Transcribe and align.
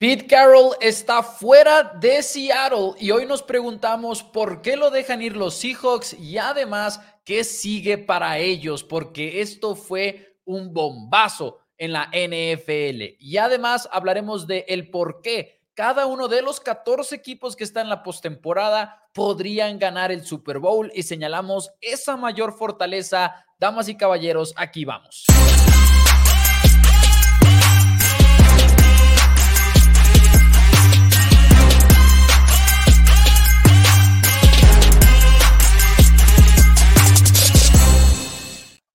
Pete 0.00 0.26
Carroll 0.26 0.74
está 0.80 1.22
fuera 1.22 1.82
de 2.00 2.22
Seattle 2.22 2.94
y 2.98 3.10
hoy 3.10 3.26
nos 3.26 3.42
preguntamos 3.42 4.22
por 4.22 4.62
qué 4.62 4.74
lo 4.74 4.90
dejan 4.90 5.20
ir 5.20 5.36
los 5.36 5.56
Seahawks 5.56 6.14
y 6.14 6.38
además 6.38 7.02
qué 7.22 7.44
sigue 7.44 7.98
para 7.98 8.38
ellos, 8.38 8.82
porque 8.82 9.42
esto 9.42 9.76
fue 9.76 10.38
un 10.46 10.72
bombazo 10.72 11.58
en 11.76 11.92
la 11.92 12.10
NFL. 12.14 13.18
Y 13.18 13.36
además 13.36 13.90
hablaremos 13.92 14.46
de 14.46 14.64
el 14.68 14.88
por 14.88 15.20
qué 15.20 15.60
cada 15.74 16.06
uno 16.06 16.28
de 16.28 16.40
los 16.40 16.60
14 16.60 17.14
equipos 17.14 17.54
que 17.54 17.64
están 17.64 17.82
en 17.82 17.90
la 17.90 18.02
postemporada 18.02 19.06
podrían 19.12 19.78
ganar 19.78 20.10
el 20.10 20.24
Super 20.24 20.60
Bowl 20.60 20.90
y 20.94 21.02
señalamos 21.02 21.72
esa 21.82 22.16
mayor 22.16 22.56
fortaleza. 22.56 23.44
Damas 23.58 23.90
y 23.90 23.98
caballeros, 23.98 24.54
aquí 24.56 24.86
vamos. 24.86 25.26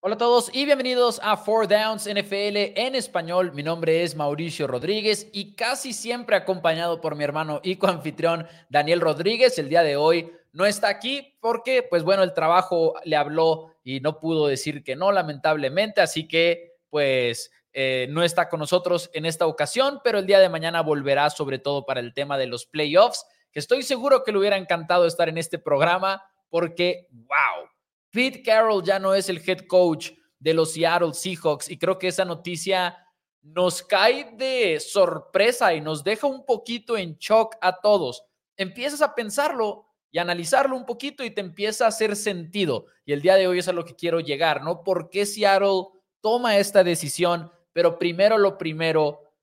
Hola 0.07 0.13
a 0.13 0.19
todos 0.19 0.51
y 0.53 0.65
bienvenidos 0.65 1.19
a 1.23 1.35
Four 1.35 1.67
Downs 1.67 2.07
NFL 2.07 2.77
en 2.77 2.93
español. 2.93 3.53
Mi 3.53 3.63
nombre 3.63 4.03
es 4.03 4.15
Mauricio 4.15 4.67
Rodríguez 4.67 5.27
y 5.33 5.55
casi 5.55 5.93
siempre 5.93 6.35
acompañado 6.35 7.01
por 7.01 7.15
mi 7.15 7.23
hermano 7.23 7.59
y 7.63 7.77
coanfitrión 7.77 8.45
Daniel 8.69 9.01
Rodríguez. 9.01 9.57
El 9.57 9.67
día 9.67 9.81
de 9.81 9.95
hoy 9.95 10.31
no 10.53 10.67
está 10.67 10.89
aquí 10.89 11.35
porque, 11.41 11.81
pues 11.81 12.03
bueno, 12.03 12.21
el 12.21 12.35
trabajo 12.35 12.93
le 13.03 13.15
habló 13.15 13.73
y 13.83 13.99
no 13.99 14.19
pudo 14.19 14.45
decir 14.45 14.83
que 14.83 14.95
no, 14.95 15.11
lamentablemente. 15.11 16.01
Así 16.01 16.27
que, 16.27 16.73
pues, 16.91 17.49
eh, 17.73 18.05
no 18.11 18.21
está 18.21 18.47
con 18.47 18.59
nosotros 18.59 19.09
en 19.11 19.25
esta 19.25 19.47
ocasión, 19.47 20.01
pero 20.03 20.19
el 20.19 20.27
día 20.27 20.37
de 20.37 20.49
mañana 20.49 20.81
volverá 20.81 21.31
sobre 21.31 21.57
todo 21.57 21.83
para 21.83 21.99
el 21.99 22.13
tema 22.13 22.37
de 22.37 22.45
los 22.45 22.67
playoffs, 22.67 23.25
que 23.51 23.57
estoy 23.57 23.81
seguro 23.81 24.23
que 24.23 24.31
le 24.31 24.37
hubiera 24.37 24.57
encantado 24.57 25.07
estar 25.07 25.29
en 25.29 25.39
este 25.39 25.57
programa 25.57 26.21
porque, 26.51 27.07
wow 27.11 27.74
Pete 28.15 28.41
Carroll 28.41 28.81
ya 28.81 28.97
no 28.97 29.13
es 29.13 29.27
el 29.27 29.41
head 29.45 29.67
coach 29.67 30.11
de 30.39 30.53
los 30.53 30.71
Seattle 30.71 31.13
Seahawks 31.13 31.69
y 31.69 31.77
creo 31.77 31.99
que 31.99 32.07
esa 32.07 32.23
noticia 32.23 32.97
nos 33.41 33.83
cae 33.83 34.31
de 34.37 34.79
sorpresa 34.79 35.73
y 35.73 35.81
nos 35.81 36.01
deja 36.01 36.25
un 36.25 36.45
poquito 36.45 36.95
en 36.95 37.17
shock 37.17 37.57
a 37.59 37.81
todos. 37.81 38.23
Empiezas 38.55 39.01
a 39.01 39.13
pensarlo 39.15 39.87
y 40.11 40.19
analizarlo 40.19 40.77
un 40.77 40.85
poquito 40.85 41.25
y 41.25 41.31
te 41.31 41.41
empieza 41.41 41.83
a 41.83 41.89
hacer 41.89 42.15
sentido. 42.15 42.85
Y 43.03 43.11
el 43.11 43.21
día 43.21 43.35
de 43.35 43.49
hoy 43.49 43.59
es 43.59 43.67
a 43.67 43.73
lo 43.73 43.83
que 43.83 43.97
quiero 43.97 44.21
llegar, 44.21 44.63
¿no? 44.63 44.81
¿Por 44.81 45.09
qué 45.09 45.25
Seattle 45.25 45.87
toma 46.21 46.57
esta 46.57 46.85
decisión? 46.85 47.51
Pero 47.73 47.99
primero 47.99 48.37
lo 48.37 48.57
primero, 48.57 49.33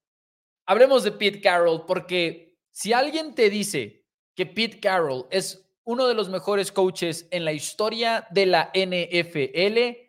hablemos 0.64 1.04
de 1.04 1.12
Pete 1.12 1.42
Carroll, 1.42 1.84
porque 1.84 2.56
si 2.70 2.94
alguien 2.94 3.34
te 3.34 3.50
dice 3.50 4.06
que 4.34 4.46
Pete 4.46 4.80
Carroll 4.80 5.26
es 5.30 5.61
uno 5.84 6.06
de 6.06 6.14
los 6.14 6.28
mejores 6.28 6.70
coaches 6.72 7.26
en 7.30 7.44
la 7.44 7.52
historia 7.52 8.26
de 8.30 8.46
la 8.46 8.70
NFL, 8.74 10.08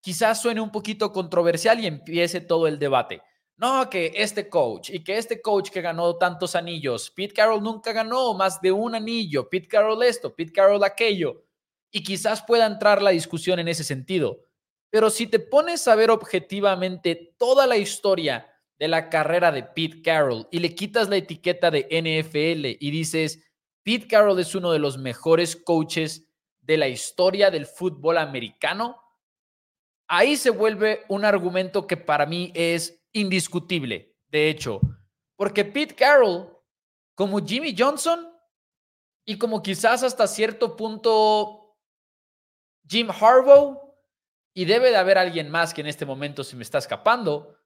quizás 0.00 0.40
suene 0.40 0.60
un 0.60 0.70
poquito 0.70 1.12
controversial 1.12 1.80
y 1.80 1.86
empiece 1.86 2.40
todo 2.40 2.66
el 2.66 2.78
debate. 2.78 3.22
No, 3.56 3.88
que 3.88 4.12
este 4.16 4.48
coach 4.48 4.90
y 4.90 5.04
que 5.04 5.18
este 5.18 5.40
coach 5.40 5.70
que 5.70 5.82
ganó 5.82 6.16
tantos 6.16 6.56
anillos, 6.56 7.10
Pete 7.10 7.34
Carroll 7.34 7.62
nunca 7.62 7.92
ganó 7.92 8.34
más 8.34 8.60
de 8.60 8.72
un 8.72 8.94
anillo, 8.94 9.48
Pete 9.48 9.68
Carroll 9.68 10.02
esto, 10.02 10.34
Pete 10.34 10.52
Carroll 10.52 10.82
aquello, 10.82 11.44
y 11.90 12.02
quizás 12.02 12.42
pueda 12.42 12.66
entrar 12.66 13.02
la 13.02 13.10
discusión 13.10 13.58
en 13.58 13.68
ese 13.68 13.84
sentido. 13.84 14.46
Pero 14.90 15.10
si 15.10 15.26
te 15.26 15.38
pones 15.38 15.86
a 15.86 15.94
ver 15.94 16.10
objetivamente 16.10 17.34
toda 17.38 17.66
la 17.66 17.76
historia 17.76 18.48
de 18.78 18.88
la 18.88 19.08
carrera 19.08 19.52
de 19.52 19.62
Pete 19.62 20.02
Carroll 20.02 20.48
y 20.50 20.58
le 20.58 20.74
quitas 20.74 21.08
la 21.08 21.16
etiqueta 21.16 21.70
de 21.70 21.86
NFL 21.88 22.82
y 22.84 22.90
dices, 22.90 23.51
Pete 23.82 24.06
Carroll 24.06 24.38
es 24.38 24.54
uno 24.54 24.72
de 24.72 24.78
los 24.78 24.98
mejores 24.98 25.56
coaches 25.56 26.28
de 26.60 26.76
la 26.76 26.88
historia 26.88 27.50
del 27.50 27.66
fútbol 27.66 28.18
americano. 28.18 29.02
Ahí 30.06 30.36
se 30.36 30.50
vuelve 30.50 31.04
un 31.08 31.24
argumento 31.24 31.86
que 31.86 31.96
para 31.96 32.26
mí 32.26 32.52
es 32.54 33.04
indiscutible, 33.12 34.16
de 34.28 34.48
hecho, 34.48 34.80
porque 35.36 35.64
Pete 35.64 35.94
Carroll, 35.94 36.56
como 37.14 37.44
Jimmy 37.44 37.74
Johnson 37.76 38.28
y 39.24 39.38
como 39.38 39.62
quizás 39.62 40.02
hasta 40.02 40.26
cierto 40.26 40.76
punto 40.76 41.76
Jim 42.88 43.10
Harbaugh, 43.10 43.82
y 44.54 44.64
debe 44.64 44.90
de 44.90 44.96
haber 44.96 45.18
alguien 45.18 45.50
más 45.50 45.72
que 45.72 45.80
en 45.80 45.86
este 45.86 46.04
momento 46.04 46.44
se 46.44 46.56
me 46.56 46.62
está 46.62 46.78
escapando, 46.78 47.56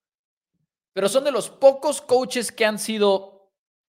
pero 0.93 1.09
son 1.09 1.25
de 1.25 1.32
los 1.32 1.50
pocos 1.50 2.00
coaches 2.00 2.53
que 2.53 2.65
han 2.65 2.78
sido 2.78 3.35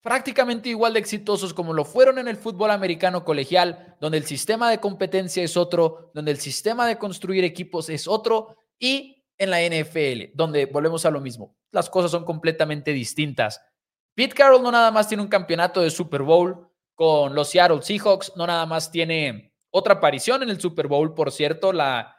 prácticamente 0.06 0.70
igual 0.70 0.94
de 0.94 1.00
exitosos 1.00 1.52
como 1.52 1.74
lo 1.74 1.84
fueron 1.84 2.20
en 2.20 2.28
el 2.28 2.38
fútbol 2.38 2.70
americano 2.70 3.26
colegial, 3.26 3.98
donde 4.00 4.20
el 4.20 4.26
sistema 4.26 4.70
de 4.70 4.80
competencia 4.80 5.42
es 5.42 5.58
otro, 5.58 6.12
donde 6.14 6.30
el 6.30 6.38
sistema 6.38 6.86
de 6.86 7.00
construir 7.00 7.44
equipos 7.44 7.90
es 7.90 8.08
otro, 8.08 8.56
y 8.78 9.26
en 9.40 9.50
la 9.50 9.62
NFL, 9.62 10.36
donde 10.36 10.68
volvemos 10.68 11.08
a 11.08 11.10
lo 11.10 11.22
mismo. 11.22 11.56
Las 11.72 11.90
cosas 11.90 12.12
son 12.12 12.24
completamente 12.24 12.94
distintas. 12.94 13.60
Pete 14.14 14.36
Carroll 14.36 14.62
no 14.62 14.72
nada 14.72 14.92
más 14.92 15.08
tiene 15.08 15.24
un 15.24 15.28
campeonato 15.28 15.82
de 15.82 15.90
Super 15.90 16.22
Bowl 16.22 16.70
con 16.94 17.34
los 17.34 17.50
Seattle 17.50 17.82
Seahawks, 17.82 18.34
no 18.36 18.46
nada 18.46 18.68
más 18.68 18.92
tiene 18.92 19.56
otra 19.72 19.96
aparición 19.96 20.44
en 20.44 20.52
el 20.52 20.62
Super 20.62 20.88
Bowl, 20.88 21.16
por 21.16 21.32
cierto, 21.32 21.74
la 21.74 22.16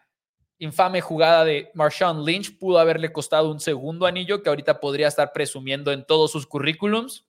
infame 0.59 1.01
jugada 1.01 1.45
de 1.45 1.71
Marshawn 1.75 2.25
Lynch 2.25 2.59
pudo 2.59 2.81
haberle 2.81 3.13
costado 3.13 3.49
un 3.49 3.61
segundo 3.61 4.07
anillo 4.07 4.43
que 4.43 4.49
ahorita 4.49 4.81
podría 4.81 5.07
estar 5.07 5.33
presumiendo 5.33 5.93
en 5.93 6.05
todos 6.05 6.33
sus 6.33 6.49
currículums 6.49 7.27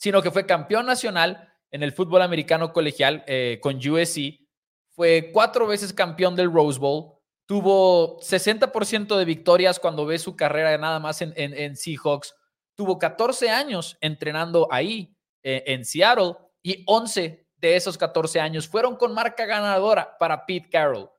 sino 0.00 0.22
que 0.22 0.30
fue 0.30 0.46
campeón 0.46 0.86
nacional 0.86 1.52
en 1.70 1.82
el 1.82 1.92
fútbol 1.92 2.22
americano 2.22 2.72
colegial 2.72 3.22
eh, 3.26 3.60
con 3.62 3.76
USC, 3.76 4.40
fue 4.88 5.30
cuatro 5.30 5.66
veces 5.66 5.92
campeón 5.92 6.34
del 6.34 6.50
Rose 6.50 6.80
Bowl, 6.80 7.12
tuvo 7.44 8.18
60% 8.20 9.14
de 9.18 9.24
victorias 9.26 9.78
cuando 9.78 10.06
ve 10.06 10.18
su 10.18 10.34
carrera 10.36 10.76
nada 10.78 11.00
más 11.00 11.20
en, 11.20 11.76
Seahawks, 11.76 12.34
tuvo 12.74 12.98
14 12.98 13.50
años 13.50 13.98
entrenando 14.00 14.68
ahí 14.70 15.14
eh, 15.42 15.64
en 15.66 15.84
Seattle 15.84 16.34
y 16.62 16.82
11 16.86 17.46
de 17.56 17.76
esos 17.76 17.98
14 17.98 18.40
años 18.40 18.66
fueron 18.66 18.96
con 18.96 19.12
marca 19.12 19.44
ganadora 19.44 20.16
para 20.18 20.46
Pete 20.46 20.70
Carroll. 20.70 21.10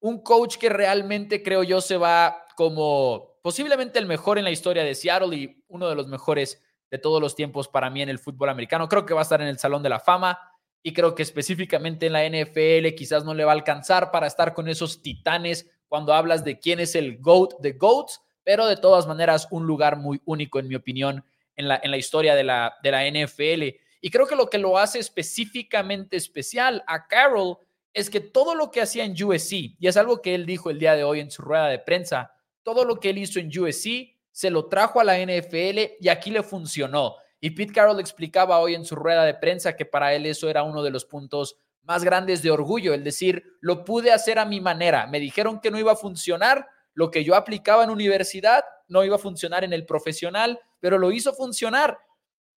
Un 0.00 0.20
coach 0.24 0.56
que 0.56 0.68
realmente 0.68 1.44
creo 1.44 1.62
yo 1.62 1.80
se 1.80 1.96
va 1.96 2.44
como 2.56 3.38
posiblemente 3.40 4.00
el 4.00 4.06
mejor 4.06 4.36
en 4.36 4.44
la 4.44 4.50
historia 4.50 4.82
de 4.82 4.96
Seattle 4.96 5.36
y 5.36 5.64
uno 5.68 5.88
de 5.88 5.94
los 5.94 6.08
mejores 6.08 6.60
de 6.90 6.98
todos 6.98 7.20
los 7.20 7.34
tiempos 7.34 7.68
para 7.68 7.90
mí 7.90 8.02
en 8.02 8.08
el 8.08 8.18
fútbol 8.18 8.48
americano. 8.48 8.88
Creo 8.88 9.04
que 9.04 9.14
va 9.14 9.20
a 9.20 9.22
estar 9.22 9.40
en 9.40 9.48
el 9.48 9.58
Salón 9.58 9.82
de 9.82 9.88
la 9.88 10.00
Fama 10.00 10.38
y 10.82 10.92
creo 10.92 11.14
que 11.14 11.22
específicamente 11.22 12.06
en 12.06 12.12
la 12.12 12.26
NFL 12.26 12.94
quizás 12.96 13.24
no 13.24 13.34
le 13.34 13.44
va 13.44 13.52
a 13.52 13.54
alcanzar 13.54 14.10
para 14.10 14.26
estar 14.26 14.54
con 14.54 14.68
esos 14.68 15.02
titanes 15.02 15.70
cuando 15.88 16.14
hablas 16.14 16.44
de 16.44 16.58
quién 16.58 16.80
es 16.80 16.94
el 16.94 17.18
GOAT 17.18 17.60
de 17.60 17.72
GOATs, 17.72 18.20
pero 18.44 18.66
de 18.66 18.76
todas 18.76 19.06
maneras 19.06 19.48
un 19.50 19.66
lugar 19.66 19.96
muy 19.96 20.20
único 20.24 20.58
en 20.58 20.68
mi 20.68 20.74
opinión 20.74 21.24
en 21.56 21.68
la, 21.68 21.80
en 21.82 21.90
la 21.90 21.96
historia 21.96 22.34
de 22.34 22.44
la, 22.44 22.76
de 22.82 22.90
la 22.90 23.04
NFL. 23.04 23.76
Y 24.00 24.10
creo 24.10 24.26
que 24.26 24.36
lo 24.36 24.48
que 24.48 24.58
lo 24.58 24.78
hace 24.78 24.98
específicamente 24.98 26.16
especial 26.16 26.84
a 26.86 27.06
Carroll 27.06 27.58
es 27.92 28.10
que 28.10 28.20
todo 28.20 28.54
lo 28.54 28.70
que 28.70 28.80
hacía 28.80 29.04
en 29.04 29.12
USC, 29.12 29.52
y 29.78 29.86
es 29.86 29.96
algo 29.96 30.22
que 30.22 30.34
él 30.34 30.46
dijo 30.46 30.70
el 30.70 30.78
día 30.78 30.94
de 30.94 31.04
hoy 31.04 31.20
en 31.20 31.30
su 31.30 31.42
rueda 31.42 31.66
de 31.66 31.80
prensa, 31.80 32.32
todo 32.62 32.84
lo 32.84 33.00
que 33.00 33.10
él 33.10 33.18
hizo 33.18 33.40
en 33.40 33.48
USC 33.48 34.17
se 34.38 34.50
lo 34.50 34.68
trajo 34.68 35.00
a 35.00 35.04
la 35.04 35.18
NFL 35.18 35.96
y 35.98 36.08
aquí 36.08 36.30
le 36.30 36.44
funcionó. 36.44 37.16
Y 37.40 37.50
Pete 37.50 37.72
Carroll 37.72 37.98
explicaba 37.98 38.60
hoy 38.60 38.76
en 38.76 38.84
su 38.84 38.94
rueda 38.94 39.24
de 39.24 39.34
prensa 39.34 39.74
que 39.74 39.84
para 39.84 40.14
él 40.14 40.26
eso 40.26 40.48
era 40.48 40.62
uno 40.62 40.84
de 40.84 40.92
los 40.92 41.04
puntos 41.04 41.56
más 41.82 42.04
grandes 42.04 42.40
de 42.40 42.52
orgullo, 42.52 42.94
el 42.94 43.02
decir, 43.02 43.42
lo 43.60 43.84
pude 43.84 44.12
hacer 44.12 44.38
a 44.38 44.44
mi 44.44 44.60
manera. 44.60 45.08
Me 45.08 45.18
dijeron 45.18 45.58
que 45.58 45.72
no 45.72 45.78
iba 45.80 45.90
a 45.90 45.96
funcionar, 45.96 46.68
lo 46.94 47.10
que 47.10 47.24
yo 47.24 47.34
aplicaba 47.34 47.82
en 47.82 47.90
universidad 47.90 48.62
no 48.86 49.02
iba 49.02 49.16
a 49.16 49.18
funcionar 49.18 49.64
en 49.64 49.72
el 49.72 49.84
profesional, 49.84 50.60
pero 50.78 50.98
lo 50.98 51.10
hizo 51.10 51.32
funcionar. 51.32 51.98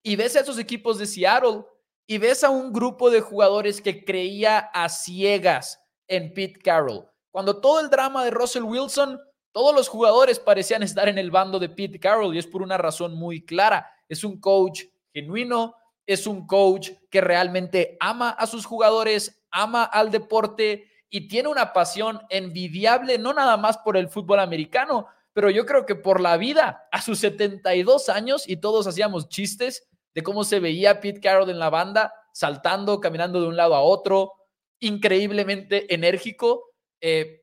Y 0.04 0.16
ves 0.16 0.36
a 0.36 0.42
esos 0.42 0.60
equipos 0.60 1.00
de 1.00 1.08
Seattle 1.08 1.64
y 2.06 2.20
ves 2.20 2.44
a 2.44 2.52
un 2.52 2.72
grupo 2.72 3.10
de 3.10 3.22
jugadores 3.22 3.82
que 3.82 4.06
creía 4.06 4.60
a 4.72 4.88
ciegas 4.88 5.82
en 6.08 6.32
Pete 6.32 6.60
Carroll. 6.60 7.08
Cuando 7.32 7.60
todo 7.60 7.80
el 7.80 7.90
drama 7.90 8.24
de 8.24 8.30
Russell 8.30 8.62
Wilson 8.62 9.20
todos 9.52 9.76
los 9.76 9.88
jugadores 9.90 10.40
parecían 10.40 10.84
estar 10.84 11.10
en 11.10 11.18
el 11.18 11.32
bando 11.32 11.60
de 11.60 11.70
Pete 11.70 12.00
Carroll 12.00 12.36
y 12.36 12.40
es 12.40 12.48
por 12.48 12.62
una 12.62 12.78
razón 12.78 13.16
muy 13.16 13.46
clara. 13.46 13.90
Es 14.08 14.24
un 14.24 14.40
coach 14.40 14.84
genuino, 15.14 15.76
es 16.06 16.28
un 16.28 16.48
coach 16.48 16.92
que 17.10 17.22
realmente 17.22 17.98
ama 18.00 18.30
a 18.30 18.48
sus 18.48 18.66
jugadores, 18.66 19.44
ama 19.52 19.84
al 19.84 20.12
deporte 20.12 20.90
y 21.10 21.28
tiene 21.28 21.50
una 21.50 21.74
pasión 21.74 22.22
envidiable, 22.30 23.18
no 23.18 23.34
nada 23.34 23.58
más 23.58 23.78
por 23.78 23.98
el 23.98 24.08
fútbol 24.08 24.40
americano, 24.40 25.08
pero 25.34 25.50
yo 25.50 25.66
creo 25.66 25.86
que 25.86 25.96
por 25.96 26.22
la 26.22 26.38
vida. 26.38 26.88
A 26.92 27.02
sus 27.02 27.20
72 27.20 28.10
años 28.10 28.48
y 28.48 28.58
todos 28.58 28.88
hacíamos 28.88 29.30
chistes 29.30 29.88
de 30.14 30.24
cómo 30.24 30.44
se 30.44 30.60
veía 30.60 31.00
Pete 31.00 31.20
Carroll 31.20 31.50
en 31.50 31.60
la 31.60 31.70
banda, 31.70 32.14
saltando, 32.34 33.00
caminando 33.00 33.42
de 33.42 33.48
un 33.48 33.58
lado 33.58 33.76
a 33.76 33.82
otro, 33.82 34.34
increíblemente 34.80 35.94
enérgico. 35.94 36.72
Eh, 37.02 37.41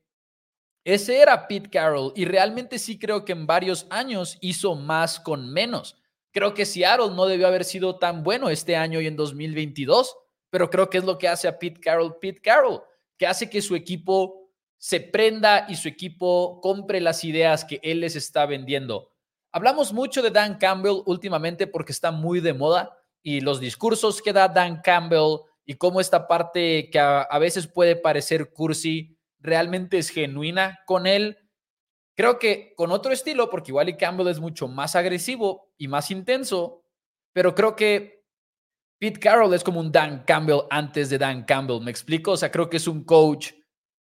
ese 0.93 1.19
era 1.19 1.47
Pete 1.47 1.69
Carroll 1.69 2.13
y 2.15 2.25
realmente 2.25 2.79
sí 2.79 2.97
creo 2.97 3.25
que 3.25 3.33
en 3.33 3.45
varios 3.45 3.85
años 3.89 4.37
hizo 4.41 4.75
más 4.75 5.19
con 5.19 5.51
menos. 5.51 5.97
Creo 6.31 6.53
que 6.53 6.65
Seattle 6.65 7.11
no 7.15 7.25
debió 7.25 7.47
haber 7.47 7.65
sido 7.65 7.97
tan 7.97 8.23
bueno 8.23 8.49
este 8.49 8.75
año 8.75 9.01
y 9.01 9.07
en 9.07 9.15
2022, 9.15 10.15
pero 10.49 10.69
creo 10.69 10.89
que 10.89 10.99
es 10.99 11.03
lo 11.03 11.17
que 11.17 11.27
hace 11.27 11.47
a 11.47 11.59
Pete 11.59 11.79
Carroll 11.79 12.17
Pete 12.19 12.41
Carroll, 12.41 12.81
que 13.17 13.27
hace 13.27 13.49
que 13.49 13.61
su 13.61 13.75
equipo 13.75 14.49
se 14.77 15.01
prenda 15.01 15.65
y 15.67 15.75
su 15.75 15.87
equipo 15.87 16.61
compre 16.61 17.01
las 17.01 17.23
ideas 17.23 17.65
que 17.65 17.79
él 17.83 17.99
les 17.99 18.15
está 18.15 18.45
vendiendo. 18.45 19.11
Hablamos 19.51 19.91
mucho 19.91 20.21
de 20.21 20.31
Dan 20.31 20.57
Campbell 20.57 21.01
últimamente 21.05 21.67
porque 21.67 21.91
está 21.91 22.11
muy 22.11 22.39
de 22.39 22.53
moda 22.53 22.97
y 23.21 23.41
los 23.41 23.59
discursos 23.59 24.21
que 24.21 24.31
da 24.31 24.47
Dan 24.47 24.81
Campbell 24.81 25.39
y 25.65 25.73
cómo 25.75 25.99
esta 25.99 26.27
parte 26.27 26.89
que 26.89 26.99
a, 26.99 27.21
a 27.21 27.39
veces 27.39 27.67
puede 27.67 27.95
parecer 27.95 28.53
cursi 28.53 29.18
realmente 29.39 29.97
es 29.97 30.09
genuina 30.09 30.79
con 30.85 31.07
él 31.07 31.37
Creo 32.19 32.37
que 32.37 32.73
con 32.75 32.91
otro 32.91 33.13
estilo, 33.13 33.49
porque 33.49 33.71
igual 33.71 33.87
y 33.87 33.95
Campbell 33.95 34.27
es 34.27 34.41
mucho 34.41 34.67
más 34.67 34.97
agresivo 34.97 35.71
y 35.77 35.87
más 35.87 36.11
intenso, 36.11 36.83
pero 37.31 37.55
creo 37.55 37.77
que 37.77 38.25
Pete 38.99 39.21
Carroll 39.21 39.53
es 39.53 39.63
como 39.63 39.79
un 39.79 39.89
Dan 39.89 40.25
Campbell 40.27 40.63
antes 40.69 41.09
de 41.09 41.17
Dan 41.17 41.45
Campbell, 41.45 41.79
¿me 41.81 41.91
explico? 41.91 42.31
O 42.31 42.35
sea, 42.35 42.51
creo 42.51 42.69
que 42.69 42.75
es 42.75 42.89
un 42.89 43.05
coach 43.05 43.53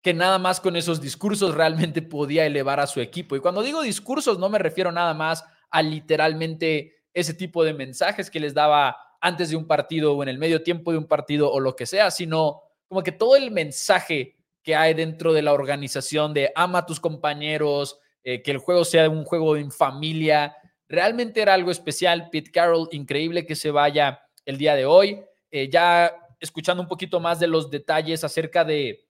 que 0.02 0.14
nada 0.14 0.38
más 0.38 0.58
con 0.58 0.74
esos 0.74 1.02
discursos 1.02 1.54
realmente 1.54 2.00
podía 2.00 2.46
elevar 2.46 2.80
a 2.80 2.86
su 2.86 3.02
equipo. 3.02 3.36
Y 3.36 3.40
cuando 3.40 3.62
digo 3.62 3.82
discursos, 3.82 4.38
no 4.38 4.48
me 4.48 4.58
refiero 4.58 4.90
nada 4.90 5.12
más 5.12 5.44
a 5.70 5.82
literalmente 5.82 7.04
ese 7.12 7.34
tipo 7.34 7.62
de 7.62 7.74
mensajes 7.74 8.30
que 8.30 8.40
les 8.40 8.54
daba 8.54 8.96
antes 9.20 9.50
de 9.50 9.56
un 9.56 9.66
partido 9.66 10.14
o 10.14 10.22
en 10.22 10.30
el 10.30 10.38
medio 10.38 10.62
tiempo 10.62 10.92
de 10.92 10.96
un 10.96 11.08
partido 11.08 11.52
o 11.52 11.60
lo 11.60 11.76
que 11.76 11.84
sea, 11.84 12.10
sino 12.10 12.62
como 12.88 13.02
que 13.02 13.12
todo 13.12 13.36
el 13.36 13.50
mensaje 13.50 14.37
que 14.62 14.76
hay 14.76 14.94
dentro 14.94 15.32
de 15.32 15.42
la 15.42 15.52
organización 15.52 16.34
de 16.34 16.52
ama 16.54 16.80
a 16.80 16.86
tus 16.86 17.00
compañeros, 17.00 17.98
eh, 18.22 18.42
que 18.42 18.50
el 18.50 18.58
juego 18.58 18.84
sea 18.84 19.08
un 19.08 19.24
juego 19.24 19.56
en 19.56 19.70
familia. 19.70 20.56
Realmente 20.88 21.40
era 21.40 21.54
algo 21.54 21.70
especial. 21.70 22.28
Pete 22.30 22.50
Carroll, 22.50 22.88
increíble 22.92 23.46
que 23.46 23.56
se 23.56 23.70
vaya 23.70 24.20
el 24.44 24.58
día 24.58 24.74
de 24.74 24.86
hoy. 24.86 25.22
Eh, 25.50 25.68
ya 25.70 26.14
escuchando 26.40 26.82
un 26.82 26.88
poquito 26.88 27.20
más 27.20 27.40
de 27.40 27.46
los 27.46 27.70
detalles 27.70 28.24
acerca 28.24 28.64
de, 28.64 29.08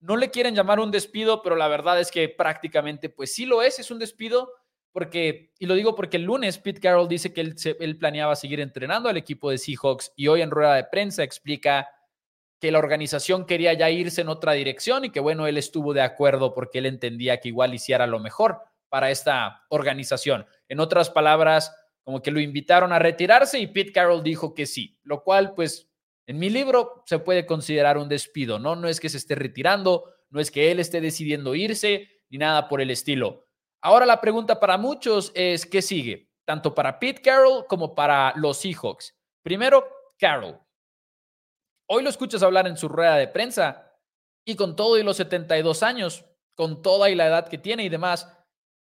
no 0.00 0.16
le 0.16 0.30
quieren 0.30 0.54
llamar 0.54 0.80
un 0.80 0.90
despido, 0.90 1.42
pero 1.42 1.56
la 1.56 1.68
verdad 1.68 2.00
es 2.00 2.10
que 2.10 2.28
prácticamente 2.28 3.08
pues 3.08 3.34
sí 3.34 3.46
lo 3.46 3.62
es, 3.62 3.78
es 3.78 3.90
un 3.90 3.98
despido, 3.98 4.52
porque, 4.92 5.52
y 5.58 5.66
lo 5.66 5.74
digo 5.74 5.94
porque 5.94 6.18
el 6.18 6.24
lunes 6.24 6.58
Pete 6.58 6.80
Carroll 6.80 7.08
dice 7.08 7.32
que 7.32 7.40
él, 7.40 7.54
él 7.80 7.98
planeaba 7.98 8.36
seguir 8.36 8.60
entrenando 8.60 9.08
al 9.08 9.16
equipo 9.16 9.50
de 9.50 9.58
Seahawks 9.58 10.12
y 10.16 10.28
hoy 10.28 10.42
en 10.42 10.50
rueda 10.50 10.74
de 10.74 10.84
prensa 10.84 11.22
explica 11.22 11.88
que 12.62 12.70
la 12.70 12.78
organización 12.78 13.44
quería 13.44 13.72
ya 13.72 13.90
irse 13.90 14.20
en 14.20 14.28
otra 14.28 14.52
dirección 14.52 15.04
y 15.04 15.10
que 15.10 15.18
bueno, 15.18 15.48
él 15.48 15.58
estuvo 15.58 15.92
de 15.92 16.00
acuerdo 16.00 16.54
porque 16.54 16.78
él 16.78 16.86
entendía 16.86 17.40
que 17.40 17.48
igual 17.48 17.74
hiciera 17.74 18.06
lo 18.06 18.20
mejor 18.20 18.60
para 18.88 19.10
esta 19.10 19.64
organización. 19.68 20.46
En 20.68 20.78
otras 20.78 21.10
palabras, 21.10 21.74
como 22.04 22.22
que 22.22 22.30
lo 22.30 22.38
invitaron 22.38 22.92
a 22.92 23.00
retirarse 23.00 23.58
y 23.58 23.66
Pete 23.66 23.90
Carroll 23.90 24.22
dijo 24.22 24.54
que 24.54 24.66
sí, 24.66 24.96
lo 25.02 25.24
cual 25.24 25.54
pues 25.54 25.90
en 26.28 26.38
mi 26.38 26.50
libro 26.50 27.02
se 27.04 27.18
puede 27.18 27.46
considerar 27.46 27.98
un 27.98 28.08
despido, 28.08 28.60
¿no? 28.60 28.76
No 28.76 28.86
es 28.86 29.00
que 29.00 29.08
se 29.08 29.16
esté 29.16 29.34
retirando, 29.34 30.04
no 30.30 30.38
es 30.38 30.52
que 30.52 30.70
él 30.70 30.78
esté 30.78 31.00
decidiendo 31.00 31.56
irse, 31.56 32.08
ni 32.28 32.38
nada 32.38 32.68
por 32.68 32.80
el 32.80 32.92
estilo. 32.92 33.48
Ahora 33.80 34.06
la 34.06 34.20
pregunta 34.20 34.60
para 34.60 34.78
muchos 34.78 35.32
es, 35.34 35.66
¿qué 35.66 35.82
sigue? 35.82 36.30
Tanto 36.44 36.76
para 36.76 37.00
Pete 37.00 37.22
Carroll 37.22 37.66
como 37.66 37.96
para 37.96 38.32
los 38.36 38.58
Seahawks. 38.58 39.16
Primero, 39.42 39.84
Carroll. 40.16 40.60
Hoy 41.86 42.02
lo 42.02 42.10
escuchas 42.10 42.42
hablar 42.42 42.66
en 42.66 42.76
su 42.76 42.88
rueda 42.88 43.16
de 43.16 43.28
prensa 43.28 43.92
y 44.44 44.56
con 44.56 44.76
todo 44.76 44.98
y 44.98 45.02
los 45.02 45.16
72 45.16 45.82
años, 45.82 46.24
con 46.54 46.82
toda 46.82 47.10
y 47.10 47.14
la 47.14 47.26
edad 47.26 47.48
que 47.48 47.58
tiene 47.58 47.84
y 47.84 47.88
demás, 47.88 48.28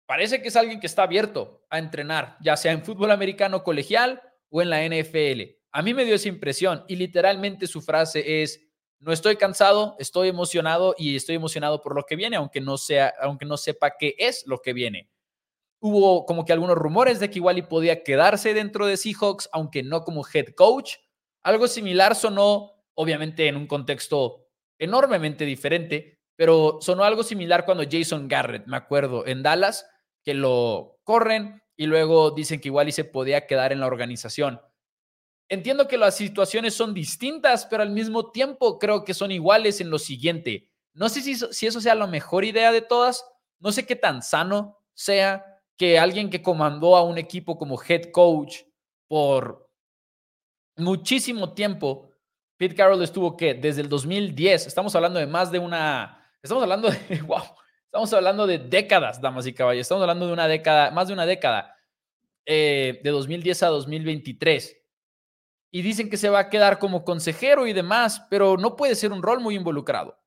parece 0.06 0.40
que 0.42 0.48
es 0.48 0.56
alguien 0.56 0.80
que 0.80 0.86
está 0.86 1.02
abierto 1.02 1.66
a 1.70 1.78
entrenar, 1.78 2.36
ya 2.40 2.56
sea 2.56 2.72
en 2.72 2.84
fútbol 2.84 3.10
americano 3.10 3.62
colegial 3.62 4.22
o 4.50 4.62
en 4.62 4.70
la 4.70 4.84
NFL. 4.84 5.56
A 5.72 5.82
mí 5.82 5.94
me 5.94 6.04
dio 6.04 6.14
esa 6.14 6.28
impresión 6.28 6.84
y 6.88 6.96
literalmente 6.96 7.66
su 7.66 7.82
frase 7.82 8.42
es, 8.42 8.60
no 8.98 9.12
estoy 9.12 9.36
cansado, 9.36 9.96
estoy 9.98 10.28
emocionado 10.28 10.94
y 10.96 11.16
estoy 11.16 11.36
emocionado 11.36 11.82
por 11.82 11.94
lo 11.94 12.04
que 12.04 12.16
viene, 12.16 12.36
aunque 12.36 12.60
no, 12.60 12.78
sea, 12.78 13.12
aunque 13.20 13.44
no 13.44 13.56
sepa 13.56 13.96
qué 13.98 14.14
es 14.18 14.46
lo 14.46 14.62
que 14.62 14.72
viene. 14.72 15.10
Hubo 15.80 16.24
como 16.24 16.44
que 16.44 16.52
algunos 16.52 16.76
rumores 16.76 17.20
de 17.20 17.28
que 17.28 17.38
igual 17.38 17.58
y 17.58 17.62
podía 17.62 18.02
quedarse 18.02 18.54
dentro 18.54 18.86
de 18.86 18.96
Seahawks, 18.96 19.50
aunque 19.52 19.82
no 19.82 20.02
como 20.02 20.24
head 20.26 20.54
coach. 20.54 20.94
Algo 21.42 21.68
similar 21.68 22.14
sonó 22.14 22.75
obviamente 22.96 23.46
en 23.46 23.56
un 23.56 23.66
contexto 23.66 24.48
enormemente 24.78 25.44
diferente, 25.44 26.18
pero 26.36 26.78
sonó 26.80 27.04
algo 27.04 27.22
similar 27.22 27.64
cuando 27.64 27.84
Jason 27.88 28.28
Garrett, 28.28 28.66
me 28.66 28.76
acuerdo, 28.76 29.26
en 29.26 29.42
Dallas, 29.42 29.86
que 30.24 30.34
lo 30.34 30.98
corren 31.04 31.62
y 31.76 31.86
luego 31.86 32.30
dicen 32.30 32.60
que 32.60 32.68
igual 32.68 32.88
y 32.88 32.92
se 32.92 33.04
podía 33.04 33.46
quedar 33.46 33.72
en 33.72 33.80
la 33.80 33.86
organización. 33.86 34.60
Entiendo 35.48 35.86
que 35.86 35.96
las 35.96 36.16
situaciones 36.16 36.74
son 36.74 36.92
distintas, 36.92 37.66
pero 37.66 37.82
al 37.82 37.90
mismo 37.90 38.32
tiempo 38.32 38.78
creo 38.78 39.04
que 39.04 39.14
son 39.14 39.30
iguales 39.30 39.80
en 39.80 39.90
lo 39.90 39.98
siguiente. 39.98 40.70
No 40.92 41.08
sé 41.08 41.20
si, 41.20 41.36
si 41.36 41.66
eso 41.66 41.80
sea 41.80 41.94
la 41.94 42.06
mejor 42.06 42.44
idea 42.44 42.72
de 42.72 42.82
todas, 42.82 43.24
no 43.60 43.70
sé 43.70 43.86
qué 43.86 43.94
tan 43.94 44.22
sano 44.22 44.78
sea 44.94 45.44
que 45.76 45.98
alguien 45.98 46.30
que 46.30 46.42
comandó 46.42 46.96
a 46.96 47.04
un 47.04 47.18
equipo 47.18 47.58
como 47.58 47.80
head 47.80 48.10
coach 48.10 48.62
por 49.06 49.70
muchísimo 50.76 51.54
tiempo 51.54 52.05
Pete 52.56 52.74
Carroll 52.74 53.02
estuvo 53.02 53.36
que 53.36 53.54
desde 53.54 53.82
el 53.82 53.88
2010, 53.88 54.66
estamos 54.66 54.94
hablando 54.94 55.18
de 55.18 55.26
más 55.26 55.50
de 55.50 55.58
una, 55.58 56.24
estamos 56.42 56.62
hablando 56.62 56.90
de, 56.90 57.22
wow, 57.26 57.42
estamos 57.84 58.12
hablando 58.12 58.46
de 58.46 58.58
décadas, 58.58 59.20
damas 59.20 59.46
y 59.46 59.52
caballos, 59.52 59.82
estamos 59.82 60.02
hablando 60.02 60.26
de 60.26 60.32
una 60.32 60.48
década, 60.48 60.90
más 60.90 61.08
de 61.08 61.14
una 61.14 61.26
década, 61.26 61.74
eh, 62.46 63.00
de 63.02 63.10
2010 63.10 63.62
a 63.62 63.68
2023. 63.68 64.76
Y 65.72 65.82
dicen 65.82 66.08
que 66.08 66.16
se 66.16 66.30
va 66.30 66.38
a 66.38 66.48
quedar 66.48 66.78
como 66.78 67.04
consejero 67.04 67.66
y 67.66 67.72
demás, 67.72 68.24
pero 68.30 68.56
no 68.56 68.76
puede 68.76 68.94
ser 68.94 69.12
un 69.12 69.22
rol 69.22 69.40
muy 69.40 69.56
involucrado, 69.56 70.18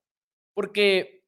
porque 0.54 1.24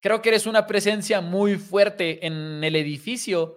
creo 0.00 0.20
que 0.22 0.30
eres 0.30 0.46
una 0.46 0.66
presencia 0.66 1.20
muy 1.20 1.56
fuerte 1.56 2.26
en 2.26 2.64
el 2.64 2.74
edificio 2.74 3.56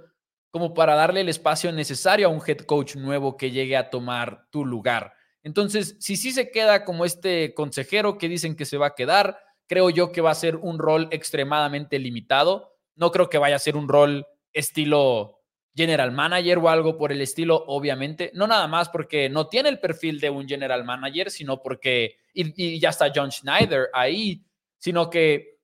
como 0.52 0.74
para 0.74 0.96
darle 0.96 1.22
el 1.22 1.30
espacio 1.30 1.72
necesario 1.72 2.28
a 2.28 2.30
un 2.30 2.42
head 2.46 2.60
coach 2.60 2.98
nuevo 2.98 3.38
que 3.38 3.52
llegue 3.52 3.78
a 3.78 3.90
tomar 3.90 4.48
tu 4.52 4.66
lugar. 4.66 5.14
Entonces, 5.44 5.96
si 6.00 6.18
sí 6.18 6.32
se 6.32 6.52
queda 6.52 6.86
como 6.86 7.06
este 7.06 7.54
consejero 7.54 8.18
que 8.18 8.30
dicen 8.30 8.56
que 8.56 8.66
se 8.66 8.78
va 8.78 8.88
a 8.88 8.96
quedar, 8.96 9.40
creo 9.68 9.90
yo 9.90 10.12
que 10.12 10.22
va 10.22 10.32
a 10.32 10.36
ser 10.36 10.58
un 10.58 10.80
rol 10.80 11.08
extremadamente 11.12 11.98
limitado. 11.98 12.76
No 12.96 13.12
creo 13.12 13.30
que 13.30 13.38
vaya 13.38 13.56
a 13.56 13.60
ser 13.60 13.76
un 13.76 13.88
rol 13.88 14.28
estilo 14.54 15.42
general 15.74 16.12
manager 16.12 16.58
o 16.58 16.70
algo 16.70 16.98
por 16.98 17.12
el 17.12 17.22
estilo, 17.22 17.64
obviamente. 17.68 18.32
No 18.34 18.48
nada 18.48 18.68
más 18.68 18.90
porque 18.90 19.30
no 19.30 19.48
tiene 19.48 19.70
el 19.70 19.80
perfil 19.80 20.20
de 20.20 20.30
un 20.30 20.48
general 20.48 20.84
manager, 20.84 21.32
sino 21.32 21.62
porque, 21.62 22.18
y, 22.34 22.80
ya 22.80 22.90
está 22.90 23.12
John 23.14 23.32
Schneider 23.32 23.90
ahí, 23.94 24.44
sino 24.78 25.10
que 25.10 25.60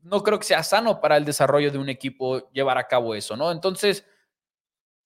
no 0.00 0.22
creo 0.22 0.38
que 0.38 0.44
sea 0.44 0.62
sano 0.62 1.00
para 1.00 1.16
el 1.16 1.24
desarrollo 1.24 1.70
de 1.70 1.78
un 1.78 1.88
equipo 1.88 2.50
llevar 2.52 2.78
a 2.78 2.86
cabo 2.86 3.14
eso, 3.14 3.36
¿no? 3.36 3.50
Entonces, 3.50 4.04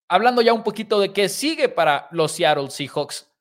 hablando 0.08 0.42
ya 0.42 0.52
un 0.52 0.62
poquito 0.62 1.00
de 1.00 1.12
qué 1.12 1.28
sigue 1.28 1.68
para 1.68 2.08
los 2.10 2.32
Seattle 2.32 2.70
Seahawks, 2.70 3.31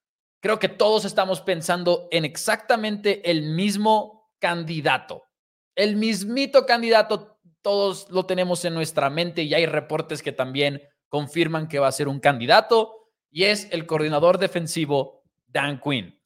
creo 0.41 0.59
que 0.59 0.67
todos 0.67 1.05
estamos 1.05 1.39
pensando 1.41 2.07
en 2.11 2.25
exactamente 2.25 3.29
el 3.29 3.43
mismo 3.43 4.29
candidato. 4.39 5.23
El 5.75 5.95
mismito 5.95 6.65
candidato, 6.65 7.39
todos 7.61 8.09
lo 8.09 8.25
tenemos 8.25 8.65
en 8.65 8.73
nuestra 8.73 9.09
mente 9.09 9.43
y 9.43 9.53
hay 9.53 9.65
reportes 9.65 10.21
que 10.21 10.33
también 10.33 10.81
confirman 11.07 11.67
que 11.67 11.79
va 11.79 11.87
a 11.87 11.93
ser 11.93 12.07
un 12.07 12.19
candidato 12.19 13.01
y 13.29 13.45
es 13.45 13.67
el 13.71 13.85
coordinador 13.85 14.37
defensivo 14.37 15.23
Dan 15.47 15.79
Quinn. 15.79 16.19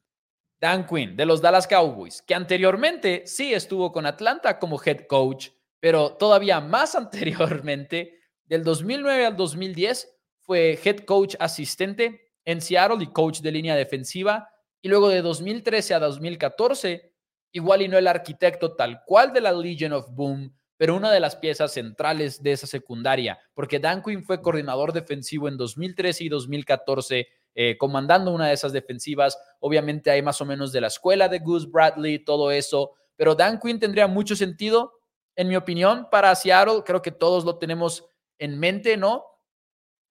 Dan 0.58 0.86
Quinn 0.86 1.16
de 1.16 1.26
los 1.26 1.42
Dallas 1.42 1.66
Cowboys, 1.66 2.22
que 2.22 2.34
anteriormente 2.34 3.22
sí 3.26 3.52
estuvo 3.52 3.92
con 3.92 4.06
Atlanta 4.06 4.58
como 4.58 4.80
head 4.82 5.06
coach, 5.06 5.50
pero 5.78 6.14
todavía 6.14 6.60
más 6.60 6.94
anteriormente, 6.96 8.18
del 8.46 8.64
2009 8.64 9.26
al 9.26 9.36
2010, 9.36 10.12
fue 10.40 10.78
head 10.82 11.00
coach 11.00 11.34
asistente 11.38 12.25
en 12.46 12.62
Seattle 12.62 13.04
y 13.04 13.08
coach 13.08 13.40
de 13.40 13.52
línea 13.52 13.76
defensiva. 13.76 14.48
Y 14.80 14.88
luego 14.88 15.10
de 15.10 15.20
2013 15.20 15.94
a 15.94 15.98
2014, 15.98 17.12
igual 17.52 17.82
y 17.82 17.88
no 17.88 17.98
el 17.98 18.06
arquitecto 18.06 18.74
tal 18.74 19.02
cual 19.04 19.32
de 19.32 19.42
la 19.42 19.52
Legion 19.52 19.92
of 19.92 20.08
Boom, 20.12 20.54
pero 20.78 20.94
una 20.94 21.10
de 21.10 21.20
las 21.20 21.36
piezas 21.36 21.72
centrales 21.72 22.42
de 22.42 22.52
esa 22.52 22.66
secundaria, 22.66 23.38
porque 23.54 23.78
Dan 23.80 24.02
Quinn 24.02 24.22
fue 24.22 24.42
coordinador 24.42 24.92
defensivo 24.92 25.48
en 25.48 25.56
2013 25.56 26.24
y 26.24 26.28
2014, 26.28 27.26
eh, 27.54 27.78
comandando 27.78 28.30
una 28.30 28.48
de 28.48 28.54
esas 28.54 28.72
defensivas. 28.72 29.38
Obviamente 29.60 30.10
hay 30.10 30.22
más 30.22 30.40
o 30.40 30.44
menos 30.44 30.72
de 30.72 30.82
la 30.82 30.88
escuela 30.88 31.28
de 31.28 31.38
Goose 31.38 31.68
Bradley, 31.68 32.24
todo 32.24 32.50
eso, 32.50 32.92
pero 33.16 33.34
Dan 33.34 33.58
Quinn 33.58 33.80
tendría 33.80 34.06
mucho 34.06 34.36
sentido, 34.36 34.92
en 35.34 35.48
mi 35.48 35.56
opinión, 35.56 36.08
para 36.10 36.34
Seattle. 36.34 36.82
Creo 36.84 37.00
que 37.00 37.10
todos 37.10 37.44
lo 37.44 37.58
tenemos 37.58 38.04
en 38.38 38.58
mente, 38.58 38.96
¿no? 38.98 39.24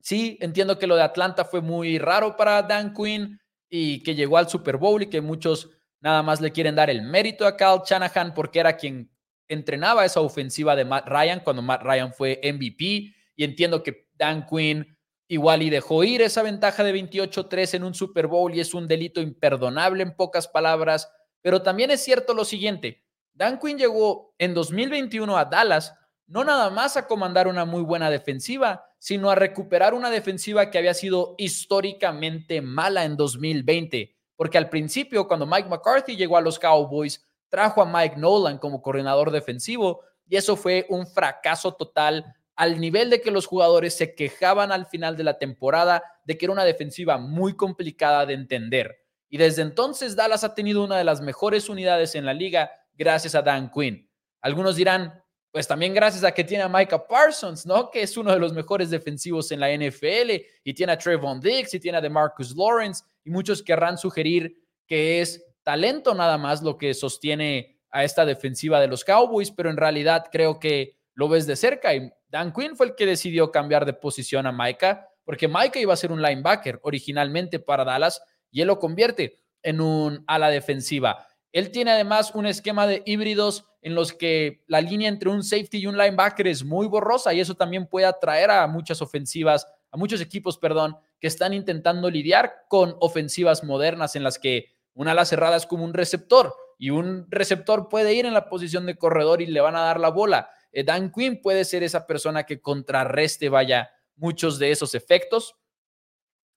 Sí, 0.06 0.38
entiendo 0.40 0.78
que 0.78 0.86
lo 0.86 0.96
de 0.96 1.02
Atlanta 1.02 1.46
fue 1.46 1.62
muy 1.62 1.98
raro 1.98 2.38
para 2.38 2.62
Dan 2.62 2.94
Quinn 2.94 3.40
y 3.68 4.04
que 4.04 4.14
llegó 4.14 4.38
al 4.38 4.48
Super 4.48 4.78
Bowl 4.78 5.02
y 5.02 5.08
que 5.08 5.20
muchos 5.20 5.72
nada 6.00 6.22
más 6.22 6.42
le 6.42 6.52
quieren 6.52 6.76
dar 6.76 6.92
el 6.92 7.02
mérito 7.02 7.48
a 7.48 7.58
Kyle 7.58 7.82
Shanahan 7.84 8.36
porque 8.36 8.60
era 8.60 8.78
quien 8.78 9.10
entrenaba 9.48 10.06
esa 10.06 10.22
ofensiva 10.22 10.76
de 10.76 10.86
Matt 10.86 11.08
Ryan 11.08 11.40
cuando 11.40 11.64
Matt 11.64 11.82
Ryan 11.82 12.14
fue 12.14 12.40
MVP. 12.44 13.16
Y 13.36 13.44
entiendo 13.44 13.82
que 13.82 14.08
Dan 14.14 14.46
Quinn 14.46 14.96
igual 15.28 15.64
y 15.64 15.72
dejó 15.72 16.04
ir 16.04 16.22
esa 16.22 16.44
ventaja 16.44 16.84
de 16.84 16.94
28-3 16.94 17.74
en 17.74 17.84
un 17.84 17.96
Super 17.96 18.28
Bowl 18.28 18.54
y 18.54 18.60
es 18.60 18.76
un 18.76 18.88
delito 18.88 19.22
imperdonable 19.22 20.04
en 20.04 20.16
pocas 20.16 20.48
palabras. 20.48 21.12
Pero 21.42 21.64
también 21.64 21.90
es 21.90 22.04
cierto 22.04 22.36
lo 22.36 22.46
siguiente, 22.46 23.04
Dan 23.34 23.58
Quinn 23.58 23.80
llegó 23.80 24.36
en 24.38 24.54
2021 24.54 25.36
a 25.36 25.46
Dallas 25.46 25.96
no 26.28 26.44
nada 26.44 26.70
más 26.70 26.98
a 26.98 27.08
comandar 27.08 27.48
una 27.48 27.66
muy 27.66 27.82
buena 27.82 28.10
defensiva, 28.10 28.85
sino 28.98 29.30
a 29.30 29.36
recuperar 29.36 29.94
una 29.94 30.10
defensiva 30.10 30.72
que 30.72 30.78
había 30.78 30.94
sido 30.94 31.36
históricamente 31.38 32.62
mala 32.62 33.06
en 33.06 33.18
2020. 33.18 34.16
Porque 34.36 34.58
al 34.58 34.70
principio, 34.70 35.28
cuando 35.28 35.46
Mike 35.46 35.70
McCarthy 35.70 36.16
llegó 36.16 36.38
a 36.38 36.42
los 36.42 36.60
Cowboys, 36.60 37.24
trajo 37.50 37.82
a 37.82 37.86
Mike 37.86 38.18
Nolan 38.18 38.58
como 38.58 38.82
coordinador 38.82 39.32
defensivo 39.32 40.02
y 40.28 40.36
eso 40.36 40.56
fue 40.56 40.86
un 40.90 41.08
fracaso 41.08 41.74
total 41.74 42.36
al 42.56 42.80
nivel 42.80 43.10
de 43.10 43.22
que 43.22 43.32
los 43.32 43.46
jugadores 43.46 43.96
se 43.96 44.16
quejaban 44.16 44.72
al 44.72 44.86
final 44.86 45.18
de 45.18 45.24
la 45.24 45.38
temporada 45.38 46.04
de 46.24 46.38
que 46.38 46.46
era 46.46 46.54
una 46.54 46.64
defensiva 46.64 47.18
muy 47.18 47.56
complicada 47.56 48.26
de 48.26 48.34
entender. 48.34 48.98
Y 49.30 49.38
desde 49.38 49.62
entonces 49.62 50.16
Dallas 50.16 50.44
ha 50.44 50.56
tenido 50.56 50.84
una 50.84 50.98
de 50.98 51.04
las 51.04 51.22
mejores 51.22 51.70
unidades 51.70 52.16
en 52.16 52.26
la 52.26 52.34
liga 52.34 52.72
gracias 52.94 53.36
a 53.36 53.42
Dan 53.42 53.70
Quinn. 53.72 54.10
Algunos 54.42 54.76
dirán, 54.76 55.24
pues 55.56 55.70
también 55.70 55.94
gracias 55.94 56.26
a 56.26 56.34
que 56.34 56.44
tiene 56.44 56.66
a 56.66 56.68
Micah 56.68 57.08
Parsons, 57.08 57.66
¿no? 57.66 57.90
Que 57.90 58.02
es 58.02 58.18
uno 58.18 58.34
de 58.34 58.40
los 58.40 58.52
mejores 58.52 58.90
defensivos 58.90 59.54
en 59.54 59.62
la 59.62 59.74
NFL 59.74 60.32
y 60.66 60.74
tiene 60.74 60.92
a 60.92 60.98
Trevon 60.98 61.40
Diggs 61.40 61.74
y 61.74 61.80
tiene 61.80 61.98
a 61.98 62.02
DeMarcus 62.02 62.54
Lawrence 62.58 63.06
y 63.24 63.30
muchos 63.30 63.64
querrán 63.64 63.98
sugerir 63.98 64.54
que 64.86 65.22
es 65.22 65.46
talento 65.64 66.14
nada 66.14 66.38
más 66.38 66.62
lo 66.62 66.78
que 66.78 66.94
sostiene 66.94 67.80
a 67.90 68.04
esta 68.04 68.26
defensiva 68.26 68.82
de 68.82 68.90
los 68.90 69.06
Cowboys, 69.06 69.50
pero 69.50 69.70
en 69.70 69.78
realidad 69.78 70.26
creo 70.30 70.60
que 70.60 70.98
lo 71.14 71.30
ves 71.30 71.48
de 71.48 71.56
cerca 71.56 71.92
Dan 72.28 72.52
Quinn 72.52 72.76
fue 72.76 72.88
el 72.88 72.96
que 72.96 73.06
decidió 73.06 73.50
cambiar 73.50 73.86
de 73.86 73.94
posición 73.94 74.48
a 74.48 74.52
Micah 74.52 75.08
porque 75.24 75.48
Micah 75.48 75.80
iba 75.80 75.94
a 75.94 75.96
ser 75.96 76.12
un 76.12 76.22
linebacker 76.22 76.82
originalmente 76.84 77.60
para 77.60 77.86
Dallas 77.86 78.22
y 78.52 78.60
él 78.60 78.68
lo 78.68 78.78
convierte 78.78 79.40
en 79.64 79.80
un 79.80 80.22
ala 80.28 80.50
defensiva. 80.50 81.26
Él 81.56 81.72
tiene 81.72 81.92
además 81.92 82.32
un 82.36 82.46
esquema 82.46 82.86
de 82.86 83.02
híbridos 83.06 83.64
en 83.82 83.96
los 83.96 84.12
que 84.12 84.66
la 84.68 84.82
línea 84.82 85.08
entre 85.08 85.30
un 85.30 85.42
safety 85.42 85.78
y 85.78 85.88
un 85.88 85.98
linebacker 85.98 86.48
es 86.48 86.66
muy 86.66 86.86
borrosa 86.86 87.34
y 87.34 87.40
eso 87.40 87.56
también 87.56 87.88
puede 87.88 88.06
atraer 88.06 88.52
a 88.52 88.68
muchas 88.68 89.02
ofensivas, 89.02 89.66
a 89.90 89.96
muchos 89.96 90.20
equipos, 90.20 90.58
perdón, 90.58 90.98
que 91.18 91.28
están 91.28 91.54
intentando 91.54 92.10
lidiar 92.10 92.66
con 92.68 92.98
ofensivas 93.00 93.64
modernas 93.64 94.18
en 94.18 94.24
las 94.24 94.38
que 94.38 94.74
una 94.94 95.12
ala 95.12 95.24
cerrada 95.24 95.56
es 95.56 95.66
como 95.66 95.86
un 95.86 95.94
receptor 95.94 96.54
y 96.78 96.90
un 96.90 97.26
receptor 97.30 97.88
puede 97.88 98.14
ir 98.14 98.26
en 98.26 98.34
la 98.34 98.50
posición 98.50 98.86
de 98.86 98.98
corredor 98.98 99.42
y 99.42 99.46
le 99.46 99.62
van 99.62 99.78
a 99.78 99.86
dar 99.86 100.02
la 100.02 100.10
bola. 100.10 100.50
Eh, 100.74 100.84
Dan 100.84 101.10
Quinn 101.10 101.42
puede 101.42 101.64
ser 101.64 101.84
esa 101.84 102.06
persona 102.06 102.46
que 102.46 102.60
contrarreste, 102.60 103.48
vaya, 103.48 103.92
muchos 104.18 104.60
de 104.60 104.72
esos 104.72 104.94
efectos. 104.94 105.56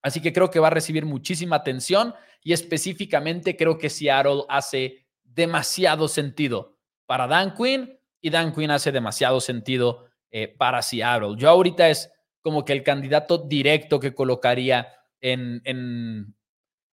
Así 0.09 0.23
que 0.23 0.33
creo 0.33 0.51
que 0.51 0.59
va 0.59 0.69
a 0.69 0.71
recibir 0.71 1.05
muchísima 1.05 1.57
atención 1.57 2.15
y 2.43 2.55
específicamente 2.55 3.57
creo 3.57 3.77
que 3.77 3.91
Seattle 3.91 4.45
hace 4.49 5.07
demasiado 5.23 6.09
sentido 6.09 6.79
para 7.05 7.27
Dan 7.27 7.55
Quinn 7.55 8.01
y 8.21 8.31
Dan 8.31 8.55
Quinn 8.55 8.71
hace 8.71 8.91
demasiado 8.91 9.39
sentido 9.41 10.07
eh, 10.31 10.49
para 10.49 10.81
Seattle. 10.81 11.35
Yo 11.37 11.51
ahorita 11.51 11.91
es 11.91 12.11
como 12.41 12.65
que 12.65 12.73
el 12.73 12.83
candidato 12.83 13.37
directo 13.37 14.01
que 14.01 14.15
colocaría 14.15 14.89
en, 15.21 15.61
en, 15.65 16.35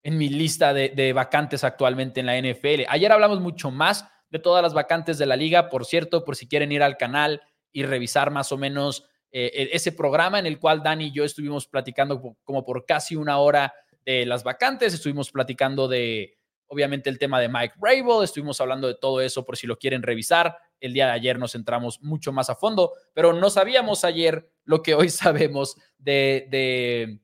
mi 0.04 0.28
lista 0.28 0.74
de, 0.74 0.90
de, 0.90 1.14
vacantes 1.14 1.64
actualmente 1.64 2.20
en 2.20 2.26
la 2.26 2.38
NFL. 2.38 2.84
Ayer 2.90 3.14
hablamos 3.14 3.40
mucho 3.40 3.72
más 3.72 4.06
de 4.30 4.40
todas 4.40 4.62
las 4.62 4.74
vacantes 4.74 5.18
de 5.18 5.26
la 5.26 5.38
liga, 5.38 5.70
por 5.70 5.86
cierto, 5.86 6.26
por 6.26 6.36
si 6.36 6.50
quieren 6.50 6.74
ir 6.74 6.84
al 6.84 6.98
canal 6.98 7.42
y 7.72 7.84
revisar 7.84 8.30
más 8.30 8.52
o 8.52 8.58
menos 8.58 9.08
eh, 9.38 9.52
e, 9.54 9.76
ese 9.76 9.92
programa 9.92 10.40
en 10.40 10.46
el 10.46 10.60
cual 10.60 10.82
Dani 10.82 11.08
y 11.08 11.12
yo 11.12 11.26
estuvimos 11.26 11.68
platicando 11.68 12.38
como 12.46 12.64
por 12.64 12.86
casi 12.86 13.18
una 13.18 13.40
hora 13.40 13.74
de 14.06 14.26
las 14.26 14.46
vacantes, 14.46 14.94
estuvimos 14.94 15.30
platicando 15.30 15.90
de, 15.90 16.38
obviamente, 16.68 17.10
el 17.10 17.20
tema 17.20 17.42
de 17.42 17.50
Mike 17.50 17.76
Rabel, 17.82 18.24
estuvimos 18.24 18.62
hablando 18.62 18.88
de 18.88 18.96
todo 18.96 19.20
eso 19.20 19.44
por 19.44 19.58
si 19.58 19.68
lo 19.68 19.78
quieren 19.78 20.04
revisar. 20.04 20.58
El 20.80 20.94
día 20.94 21.08
de 21.08 21.12
ayer 21.12 21.38
nos 21.38 21.54
entramos 21.54 22.02
mucho 22.02 22.32
más 22.32 22.50
a 22.50 22.56
fondo, 22.56 22.94
pero 23.14 23.34
no 23.34 23.50
sabíamos 23.50 24.06
ayer 24.06 24.50
lo 24.64 24.82
que 24.82 24.94
hoy 24.94 25.10
sabemos 25.10 25.76
de, 25.98 26.48
de 26.50 27.20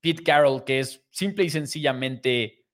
Pete 0.00 0.24
Carroll, 0.24 0.64
que 0.64 0.80
es 0.80 1.04
simple 1.10 1.44
y 1.44 1.50
sencillamente 1.50 2.64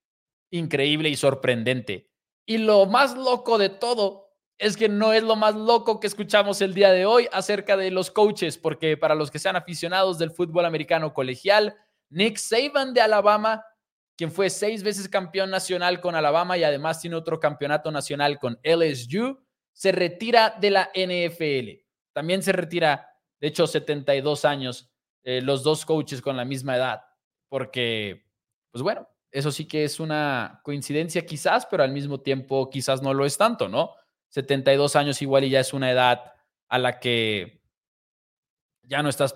increíble 0.49 1.09
y 1.09 1.15
sorprendente. 1.15 2.09
Y 2.47 2.57
lo 2.57 2.87
más 2.87 3.15
loco 3.15 3.59
de 3.59 3.69
todo 3.69 4.28
es 4.59 4.75
que 4.75 4.89
no 4.89 5.13
es 5.13 5.23
lo 5.23 5.37
más 5.37 5.55
loco 5.55 6.01
que 6.01 6.07
escuchamos 6.07 6.61
el 6.61 6.73
día 6.73 6.91
de 6.91 7.05
hoy 7.05 7.27
acerca 7.31 7.77
de 7.77 7.91
los 7.91 8.11
coaches, 8.11 8.57
porque 8.57 8.97
para 8.97 9.15
los 9.15 9.31
que 9.31 9.39
sean 9.39 9.55
aficionados 9.55 10.19
del 10.19 10.31
fútbol 10.31 10.65
americano 10.65 11.13
colegial, 11.13 11.77
Nick 12.09 12.37
Saban 12.37 12.93
de 12.93 12.99
Alabama, 12.99 13.63
quien 14.17 14.33
fue 14.33 14.49
seis 14.49 14.83
veces 14.83 15.07
campeón 15.07 15.49
nacional 15.49 16.01
con 16.01 16.13
Alabama 16.13 16.57
y 16.57 16.65
además 16.65 16.99
tiene 16.99 17.15
otro 17.15 17.39
campeonato 17.39 17.89
nacional 17.89 18.37
con 18.37 18.59
LSU, 18.61 19.39
se 19.71 19.93
retira 19.93 20.57
de 20.59 20.71
la 20.71 20.91
NFL. 20.93 21.85
También 22.11 22.43
se 22.43 22.51
retira, 22.51 23.07
de 23.39 23.47
hecho, 23.47 23.65
72 23.65 24.43
años, 24.43 24.91
eh, 25.23 25.41
los 25.41 25.63
dos 25.63 25.85
coaches 25.85 26.21
con 26.21 26.35
la 26.35 26.43
misma 26.43 26.75
edad, 26.75 27.03
porque, 27.47 28.25
pues 28.71 28.81
bueno, 28.81 29.07
eso 29.31 29.53
sí 29.53 29.65
que 29.65 29.85
es 29.85 30.01
una 30.01 30.59
coincidencia 30.65 31.25
quizás, 31.25 31.65
pero 31.65 31.83
al 31.83 31.93
mismo 31.93 32.19
tiempo 32.19 32.69
quizás 32.69 33.01
no 33.01 33.13
lo 33.13 33.25
es 33.25 33.37
tanto, 33.37 33.69
¿no? 33.69 33.93
72 34.29 34.95
años 34.95 35.21
igual 35.21 35.43
y 35.43 35.49
ya 35.49 35.59
es 35.59 35.73
una 35.73 35.91
edad 35.91 36.33
a 36.67 36.77
la 36.77 36.99
que 36.99 37.61
ya 38.83 39.03
no 39.03 39.09
estás 39.09 39.35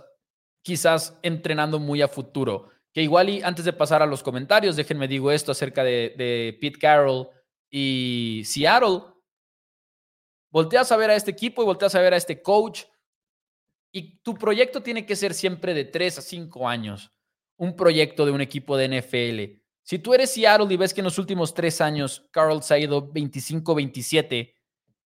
quizás 0.61 1.19
entrenando 1.21 1.79
muy 1.79 2.01
a 2.01 2.07
futuro. 2.07 2.69
Que 2.93 3.01
igual 3.01 3.29
y 3.29 3.41
antes 3.41 3.65
de 3.65 3.73
pasar 3.73 4.01
a 4.01 4.05
los 4.05 4.21
comentarios, 4.23 4.75
déjenme 4.75 5.07
digo 5.07 5.31
esto 5.31 5.51
acerca 5.51 5.83
de, 5.83 6.57
Pete 6.59 6.79
Carroll 6.79 7.27
y 7.69 8.43
Seattle. 8.45 9.01
Volteas 10.51 10.91
a 10.91 10.97
ver 10.97 11.09
a 11.09 11.15
este 11.15 11.31
equipo 11.31 11.63
y 11.63 11.65
volteas 11.65 11.95
a 11.95 12.01
ver 12.01 12.13
a 12.13 12.17
este 12.17 12.41
coach. 12.41 12.83
Y 13.91 14.17
tu 14.19 14.35
proyecto 14.35 14.81
tiene 14.81 15.05
que 15.05 15.15
ser 15.15 15.33
siempre 15.33 15.73
de 15.73 15.85
3 15.85 16.19
a 16.19 16.21
5 16.21 16.67
años. 16.67 17.11
Un 17.57 17.75
proyecto 17.75 18.25
de 18.25 18.31
un 18.31 18.41
equipo 18.41 18.77
de 18.77 18.99
NFL. 18.99 19.63
Si 19.83 19.99
tú 19.99 20.13
eres 20.13 20.31
Seattle 20.31 20.73
y 20.73 20.77
ves 20.77 20.93
que 20.93 21.01
en 21.01 21.05
los 21.05 21.19
últimos 21.19 21.53
tres 21.53 21.81
años 21.81 22.27
Carroll 22.31 22.63
se 22.63 22.73
ha 22.73 22.79
ido 22.79 23.11
25-27 23.11 24.53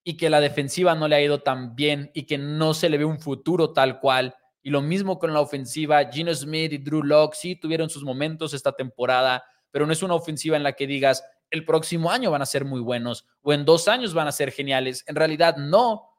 y 0.07 0.15
que 0.15 0.29
la 0.29 0.39
defensiva 0.39 0.95
no 0.95 1.09
le 1.09 1.17
ha 1.17 1.21
ido 1.21 1.41
tan 1.41 1.75
bien 1.75 2.11
y 2.13 2.23
que 2.23 2.37
no 2.37 2.73
se 2.73 2.87
le 2.87 2.97
ve 2.97 3.03
un 3.03 3.19
futuro 3.19 3.73
tal 3.73 3.99
cual 3.99 4.33
y 4.63 4.69
lo 4.69 4.81
mismo 4.81 5.19
con 5.19 5.33
la 5.33 5.41
ofensiva. 5.41 6.09
Gino 6.09 6.33
Smith 6.33 6.71
y 6.71 6.77
Drew 6.77 7.03
Locke 7.03 7.35
sí 7.35 7.57
tuvieron 7.57 7.89
sus 7.89 8.05
momentos 8.05 8.53
esta 8.53 8.71
temporada, 8.71 9.43
pero 9.69 9.85
no 9.85 9.91
es 9.91 10.01
una 10.01 10.13
ofensiva 10.13 10.55
en 10.55 10.63
la 10.63 10.71
que 10.71 10.87
digas 10.87 11.25
el 11.49 11.65
próximo 11.65 12.09
año 12.09 12.31
van 12.31 12.41
a 12.41 12.45
ser 12.45 12.63
muy 12.63 12.79
buenos 12.79 13.27
o 13.41 13.51
en 13.51 13.65
dos 13.65 13.89
años 13.89 14.13
van 14.13 14.29
a 14.29 14.31
ser 14.31 14.53
geniales. 14.53 15.03
En 15.07 15.15
realidad, 15.17 15.57
no. 15.57 16.09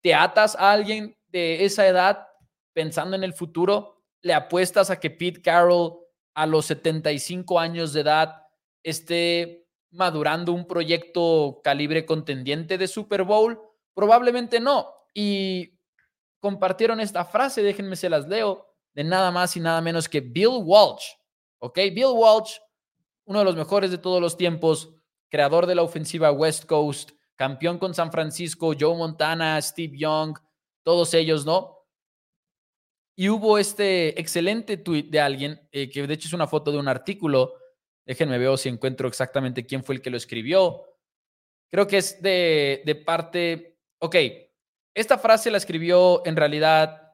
Te 0.00 0.14
atas 0.14 0.56
a 0.56 0.72
alguien 0.72 1.14
de 1.26 1.66
esa 1.66 1.86
edad 1.86 2.28
pensando 2.72 3.14
en 3.14 3.24
el 3.24 3.34
futuro, 3.34 4.04
le 4.22 4.32
apuestas 4.32 4.88
a 4.88 4.98
que 4.98 5.10
Pete 5.10 5.42
Carroll 5.42 5.98
a 6.32 6.46
los 6.46 6.64
75 6.64 7.60
años 7.60 7.92
de 7.92 8.00
edad 8.00 8.36
esté 8.82 9.67
madurando 9.90 10.52
un 10.52 10.66
proyecto 10.66 11.60
calibre 11.62 12.04
contendiente 12.06 12.78
de 12.78 12.88
Super 12.88 13.24
Bowl? 13.24 13.60
Probablemente 13.94 14.60
no. 14.60 14.92
Y 15.14 15.78
compartieron 16.40 17.00
esta 17.00 17.24
frase, 17.24 17.62
déjenme 17.62 17.96
se 17.96 18.10
las 18.10 18.28
leo, 18.28 18.66
de 18.94 19.04
nada 19.04 19.30
más 19.30 19.56
y 19.56 19.60
nada 19.60 19.80
menos 19.80 20.08
que 20.08 20.20
Bill 20.20 20.60
Walsh. 20.62 21.04
¿Ok? 21.60 21.78
Bill 21.92 22.12
Walsh, 22.14 22.58
uno 23.24 23.40
de 23.40 23.44
los 23.44 23.56
mejores 23.56 23.90
de 23.90 23.98
todos 23.98 24.20
los 24.20 24.36
tiempos, 24.36 24.94
creador 25.28 25.66
de 25.66 25.74
la 25.74 25.82
ofensiva 25.82 26.32
West 26.32 26.66
Coast, 26.66 27.10
campeón 27.36 27.78
con 27.78 27.94
San 27.94 28.10
Francisco, 28.10 28.72
Joe 28.78 28.96
Montana, 28.96 29.60
Steve 29.60 29.96
Young, 29.96 30.38
todos 30.82 31.14
ellos, 31.14 31.44
¿no? 31.44 31.78
Y 33.16 33.28
hubo 33.28 33.58
este 33.58 34.18
excelente 34.20 34.76
tweet 34.76 35.04
de 35.10 35.20
alguien, 35.20 35.68
eh, 35.72 35.90
que 35.90 36.06
de 36.06 36.14
hecho 36.14 36.28
es 36.28 36.32
una 36.32 36.46
foto 36.46 36.70
de 36.70 36.78
un 36.78 36.86
artículo. 36.86 37.54
Déjenme 38.08 38.38
ver 38.38 38.56
si 38.56 38.70
encuentro 38.70 39.06
exactamente 39.06 39.66
quién 39.66 39.84
fue 39.84 39.96
el 39.96 40.00
que 40.00 40.08
lo 40.08 40.16
escribió. 40.16 40.82
Creo 41.70 41.86
que 41.86 41.98
es 41.98 42.22
de, 42.22 42.82
de 42.86 42.94
parte, 42.94 43.76
ok, 43.98 44.16
esta 44.94 45.18
frase 45.18 45.50
la 45.50 45.58
escribió 45.58 46.22
en 46.24 46.34
realidad 46.34 47.12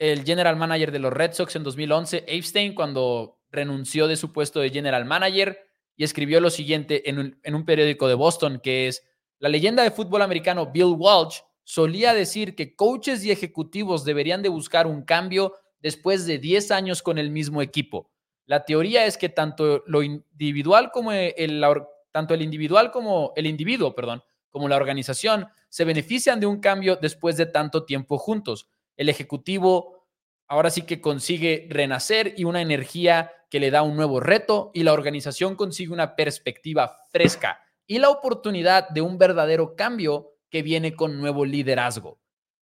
el 0.00 0.24
general 0.24 0.56
manager 0.56 0.90
de 0.90 0.98
los 0.98 1.12
Red 1.12 1.34
Sox 1.34 1.54
en 1.54 1.62
2011, 1.62 2.24
Epstein, 2.26 2.74
cuando 2.74 3.38
renunció 3.52 4.08
de 4.08 4.16
su 4.16 4.32
puesto 4.32 4.58
de 4.58 4.70
general 4.70 5.04
manager 5.04 5.60
y 5.96 6.02
escribió 6.02 6.40
lo 6.40 6.50
siguiente 6.50 7.08
en 7.08 7.20
un, 7.20 7.40
en 7.44 7.54
un 7.54 7.64
periódico 7.64 8.08
de 8.08 8.14
Boston, 8.14 8.58
que 8.60 8.88
es, 8.88 9.06
la 9.38 9.48
leyenda 9.48 9.84
de 9.84 9.92
fútbol 9.92 10.22
americano 10.22 10.72
Bill 10.72 10.96
Walsh 10.98 11.38
solía 11.62 12.14
decir 12.14 12.56
que 12.56 12.74
coaches 12.74 13.24
y 13.24 13.30
ejecutivos 13.30 14.04
deberían 14.04 14.42
de 14.42 14.48
buscar 14.48 14.88
un 14.88 15.02
cambio 15.02 15.54
después 15.80 16.26
de 16.26 16.38
10 16.38 16.72
años 16.72 17.00
con 17.00 17.16
el 17.16 17.30
mismo 17.30 17.62
equipo. 17.62 18.11
La 18.52 18.66
teoría 18.66 19.06
es 19.06 19.16
que 19.16 19.30
tanto 19.30 19.82
lo 19.86 20.02
individual 20.02 20.90
como 20.92 21.10
el, 21.10 21.64
tanto 22.10 22.34
el 22.34 22.42
individual 22.42 22.90
como 22.90 23.32
el 23.34 23.46
individuo, 23.46 23.94
perdón, 23.94 24.22
como 24.50 24.68
la 24.68 24.76
organización 24.76 25.48
se 25.70 25.86
benefician 25.86 26.38
de 26.38 26.44
un 26.44 26.60
cambio 26.60 26.96
después 26.96 27.38
de 27.38 27.46
tanto 27.46 27.86
tiempo 27.86 28.18
juntos. 28.18 28.68
El 28.94 29.08
ejecutivo 29.08 30.06
ahora 30.48 30.68
sí 30.68 30.82
que 30.82 31.00
consigue 31.00 31.66
renacer 31.70 32.34
y 32.36 32.44
una 32.44 32.60
energía 32.60 33.32
que 33.48 33.58
le 33.58 33.70
da 33.70 33.80
un 33.80 33.96
nuevo 33.96 34.20
reto 34.20 34.70
y 34.74 34.82
la 34.82 34.92
organización 34.92 35.56
consigue 35.56 35.94
una 35.94 36.14
perspectiva 36.14 36.98
fresca 37.10 37.58
y 37.86 38.00
la 38.00 38.10
oportunidad 38.10 38.90
de 38.90 39.00
un 39.00 39.16
verdadero 39.16 39.76
cambio 39.76 40.34
que 40.50 40.60
viene 40.60 40.94
con 40.94 41.18
nuevo 41.18 41.46
liderazgo. 41.46 42.20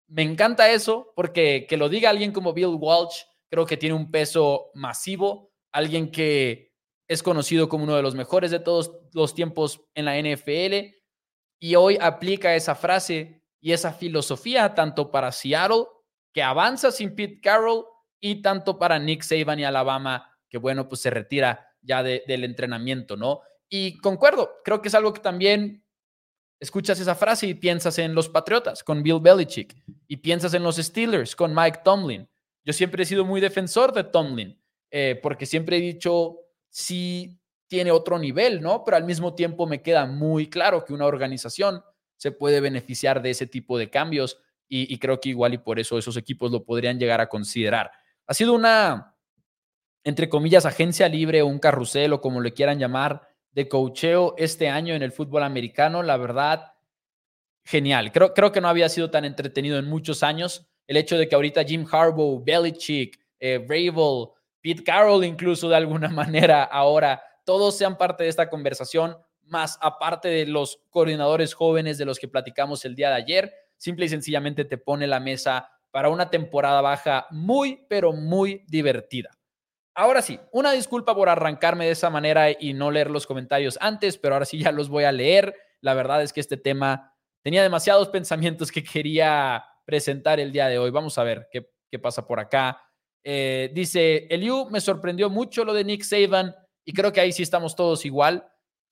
Me 0.07 0.23
encanta 0.23 0.71
eso 0.71 1.12
porque 1.14 1.67
que 1.69 1.76
lo 1.76 1.91
diga 1.91 2.09
alguien 2.09 2.33
como 2.33 2.55
Bill 2.55 2.79
Walsh, 2.81 3.25
creo 3.50 3.67
que 3.67 3.76
tiene 3.76 3.95
un 3.95 4.11
peso 4.11 4.71
masivo, 4.73 5.50
alguien 5.75 6.11
que 6.11 6.73
es 7.09 7.23
conocido 7.23 7.69
como 7.69 7.85
uno 7.85 7.97
de 7.97 8.02
los 8.02 8.14
mejores 8.14 8.50
de 8.50 8.61
todos 8.61 8.93
los 9.12 9.35
tiempos 9.35 9.83
en 9.95 10.07
la 10.07 10.19
NFL 10.19 10.95
y 11.61 11.75
hoy 11.75 11.99
aplica 12.00 12.54
esa 12.54 12.75
frase 12.75 13.43
y 13.61 13.73
esa 13.73 13.93
filosofía 13.93 14.75
tanto 14.75 15.11
para 15.11 15.33
Seattle, 15.33 15.85
que 16.33 16.43
avanza 16.43 16.90
sin 16.90 17.14
Pete 17.14 17.40
Carroll, 17.40 17.85
y 18.21 18.40
tanto 18.40 18.78
para 18.78 18.99
Nick 18.99 19.23
Saban 19.23 19.59
y 19.59 19.64
Alabama, 19.64 20.31
que 20.49 20.57
bueno, 20.57 20.88
pues 20.88 21.02
se 21.02 21.11
retira 21.11 21.69
ya 21.83 22.02
del 22.02 22.45
entrenamiento, 22.45 23.16
¿no? 23.16 23.43
Y 23.69 23.99
concuerdo, 23.99 24.50
creo 24.64 24.81
que 24.81 24.88
es 24.88 24.95
algo 24.95 25.12
que 25.12 25.21
también 25.21 25.85
escuchas 26.59 26.99
esa 27.00 27.14
frase 27.14 27.47
y 27.47 27.54
piensas 27.54 27.99
en 27.99 28.14
los 28.14 28.31
Patriotas 28.31 28.83
con 28.83 29.02
Bill 29.02 29.21
Belichick 29.21 29.76
y 30.09 30.16
piensas 30.16 30.54
en 30.54 30.62
los 30.62 30.76
Steelers 30.76 31.37
con 31.37 31.54
Mike 31.54 31.81
Tomlin. 31.85 32.26
Yo 32.64 32.73
siempre 32.73 33.02
he 33.02 33.07
sido 33.07 33.26
muy 33.26 33.43
defensor 33.43 33.93
de 33.93 34.04
Tomlin 34.04 34.59
eh, 34.97 35.19
porque 35.21 35.45
siempre 35.45 35.79
he 35.79 35.81
dicho, 35.81 36.39
sí 36.71 37.41
tiene 37.67 37.91
otro 37.91 38.17
nivel, 38.17 38.63
¿no? 38.63 38.85
Pero 38.85 38.97
al 38.97 39.03
mismo 39.03 39.35
tiempo 39.35 39.67
me 39.67 39.83
queda 39.83 40.07
muy 40.07 40.49
claro 40.49 40.85
que 40.85 40.93
una 40.93 41.07
organización 41.07 41.83
se 42.17 42.31
puede 42.31 42.61
beneficiar 42.61 43.21
de 43.21 43.31
ese 43.31 43.49
tipo 43.49 43.77
de 43.77 43.91
cambios 43.91 44.41
y, 44.69 44.97
creo 44.99 45.19
que 45.19 45.31
igual 45.31 45.53
y 45.53 45.59
por 45.59 45.81
eso 45.81 45.99
esos 45.99 46.17
equipos 46.17 46.53
lo 46.53 46.65
podrían 46.65 47.01
llegar 47.01 47.21
a 47.21 47.29
considerar. 47.29 47.91
Ha 48.29 48.35
sido 48.35 48.53
una, 48.53 49.17
entre 50.05 50.29
comillas, 50.29 50.65
agencia 50.65 51.09
libre 51.09 51.43
o 51.43 51.49
un 51.49 51.59
carrusel 51.59 52.13
o 52.13 52.21
como 52.21 52.41
le 52.41 52.53
quieran 52.53 52.79
llamar, 52.79 53.23
de 53.51 53.67
cocheo 53.67 54.37
este 54.39 54.69
año 54.69 54.95
en 54.95 55.03
el 55.03 55.11
fútbol 55.11 55.43
americano. 55.43 56.05
La 56.05 56.17
verdad, 56.19 56.75
genial. 57.65 58.13
Creo, 58.13 58.33
creo 58.33 58.53
que 58.53 58.61
no 58.61 58.69
había 58.69 58.89
sido 58.89 59.11
tan 59.11 59.25
entretenido 59.25 59.77
en 59.77 59.87
muchos 59.87 60.23
años. 60.23 60.69
El 60.87 60.99
hecho 60.99 61.19
de 61.19 61.29
que 61.29 61.35
ahorita 61.35 61.65
Jim 61.65 61.85
Harbaugh, 61.91 62.45
Belichick, 62.45 63.19
eh, 63.41 63.59
Pete 64.64 64.83
Carroll 64.83 65.26
incluso 65.26 65.68
de 65.68 65.76
alguna 65.76 66.09
manera 66.09 66.64
ahora, 66.64 67.23
todos 67.44 67.76
sean 67.76 67.99
parte 67.99 68.25
de 68.25 68.30
esta 68.30 68.49
conversación, 68.49 69.14
más 69.42 69.78
aparte 69.83 70.28
de 70.28 70.47
los 70.47 70.80
coordinadores 70.88 71.52
jóvenes 71.52 71.99
de 71.99 72.06
los 72.06 72.18
que 72.18 72.28
platicamos 72.28 72.87
el 72.87 72.94
día 72.94 73.11
de 73.11 73.16
ayer, 73.16 73.54
simple 73.76 74.06
y 74.06 74.09
sencillamente 74.09 74.64
te 74.64 74.78
pone 74.78 75.06
la 75.06 75.21
mesa 75.21 75.68
para 75.90 76.09
una 76.09 76.30
temporada 76.30 76.80
baja 76.80 77.26
muy, 77.30 77.85
pero 77.90 78.14
muy 78.14 78.64
divertida. 78.66 79.30
Ahora 79.94 80.23
sí, 80.23 80.40
una 80.50 80.73
disculpa 80.73 81.14
por 81.14 81.28
arrancarme 81.28 81.85
de 81.85 81.92
esa 81.92 82.09
manera 82.09 82.50
y 82.50 82.73
no 82.73 82.90
leer 82.90 83.11
los 83.11 83.26
comentarios 83.26 83.76
antes, 83.83 84.16
pero 84.16 84.35
ahora 84.35 84.47
sí 84.47 84.59
ya 84.59 84.73
los 84.73 84.88
voy 84.88 85.04
a 85.04 85.12
leer. 85.12 85.54
La 85.83 85.92
verdad 85.92 86.23
es 86.23 86.33
que 86.33 86.40
este 86.40 86.56
tema 86.56 87.14
tenía 87.42 87.62
demasiados 87.62 88.09
pensamientos 88.18 88.73
que 88.73 88.83
quería 88.83 89.62
presentar 89.85 90.40
el 90.40 90.52
día 90.52 90.68
de 90.68 90.78
hoy. 90.78 90.90
Vamos 90.90 91.18
a 91.18 91.23
ver 91.23 91.49
qué, 91.52 91.71
qué 91.90 91.99
pasa 91.99 92.26
por 92.26 92.40
acá. 92.40 92.80
Eh, 93.25 93.71
dice, 93.73 94.26
Eliu, 94.28 94.69
me 94.71 94.83
sorprendió 94.83 95.31
mucho 95.31 95.64
lo 95.64 95.73
de 95.73 95.83
Nick 95.83 96.02
Saban 96.02 96.54
y 96.85 96.93
creo 96.93 97.12
que 97.12 97.21
ahí 97.21 97.33
sí 97.33 97.43
estamos 97.43 97.75
todos 97.75 98.04
igual. 98.04 98.47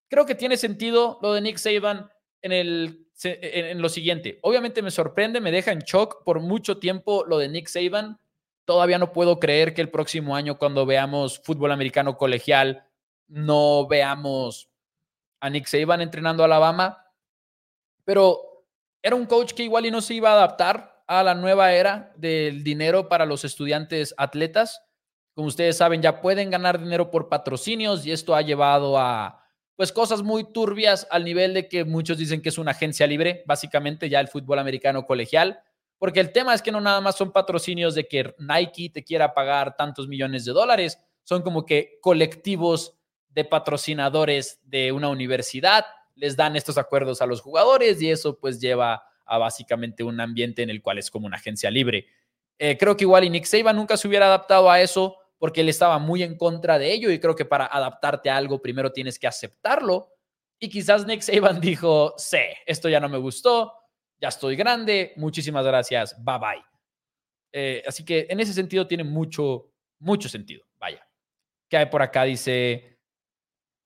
Creo 0.09 0.25
que 0.25 0.35
tiene 0.35 0.57
sentido 0.57 1.19
lo 1.23 1.35
de 1.35 1.43
Nick 1.43 1.59
Saban 1.59 2.11
en, 2.41 2.53
el, 2.53 3.07
en 3.23 3.83
lo 3.83 3.91
siguiente. 3.91 4.39
Obviamente 4.43 4.81
me 4.81 4.91
sorprende, 4.91 5.41
me 5.41 5.53
deja 5.53 5.71
en 5.71 5.81
shock 5.81 6.25
por 6.25 6.41
mucho 6.41 6.79
tiempo 6.79 7.25
lo 7.27 7.39
de 7.39 7.49
Nick 7.49 7.69
Saban. 7.69 8.19
Todavía 8.65 8.99
no 8.99 9.13
puedo 9.13 9.39
creer 9.39 9.75
que 9.75 9.83
el 9.83 9.91
próximo 9.91 10.35
año 10.35 10.59
cuando 10.59 10.87
veamos 10.87 11.39
fútbol 11.41 11.73
americano 11.73 12.17
colegial 12.17 12.87
no 13.29 13.87
veamos 13.87 14.71
a 15.41 15.51
Nick 15.51 15.67
Saban 15.67 16.01
entrenando 16.01 16.43
a 16.43 16.47
Alabama. 16.47 17.07
Pero 18.05 18.65
era 19.03 19.15
un 19.15 19.27
coach 19.27 19.53
que 19.53 19.65
igual 19.65 19.85
y 19.85 19.91
no 19.91 20.01
se 20.01 20.15
iba 20.15 20.31
a 20.31 20.35
adaptar 20.35 20.92
a 21.07 21.23
la 21.23 21.35
nueva 21.35 21.73
era 21.73 22.13
del 22.17 22.65
dinero 22.65 23.09
para 23.09 23.27
los 23.27 23.45
estudiantes 23.45 24.15
atletas. 24.17 24.83
Como 25.35 25.49
ustedes 25.49 25.77
saben, 25.77 26.03
ya 26.03 26.21
pueden 26.21 26.51
ganar 26.51 26.79
dinero 26.79 27.11
por 27.11 27.29
patrocinios 27.29 28.07
y 28.07 28.13
esto 28.13 28.35
ha 28.35 28.43
llevado 28.43 28.99
a 28.99 29.43
pues 29.77 29.91
cosas 29.91 30.23
muy 30.23 30.45
turbias 30.53 31.07
al 31.11 31.25
nivel 31.25 31.55
de 31.55 31.69
que 31.69 31.85
muchos 31.85 32.19
dicen 32.19 32.43
que 32.43 32.51
es 32.51 32.59
una 32.59 32.73
agencia 32.73 33.07
libre, 33.07 33.43
básicamente 33.47 34.09
ya 34.09 34.21
el 34.21 34.29
fútbol 34.29 34.59
americano 34.59 35.07
colegial, 35.07 35.61
porque 35.99 36.21
el 36.21 36.33
tema 36.33 36.55
es 36.55 36.63
que 36.63 36.73
no 36.73 36.81
nada 36.81 37.01
más 37.01 37.17
son 37.17 37.33
patrocinios 37.33 37.95
de 37.95 38.07
que 38.07 38.35
Nike 38.39 38.91
te 38.91 39.03
quiera 39.03 39.35
pagar 39.35 39.77
tantos 39.77 40.09
millones 40.09 40.45
de 40.45 40.53
dólares, 40.53 40.99
son 41.25 41.43
como 41.43 41.65
que 41.65 41.99
colectivos 42.01 42.99
de 43.31 43.45
patrocinadores 43.45 44.61
de 44.65 44.93
una 44.93 45.09
universidad 45.09 45.87
les 46.15 46.37
dan 46.37 46.57
estos 46.57 46.77
acuerdos 46.77 47.23
a 47.23 47.27
los 47.27 47.41
jugadores 47.41 48.01
y 48.03 48.11
eso 48.11 48.39
pues 48.39 48.61
lleva 48.61 49.03
a 49.25 49.39
básicamente 49.39 50.03
un 50.05 50.21
ambiente 50.21 50.63
en 50.63 50.71
el 50.71 50.83
cual 50.83 50.99
es 50.99 51.11
como 51.11 51.27
una 51.27 51.37
agencia 51.37 51.71
libre. 51.71 52.07
Eh, 52.59 52.77
creo 52.79 52.97
que 52.97 53.05
igual 53.05 53.25
y 53.25 53.31
Nick 53.31 53.45
Saban 53.45 53.77
nunca 53.77 53.97
se 53.97 54.07
hubiera 54.07 54.27
adaptado 54.27 54.71
a 54.71 54.81
eso 54.81 55.17
porque 55.39 55.63
él 55.63 55.69
estaba 55.69 55.99
muy 55.99 56.23
en 56.23 56.37
contra 56.37 56.79
de 56.79 56.93
ello 56.93 57.11
y 57.11 57.19
creo 57.19 57.35
que 57.35 57.45
para 57.45 57.67
adaptarte 57.67 58.31
a 58.31 58.37
algo 58.37 58.63
primero 58.63 58.93
tienes 58.93 59.19
que 59.19 59.27
aceptarlo. 59.27 60.11
Y 60.61 60.69
quizás 60.69 61.07
Nick 61.07 61.23
Saban 61.23 61.61
dijo, 61.61 62.15
sé, 62.17 62.59
esto 62.67 62.89
ya 62.89 63.01
no 63.01 63.09
me 63.09 63.19
gustó, 63.19 63.73
ya 64.21 64.29
estoy 64.29 64.55
grande, 64.55 65.13
muchísimas 65.17 65.65
gracias, 65.65 66.15
bye 66.23 66.39
bye. 66.39 66.65
Eh, 67.53 67.83
así 67.87 68.05
que 68.05 68.27
en 68.31 68.41
ese 68.41 68.55
sentido 68.55 68.87
tiene 68.87 69.05
mucho, 69.05 69.73
mucho 69.99 70.29
sentido. 70.29 70.65
Vaya. 70.79 71.07
¿Qué 71.69 71.77
hay 71.77 71.87
por 71.87 72.03
acá? 72.03 72.25
Dice, 72.25 72.92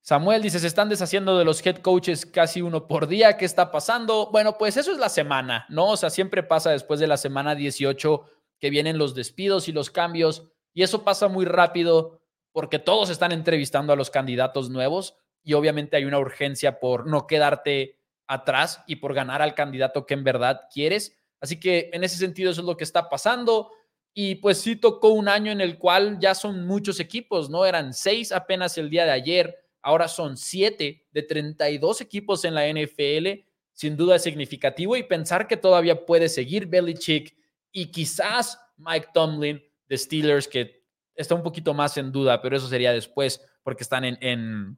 Samuel 0.09 0.41
dice, 0.41 0.61
se 0.61 0.69
están 0.69 0.89
deshaciendo 0.89 1.37
de 1.37 1.45
los 1.45 1.67
head 1.67 1.79
coaches 1.79 2.27
casi 2.27 2.63
uno 2.63 2.87
por 2.87 3.09
día. 3.09 3.37
¿Qué 3.37 3.45
está 3.45 3.73
pasando? 3.73 4.31
Bueno, 4.31 4.57
pues 4.57 4.77
eso 4.77 4.93
es 4.93 4.99
la 4.99 5.09
semana, 5.09 5.67
¿no? 5.69 5.89
O 5.89 5.97
sea, 5.97 6.11
siempre 6.11 6.45
pasa 6.45 6.71
después 6.71 7.01
de 7.01 7.09
la 7.09 7.17
semana 7.17 7.57
18 7.57 8.23
que 8.61 8.71
vienen 8.71 8.99
los 8.99 9.17
despidos 9.17 9.67
y 9.67 9.73
los 9.73 9.91
cambios. 9.91 10.47
Y 10.73 10.85
eso 10.85 11.03
pasa 11.03 11.27
muy 11.27 11.45
rápido 11.45 12.21
porque 12.53 12.79
todos 12.79 13.11
están 13.11 13.33
entrevistando 13.33 13.93
a 13.93 13.97
los 13.97 14.11
candidatos 14.11 14.71
nuevos 14.71 15.17
y 15.43 15.55
obviamente 15.55 15.97
hay 15.97 16.05
una 16.05 16.21
urgencia 16.21 16.79
por 16.79 17.09
no 17.09 17.27
quedarte 17.27 17.99
atrás 18.29 18.85
y 18.87 18.97
por 18.97 19.13
ganar 19.13 19.43
al 19.43 19.57
candidato 19.57 20.07
que 20.07 20.15
en 20.15 20.23
verdad 20.23 20.69
quieres. 20.73 21.19
Así 21.41 21.59
que 21.59 21.91
en 21.93 22.05
ese 22.05 22.17
sentido 22.17 22.53
eso 22.53 22.61
es 22.61 22.67
lo 22.69 22.77
que 22.77 22.85
está 22.85 23.09
pasando. 23.09 23.73
Y 24.15 24.37
pues 24.37 24.59
sí 24.59 24.77
tocó 24.77 25.09
un 25.09 25.29
año 25.29 25.51
en 25.51 25.61
el 25.61 25.79
cual 25.79 26.21
ya 26.21 26.37
son 26.37 26.65
muchos 26.65 27.01
equipos, 27.01 27.51
¿no? 27.51 27.67
Eran 27.67 27.93
seis 27.93 28.31
apenas 28.31 28.79
el 28.79 28.89
día 28.89 29.05
de 29.05 29.11
ayer 29.11 29.66
ahora 29.87 30.09
son 30.09 30.37
7 30.37 31.07
de 31.13 31.23
32 31.23 32.01
equipos 32.01 32.45
en 32.45 32.55
la 32.55 32.67
NFL, 32.67 33.47
sin 33.73 33.97
duda 33.97 34.17
es 34.17 34.25
significativo 34.25 34.97
y 34.97 35.05
pensar 35.05 35.47
que 35.47 35.57
todavía 35.57 36.05
puede 36.05 36.29
seguir 36.29 36.67
Belichick 36.67 37.37
y 37.71 37.93
quizás 37.93 38.59
Mike 38.79 39.11
Tomlin 39.15 39.63
de 39.87 39.97
Steelers, 39.97 40.49
que 40.49 40.83
está 41.15 41.37
un 41.37 41.45
poquito 41.45 41.73
más 41.73 41.97
en 41.99 42.11
duda, 42.11 42.43
pero 42.43 42.57
eso 42.57 42.67
sería 42.67 42.93
después 42.93 43.41
porque 43.63 43.85
están 43.85 44.05
en, 44.05 44.19
en 44.23 44.77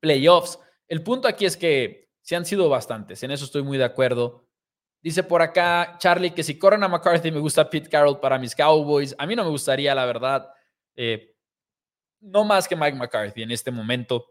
playoffs. 0.00 0.58
El 0.88 1.04
punto 1.04 1.28
aquí 1.28 1.46
es 1.46 1.56
que 1.56 2.10
se 2.20 2.34
han 2.34 2.44
sido 2.44 2.68
bastantes, 2.68 3.22
en 3.22 3.30
eso 3.30 3.44
estoy 3.44 3.62
muy 3.62 3.78
de 3.78 3.84
acuerdo. 3.84 4.48
Dice 5.00 5.22
por 5.22 5.42
acá 5.42 5.94
Charlie 6.00 6.32
que 6.32 6.42
si 6.42 6.58
corren 6.58 6.82
a 6.82 6.88
McCarthy 6.88 7.30
me 7.30 7.38
gusta 7.38 7.70
Pete 7.70 7.88
Carroll 7.88 8.18
para 8.18 8.36
mis 8.36 8.56
Cowboys. 8.56 9.14
A 9.16 9.26
mí 9.26 9.36
no 9.36 9.44
me 9.44 9.50
gustaría, 9.50 9.94
la 9.94 10.06
verdad. 10.06 10.50
Eh, 10.96 11.36
no 12.20 12.44
más 12.44 12.68
que 12.68 12.76
Mike 12.76 12.96
McCarthy 12.96 13.42
en 13.42 13.50
este 13.50 13.70
momento. 13.70 14.26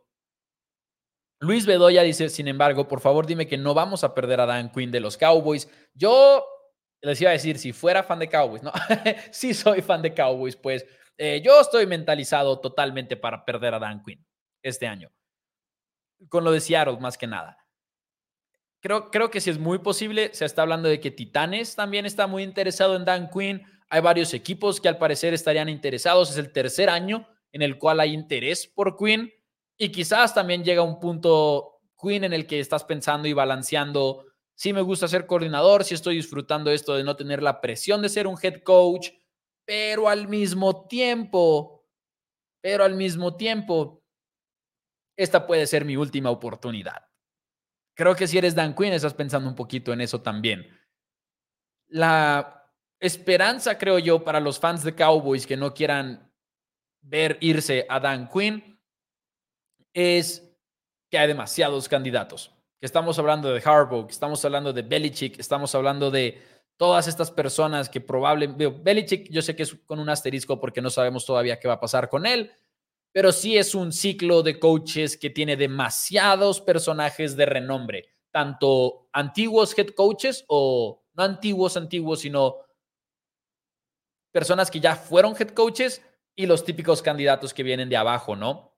Luis 1.39 1.65
Bedoya 1.65 2.01
dice, 2.01 2.29
sin 2.29 2.47
embargo, 2.47 2.87
por 2.87 2.99
favor 2.99 3.27
dime 3.27 3.47
que 3.47 3.57
no 3.57 3.73
vamos 3.73 4.03
a 4.03 4.13
perder 4.13 4.39
a 4.39 4.45
Dan 4.45 4.71
Quinn 4.71 4.91
de 4.91 4.99
los 4.99 5.17
Cowboys. 5.17 5.69
Yo 5.93 6.43
les 7.01 7.21
iba 7.21 7.29
a 7.29 7.33
decir, 7.33 7.59
si 7.59 7.73
fuera 7.73 8.03
fan 8.03 8.19
de 8.19 8.29
Cowboys, 8.29 8.63
no, 8.63 8.71
sí 9.31 9.53
soy 9.53 9.81
fan 9.81 10.01
de 10.01 10.13
Cowboys, 10.13 10.55
pues 10.55 10.85
eh, 11.17 11.41
yo 11.43 11.61
estoy 11.61 11.85
mentalizado 11.85 12.59
totalmente 12.59 13.17
para 13.17 13.45
perder 13.45 13.75
a 13.75 13.79
Dan 13.79 14.03
Quinn 14.03 14.25
este 14.63 14.87
año. 14.87 15.11
Con 16.29 16.43
lo 16.43 16.51
de 16.51 16.59
Seattle, 16.59 16.97
más 16.99 17.17
que 17.17 17.27
nada. 17.27 17.57
Creo, 18.81 19.11
creo 19.11 19.29
que 19.29 19.41
sí 19.41 19.51
es 19.51 19.59
muy 19.59 19.79
posible. 19.79 20.31
Se 20.33 20.45
está 20.45 20.63
hablando 20.63 20.89
de 20.89 20.99
que 20.99 21.11
Titanes 21.11 21.75
también 21.75 22.05
está 22.05 22.25
muy 22.25 22.41
interesado 22.43 22.95
en 22.95 23.05
Dan 23.05 23.29
Quinn. 23.29 23.63
Hay 23.89 24.01
varios 24.01 24.33
equipos 24.33 24.81
que 24.81 24.87
al 24.87 24.97
parecer 24.97 25.33
estarían 25.33 25.69
interesados. 25.69 26.31
Es 26.31 26.37
el 26.37 26.51
tercer 26.51 26.89
año 26.89 27.27
en 27.51 27.61
el 27.61 27.77
cual 27.77 27.99
hay 27.99 28.13
interés 28.13 28.67
por 28.67 28.97
Queen 28.97 29.31
y 29.77 29.89
quizás 29.91 30.33
también 30.33 30.63
llega 30.63 30.81
un 30.81 30.99
punto 30.99 31.81
Queen 32.01 32.23
en 32.23 32.33
el 32.33 32.47
que 32.47 32.59
estás 32.59 32.83
pensando 32.83 33.27
y 33.27 33.33
balanceando 33.33 34.25
si 34.57 34.73
me 34.73 34.81
gusta 34.81 35.07
ser 35.07 35.27
coordinador, 35.27 35.83
si 35.83 35.93
estoy 35.93 36.15
disfrutando 36.15 36.71
esto 36.71 36.95
de 36.95 37.03
no 37.03 37.15
tener 37.15 37.43
la 37.43 37.61
presión 37.61 38.01
de 38.01 38.09
ser 38.09 38.25
un 38.25 38.37
head 38.41 38.63
coach, 38.63 39.09
pero 39.65 40.09
al 40.09 40.27
mismo 40.27 40.87
tiempo, 40.87 41.87
pero 42.59 42.83
al 42.83 42.95
mismo 42.95 43.35
tiempo, 43.35 44.03
esta 45.15 45.45
puede 45.45 45.67
ser 45.67 45.85
mi 45.85 45.95
última 45.95 46.31
oportunidad. 46.31 47.07
Creo 47.95 48.15
que 48.15 48.27
si 48.27 48.39
eres 48.39 48.55
Dan 48.55 48.75
Quinn 48.75 48.93
estás 48.93 49.13
pensando 49.13 49.47
un 49.47 49.55
poquito 49.55 49.93
en 49.93 50.01
eso 50.01 50.21
también. 50.21 50.67
La 51.87 52.71
esperanza, 52.99 53.77
creo 53.77 53.99
yo, 53.99 54.23
para 54.23 54.39
los 54.39 54.59
fans 54.59 54.83
de 54.83 54.95
Cowboys 54.95 55.45
que 55.45 55.57
no 55.57 55.75
quieran 55.75 56.26
ver 57.07 57.37
irse 57.41 57.85
a 57.89 57.99
Dan 57.99 58.29
Quinn 58.29 58.79
es 59.93 60.43
que 61.09 61.17
hay 61.17 61.27
demasiados 61.27 61.87
candidatos. 61.87 62.53
Que 62.79 62.85
estamos 62.85 63.17
hablando 63.17 63.51
de 63.51 63.61
Harbaugh, 63.63 64.07
estamos 64.09 64.43
hablando 64.45 64.71
de 64.71 64.83
Belichick, 64.83 65.39
estamos 65.39 65.73
hablando 65.73 66.11
de 66.11 66.41
todas 66.75 67.07
estas 67.07 67.31
personas 67.31 67.89
que 67.89 68.01
probablemente, 68.01 68.67
Belichick 68.67 69.29
yo 69.31 69.41
sé 69.41 69.55
que 69.55 69.63
es 69.63 69.73
con 69.85 69.99
un 69.99 70.09
asterisco 70.09 70.59
porque 70.59 70.81
no 70.81 70.89
sabemos 70.89 71.25
todavía 71.25 71.59
qué 71.59 71.67
va 71.67 71.75
a 71.75 71.79
pasar 71.79 72.07
con 72.09 72.25
él, 72.25 72.51
pero 73.11 73.31
sí 73.31 73.57
es 73.57 73.73
un 73.73 73.91
ciclo 73.91 74.43
de 74.43 74.59
coaches 74.59 75.17
que 75.17 75.31
tiene 75.31 75.55
demasiados 75.55 76.61
personajes 76.61 77.35
de 77.35 77.47
renombre, 77.47 78.09
tanto 78.31 79.09
antiguos 79.11 79.75
head 79.77 79.89
coaches 79.95 80.45
o 80.47 81.03
no 81.15 81.23
antiguos, 81.23 81.77
antiguos, 81.77 82.19
sino 82.19 82.57
personas 84.31 84.69
que 84.69 84.79
ya 84.79 84.95
fueron 84.95 85.35
head 85.35 85.49
coaches 85.49 86.03
y 86.37 86.45
los 86.45 86.63
típicos 86.63 87.01
candidatos 87.01 87.53
que 87.53 87.63
vienen 87.63 87.89
de 87.89 87.97
abajo, 87.97 88.35
¿no? 88.35 88.77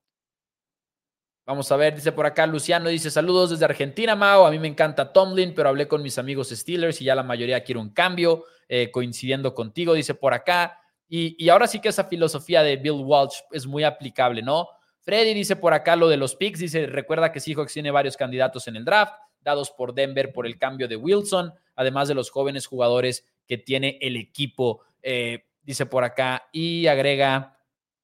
Vamos 1.46 1.70
a 1.72 1.76
ver, 1.76 1.94
dice 1.94 2.14
por 2.14 2.26
acá 2.26 2.48
Luciano, 2.48 2.90
dice 2.90 3.12
saludos 3.12 3.50
desde 3.50 3.66
Argentina, 3.66 4.16
Mao. 4.16 4.46
A 4.46 4.52
mí 4.52 4.58
me 4.60 4.68
encanta 4.68 5.12
Tomlin, 5.12 5.54
pero 5.54 5.68
hablé 5.70 5.88
con 5.88 6.02
mis 6.02 6.18
amigos 6.18 6.50
Steelers 6.50 7.02
y 7.02 7.06
ya 7.06 7.16
la 7.16 7.24
mayoría 7.24 7.64
quiere 7.64 7.80
un 7.80 7.90
cambio, 7.90 8.46
eh, 8.70 8.90
coincidiendo 8.92 9.54
contigo, 9.54 9.94
dice 9.94 10.16
por 10.16 10.34
acá. 10.34 10.80
Y, 11.10 11.50
ahora 11.50 11.68
sí 11.68 11.82
que 11.82 11.90
esa 11.90 12.06
filosofía 12.06 12.64
de 12.64 12.78
Bill 12.78 13.02
Walsh 13.04 13.40
es 13.52 13.66
muy 13.66 13.84
aplicable, 13.84 14.42
¿no? 14.42 14.70
Freddy 15.02 15.34
dice 15.34 15.56
por 15.56 15.74
acá 15.74 15.96
lo 15.96 16.08
de 16.08 16.18
los 16.18 16.36
picks, 16.36 16.60
dice, 16.60 16.86
recuerda 16.86 17.32
que 17.32 17.40
Seahawks 17.40 17.74
tiene 17.74 17.92
varios 17.92 18.16
candidatos 18.16 18.68
en 18.68 18.76
el 18.76 18.86
draft, 18.86 19.16
dados 19.42 19.72
por 19.72 19.94
Denver 19.94 20.32
por 20.32 20.46
el 20.46 20.58
cambio 20.58 20.88
de 20.88 20.96
Wilson, 20.96 21.52
además 21.76 22.08
de 22.08 22.14
los 22.14 22.30
jóvenes 22.30 22.68
jugadores 22.68 23.26
que 23.48 23.58
tiene 23.58 23.98
el 24.02 24.16
equipo, 24.16 24.84
eh, 25.02 25.49
dice 25.62 25.86
por 25.86 26.04
acá, 26.04 26.48
y 26.52 26.88
agrega, 26.88 27.58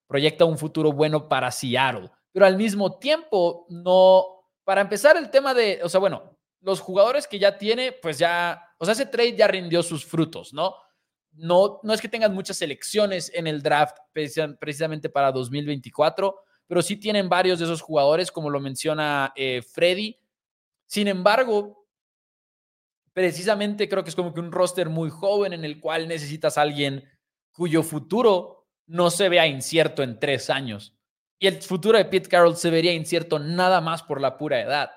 proyecta 0.07 0.45
un 0.45 0.57
futuro 0.57 0.91
bueno 0.91 1.27
para 1.27 1.51
Seattle 1.51 2.11
pero 2.35 2.47
al 2.47 2.57
mismo 2.57 2.99
tiempo 2.99 3.65
no, 3.69 4.25
para 4.65 4.81
empezar 4.81 5.15
el 5.15 5.29
tema 5.29 5.53
de, 5.53 5.79
o 5.81 5.87
sea, 5.87 6.01
bueno, 6.01 6.37
los 6.59 6.81
jugadores 6.81 7.27
que 7.27 7.39
ya 7.39 7.57
tiene, 7.57 7.93
pues 7.93 8.17
ya, 8.17 8.61
o 8.77 8.83
sea, 8.83 8.91
ese 8.91 9.05
trade 9.05 9.37
ya 9.37 9.47
rindió 9.47 9.81
sus 9.81 10.05
frutos, 10.05 10.53
¿no? 10.53 10.75
No, 11.31 11.79
no 11.81 11.93
es 11.93 12.01
que 12.01 12.09
tengan 12.09 12.33
muchas 12.33 12.57
selecciones 12.57 13.31
en 13.33 13.47
el 13.47 13.61
draft 13.61 13.95
precisamente 14.11 15.07
para 15.07 15.31
2024, 15.31 16.35
pero 16.67 16.81
sí 16.81 16.97
tienen 16.97 17.29
varios 17.29 17.59
de 17.59 17.65
esos 17.65 17.81
jugadores, 17.81 18.33
como 18.33 18.49
lo 18.49 18.59
menciona 18.59 19.31
eh, 19.37 19.61
Freddy. 19.61 20.19
Sin 20.87 21.07
embargo, 21.07 21.87
precisamente 23.13 23.87
creo 23.87 24.03
que 24.03 24.09
es 24.09 24.15
como 24.17 24.33
que 24.33 24.41
un 24.41 24.51
roster 24.51 24.89
muy 24.89 25.09
joven 25.09 25.53
en 25.53 25.63
el 25.63 25.79
cual 25.79 26.09
necesitas 26.09 26.57
a 26.57 26.63
alguien 26.63 27.09
cuyo 27.55 27.83
futuro 27.83 28.67
no 28.87 29.09
se 29.09 29.29
vea 29.29 29.47
incierto 29.47 30.03
en 30.03 30.19
tres 30.19 30.49
años. 30.49 30.95
Y 31.39 31.47
el 31.47 31.61
futuro 31.61 31.97
de 31.97 32.05
Pete 32.05 32.29
Carroll 32.29 32.55
se 32.55 32.69
vería 32.69 32.93
incierto 32.93 33.39
nada 33.39 33.81
más 33.81 34.03
por 34.03 34.21
la 34.21 34.37
pura 34.37 34.61
edad. 34.61 34.91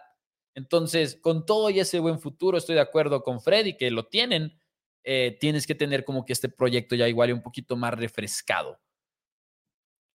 Entonces, 0.55 1.17
con 1.21 1.47
todo 1.47 1.71
y 1.71 1.81
ese 1.81 2.01
buen 2.01 2.19
futuro, 2.19 2.59
estoy 2.59 2.75
de 2.75 2.81
acuerdo 2.81 3.23
con 3.23 3.41
Freddy 3.41 3.77
que 3.77 3.91
lo 3.91 4.07
tienen. 4.07 4.59
Eh, 5.05 5.37
tienes 5.41 5.67
que 5.67 5.75
tener 5.75 6.05
como 6.05 6.25
que 6.25 6.33
este 6.33 6.49
proyecto 6.49 6.95
ya 6.95 7.09
igual 7.09 7.31
y 7.31 7.33
un 7.33 7.43
poquito 7.43 7.77
más 7.77 7.95
refrescado. 7.95 8.81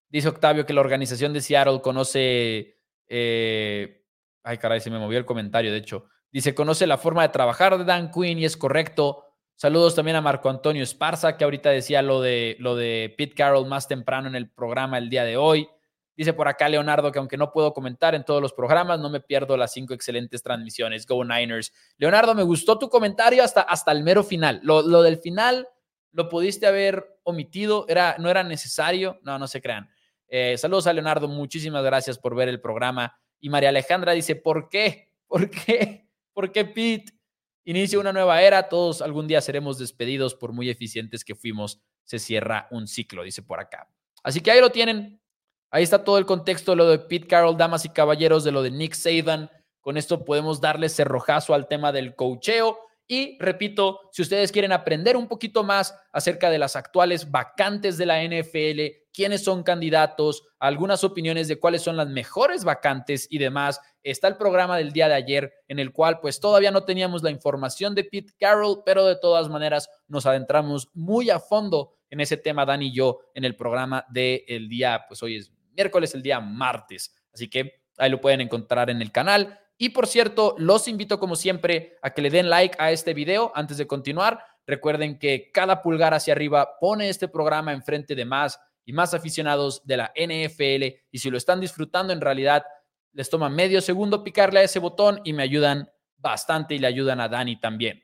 Dice 0.08 0.28
Octavio 0.28 0.66
que 0.66 0.74
la 0.74 0.82
organización 0.82 1.32
de 1.32 1.40
Seattle 1.40 1.80
conoce. 1.80 2.78
Eh, 3.08 4.04
ay, 4.44 4.58
caray, 4.58 4.80
se 4.80 4.90
me 4.90 4.98
movió 4.98 5.18
el 5.18 5.24
comentario, 5.24 5.72
de 5.72 5.78
hecho. 5.78 6.06
Dice: 6.30 6.54
conoce 6.54 6.86
la 6.86 6.98
forma 6.98 7.22
de 7.22 7.30
trabajar 7.30 7.76
de 7.78 7.84
Dan 7.84 8.10
Quinn 8.10 8.38
y 8.38 8.44
es 8.44 8.56
correcto. 8.56 9.23
Saludos 9.56 9.94
también 9.94 10.16
a 10.16 10.20
Marco 10.20 10.50
Antonio 10.50 10.82
Esparza, 10.82 11.36
que 11.36 11.44
ahorita 11.44 11.70
decía 11.70 12.02
lo 12.02 12.20
de, 12.20 12.56
lo 12.58 12.74
de 12.74 13.14
Pete 13.16 13.34
Carroll 13.34 13.66
más 13.66 13.86
temprano 13.86 14.28
en 14.28 14.34
el 14.34 14.50
programa 14.50 14.98
el 14.98 15.08
día 15.08 15.24
de 15.24 15.36
hoy. 15.36 15.68
Dice 16.16 16.32
por 16.32 16.46
acá 16.46 16.68
Leonardo 16.68 17.10
que 17.10 17.18
aunque 17.18 17.36
no 17.36 17.50
puedo 17.50 17.72
comentar 17.72 18.14
en 18.14 18.24
todos 18.24 18.40
los 18.40 18.52
programas, 18.52 19.00
no 19.00 19.10
me 19.10 19.20
pierdo 19.20 19.56
las 19.56 19.72
cinco 19.72 19.94
excelentes 19.94 20.42
transmisiones. 20.42 21.06
Go 21.06 21.24
Niners. 21.24 21.72
Leonardo, 21.96 22.34
me 22.34 22.42
gustó 22.42 22.78
tu 22.78 22.88
comentario 22.88 23.42
hasta, 23.42 23.62
hasta 23.62 23.90
el 23.92 24.04
mero 24.04 24.22
final. 24.22 24.60
Lo, 24.62 25.02
del 25.02 25.18
final 25.18 25.68
lo 26.12 26.28
pudiste 26.28 26.66
haber 26.66 27.18
omitido, 27.24 27.86
era, 27.88 28.16
no 28.18 28.30
era 28.30 28.42
necesario. 28.42 29.18
No, 29.22 29.38
no 29.38 29.48
se 29.48 29.60
crean. 29.60 29.88
Eh, 30.28 30.56
saludos 30.58 30.86
a 30.86 30.92
Leonardo, 30.92 31.28
muchísimas 31.28 31.82
gracias 31.84 32.18
por 32.18 32.34
ver 32.34 32.48
el 32.48 32.60
programa. 32.60 33.16
Y 33.40 33.50
María 33.50 33.70
Alejandra 33.70 34.12
dice, 34.12 34.36
¿por 34.36 34.68
qué? 34.68 35.12
¿Por 35.26 35.50
qué? 35.50 36.08
¿Por 36.32 36.52
qué 36.52 36.64
Pete? 36.64 37.13
Inicia 37.64 37.98
una 37.98 38.12
nueva 38.12 38.42
era, 38.42 38.68
todos 38.68 39.00
algún 39.00 39.26
día 39.26 39.40
seremos 39.40 39.78
despedidos 39.78 40.34
por 40.34 40.52
muy 40.52 40.68
eficientes 40.68 41.24
que 41.24 41.34
fuimos. 41.34 41.80
Se 42.04 42.18
cierra 42.18 42.68
un 42.70 42.86
ciclo, 42.86 43.22
dice 43.22 43.42
por 43.42 43.58
acá. 43.58 43.88
Así 44.22 44.40
que 44.40 44.50
ahí 44.50 44.60
lo 44.60 44.70
tienen. 44.70 45.20
Ahí 45.70 45.82
está 45.82 46.04
todo 46.04 46.18
el 46.18 46.26
contexto 46.26 46.72
de 46.72 46.76
lo 46.76 46.88
de 46.88 46.98
Pete 46.98 47.26
Carroll, 47.26 47.56
damas 47.56 47.84
y 47.84 47.88
caballeros, 47.88 48.44
de 48.44 48.52
lo 48.52 48.62
de 48.62 48.70
Nick 48.70 48.94
Saban. 48.94 49.50
Con 49.80 49.96
esto 49.96 50.24
podemos 50.24 50.60
darle 50.60 50.88
cerrojazo 50.88 51.54
al 51.54 51.66
tema 51.66 51.90
del 51.90 52.14
cocheo. 52.14 52.78
Y 53.06 53.38
repito, 53.38 54.00
si 54.12 54.22
ustedes 54.22 54.52
quieren 54.52 54.72
aprender 54.72 55.16
un 55.16 55.26
poquito 55.26 55.64
más 55.64 55.98
acerca 56.12 56.50
de 56.50 56.58
las 56.58 56.76
actuales 56.76 57.30
vacantes 57.30 57.98
de 57.98 58.06
la 58.06 58.22
NFL, 58.22 59.03
quiénes 59.14 59.44
son 59.44 59.62
candidatos, 59.62 60.42
algunas 60.58 61.04
opiniones 61.04 61.46
de 61.46 61.58
cuáles 61.60 61.82
son 61.82 61.96
las 61.96 62.08
mejores 62.08 62.64
vacantes 62.64 63.28
y 63.30 63.38
demás, 63.38 63.80
está 64.02 64.26
el 64.26 64.36
programa 64.36 64.76
del 64.76 64.92
día 64.92 65.08
de 65.08 65.14
ayer 65.14 65.54
en 65.68 65.78
el 65.78 65.92
cual 65.92 66.18
pues 66.20 66.40
todavía 66.40 66.72
no 66.72 66.84
teníamos 66.84 67.22
la 67.22 67.30
información 67.30 67.94
de 67.94 68.04
Pete 68.04 68.34
Carroll, 68.38 68.82
pero 68.84 69.04
de 69.06 69.16
todas 69.16 69.48
maneras 69.48 69.88
nos 70.08 70.26
adentramos 70.26 70.90
muy 70.94 71.30
a 71.30 71.38
fondo 71.38 71.94
en 72.10 72.20
ese 72.20 72.36
tema, 72.36 72.66
Dan 72.66 72.82
y 72.82 72.92
yo, 72.92 73.20
en 73.34 73.44
el 73.44 73.56
programa 73.56 74.04
del 74.10 74.68
día, 74.68 75.04
pues 75.08 75.22
hoy 75.22 75.36
es 75.36 75.52
miércoles, 75.76 76.14
el 76.14 76.22
día 76.22 76.40
martes. 76.40 77.14
Así 77.32 77.48
que 77.48 77.82
ahí 77.98 78.10
lo 78.10 78.20
pueden 78.20 78.40
encontrar 78.40 78.90
en 78.90 79.00
el 79.00 79.12
canal. 79.12 79.60
Y 79.78 79.90
por 79.90 80.06
cierto, 80.06 80.54
los 80.58 80.86
invito 80.86 81.18
como 81.18 81.36
siempre 81.36 81.96
a 82.02 82.10
que 82.10 82.22
le 82.22 82.30
den 82.30 82.48
like 82.48 82.76
a 82.78 82.92
este 82.92 83.14
video 83.14 83.52
antes 83.54 83.76
de 83.76 83.86
continuar. 83.86 84.44
Recuerden 84.66 85.18
que 85.18 85.50
cada 85.52 85.82
pulgar 85.82 86.14
hacia 86.14 86.32
arriba 86.32 86.78
pone 86.80 87.08
este 87.08 87.28
programa 87.28 87.72
enfrente 87.72 88.14
de 88.14 88.24
más 88.24 88.60
y 88.84 88.92
más 88.92 89.14
aficionados 89.14 89.84
de 89.84 89.96
la 89.96 90.12
NFL. 90.14 91.06
Y 91.10 91.18
si 91.18 91.30
lo 91.30 91.38
están 91.38 91.60
disfrutando, 91.60 92.12
en 92.12 92.20
realidad 92.20 92.64
les 93.12 93.30
toma 93.30 93.48
medio 93.48 93.80
segundo 93.80 94.24
picarle 94.24 94.60
a 94.60 94.64
ese 94.64 94.78
botón 94.78 95.20
y 95.24 95.32
me 95.32 95.42
ayudan 95.42 95.90
bastante 96.16 96.74
y 96.74 96.78
le 96.78 96.86
ayudan 96.86 97.20
a 97.20 97.28
Dani 97.28 97.60
también. 97.60 98.02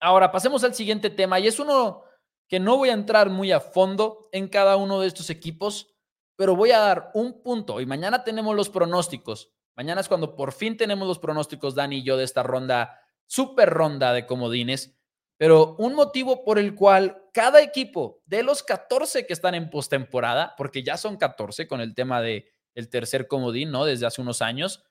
Ahora 0.00 0.30
pasemos 0.30 0.64
al 0.64 0.74
siguiente 0.74 1.10
tema 1.10 1.40
y 1.40 1.46
es 1.46 1.58
uno 1.58 2.02
que 2.48 2.60
no 2.60 2.76
voy 2.76 2.90
a 2.90 2.94
entrar 2.94 3.28
muy 3.30 3.52
a 3.52 3.60
fondo 3.60 4.28
en 4.32 4.48
cada 4.48 4.76
uno 4.76 5.00
de 5.00 5.08
estos 5.08 5.30
equipos, 5.30 5.94
pero 6.36 6.54
voy 6.54 6.70
a 6.70 6.78
dar 6.78 7.10
un 7.14 7.42
punto 7.42 7.80
y 7.80 7.86
mañana 7.86 8.24
tenemos 8.24 8.54
los 8.54 8.68
pronósticos. 8.68 9.52
Mañana 9.74 10.00
es 10.00 10.08
cuando 10.08 10.36
por 10.36 10.52
fin 10.52 10.76
tenemos 10.76 11.06
los 11.06 11.18
pronósticos, 11.18 11.74
Dani 11.74 11.98
y 11.98 12.02
yo, 12.02 12.16
de 12.16 12.24
esta 12.24 12.42
ronda, 12.42 12.98
super 13.26 13.68
ronda 13.68 14.12
de 14.12 14.26
comodines. 14.26 14.95
Pero 15.38 15.76
un 15.78 15.94
motivo 15.94 16.44
por 16.44 16.58
el 16.58 16.74
cual 16.74 17.24
cada 17.32 17.60
equipo 17.60 18.22
de 18.24 18.42
los 18.42 18.62
14 18.62 19.26
que 19.26 19.32
están 19.32 19.54
en 19.54 19.68
postemporada, 19.68 20.54
porque 20.56 20.82
ya 20.82 20.96
son 20.96 21.16
14 21.16 21.68
con 21.68 21.80
el 21.80 21.94
tema 21.94 22.22
de 22.22 22.50
el 22.74 22.88
tercer 22.88 23.26
comodín, 23.26 23.70
¿no? 23.70 23.84
Desde 23.84 24.06
hace 24.06 24.20
unos 24.20 24.42
años, 24.42 24.84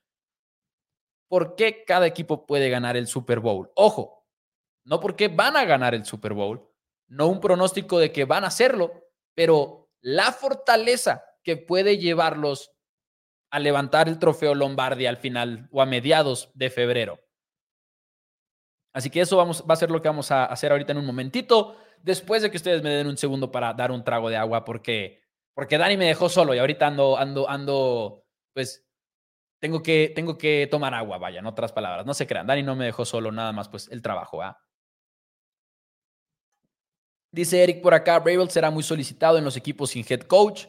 ¿por 1.27 1.55
qué 1.55 1.84
cada 1.86 2.05
equipo 2.08 2.45
puede 2.45 2.69
ganar 2.69 2.97
el 2.97 3.08
Super 3.08 3.39
Bowl? 3.39 3.71
Ojo, 3.75 4.27
no 4.84 4.99
porque 4.99 5.27
van 5.27 5.58
a 5.58 5.65
ganar 5.65 5.95
el 5.95 6.05
Super 6.05 6.34
Bowl, 6.34 6.69
no 7.08 7.27
un 7.27 7.39
pronóstico 7.39 7.99
de 7.99 8.12
que 8.12 8.25
van 8.25 8.43
a 8.43 8.47
hacerlo, 8.47 9.10
pero 9.34 9.89
la 10.01 10.31
fortaleza 10.31 11.23
que 11.43 11.58
puede 11.58 11.97
llevarlos 11.97 12.71
a 13.51 13.60
levantar 13.60 14.08
el 14.08 14.19
trofeo 14.19 14.53
Lombardi 14.53 15.05
al 15.05 15.17
final 15.17 15.67
o 15.71 15.81
a 15.81 15.86
mediados 15.86 16.51
de 16.53 16.69
febrero. 16.69 17.25
Así 18.95 19.10
que 19.10 19.19
eso 19.19 19.36
vamos, 19.36 19.65
va 19.69 19.73
a 19.73 19.75
ser 19.75 19.91
lo 19.91 20.01
que 20.01 20.08
vamos 20.08 20.31
a 20.31 20.45
hacer 20.45 20.71
ahorita 20.71 20.93
en 20.93 20.99
un 20.99 21.05
momentito, 21.05 21.75
después 22.01 22.41
de 22.41 22.49
que 22.49 22.55
ustedes 22.55 22.81
me 22.81 22.91
den 22.91 23.08
un 23.08 23.17
segundo 23.17 23.51
para 23.51 23.73
dar 23.73 23.91
un 23.91 24.05
trago 24.05 24.29
de 24.29 24.38
agua, 24.38 24.63
porque, 24.63 25.21
porque 25.53 25.77
Dani 25.77 25.97
me 25.97 26.05
dejó 26.05 26.29
solo 26.29 26.55
y 26.55 26.60
ahorita 26.60 26.88
ando, 26.88 27.17
ando, 27.17 27.49
ando, 27.49 28.23
pues 28.53 28.88
tengo 29.60 29.84
que, 29.84 30.13
tengo 30.15 30.38
que 30.38 30.69
tomar 30.71 30.93
agua, 30.93 31.17
vaya, 31.17 31.39
en 31.39 31.45
otras 31.45 31.73
palabras. 31.73 32.05
No 32.05 32.13
se 32.13 32.25
crean, 32.25 32.47
Dani 32.47 32.63
no 32.63 32.77
me 32.77 32.86
dejó 32.86 33.03
solo, 33.03 33.34
nada 33.34 33.51
más, 33.51 33.67
pues 33.67 33.89
el 33.91 34.01
trabajo, 34.01 34.41
¿ah? 34.41 34.62
Dice 37.34 37.62
Eric 37.62 37.81
por 37.81 37.93
acá, 37.93 38.17
Bravel 38.19 38.49
será 38.49 38.71
muy 38.71 38.84
solicitado 38.84 39.38
en 39.38 39.43
los 39.43 39.58
equipos 39.58 39.89
sin 39.89 40.05
head 40.08 40.21
coach. 40.21 40.67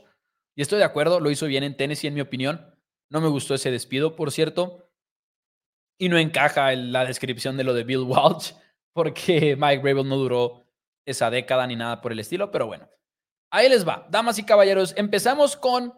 Y 0.57 0.63
estoy 0.63 0.79
de 0.79 0.85
acuerdo, 0.85 1.21
lo 1.21 1.31
hizo 1.31 1.47
bien 1.47 1.63
en 1.63 1.77
Tennessee, 1.77 2.09
en 2.09 2.15
mi 2.15 2.23
opinión. 2.23 2.75
No 3.09 3.21
me 3.21 3.29
gustó 3.29 3.55
ese 3.55 3.71
despido, 3.71 4.17
por 4.17 4.33
cierto. 4.33 4.86
Y 5.99 6.09
no 6.09 6.19
encaja 6.19 6.73
en 6.73 6.93
la 6.93 7.05
descripción 7.05 7.57
de 7.57 7.65
lo 7.65 7.75
de 7.75 7.85
Bill 7.85 8.01
Walsh, 8.01 8.53
porque 8.93 9.57
Mike 9.59 9.83
Rabel 9.83 10.09
no 10.09 10.17
duró 10.17 10.65
esa 11.05 11.31
década 11.31 11.67
ni 11.67 11.77
nada 11.77 12.01
por 12.01 12.13
el 12.13 12.19
estilo, 12.19 12.51
pero 12.51 12.67
bueno. 12.67 12.89
Ahí 13.51 13.69
les 13.69 13.87
va, 13.87 14.07
damas 14.11 14.39
y 14.39 14.45
caballeros. 14.45 14.93
Empezamos 14.97 15.57
con. 15.57 15.95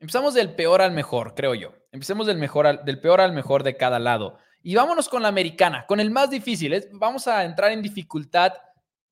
Empezamos 0.00 0.34
del 0.34 0.54
peor 0.54 0.82
al 0.82 0.92
mejor, 0.92 1.34
creo 1.34 1.54
yo. 1.54 1.74
Empecemos 1.92 2.26
del, 2.26 2.38
mejor 2.38 2.82
del 2.82 3.00
peor 3.00 3.20
al 3.20 3.32
mejor 3.32 3.62
de 3.62 3.76
cada 3.76 3.98
lado. 3.98 4.38
Y 4.62 4.74
vámonos 4.74 5.08
con 5.08 5.22
la 5.22 5.28
americana, 5.28 5.86
con 5.86 6.00
el 6.00 6.10
más 6.10 6.30
difícil. 6.30 6.88
Vamos 6.92 7.28
a 7.28 7.44
entrar 7.44 7.70
en 7.72 7.82
dificultad 7.82 8.52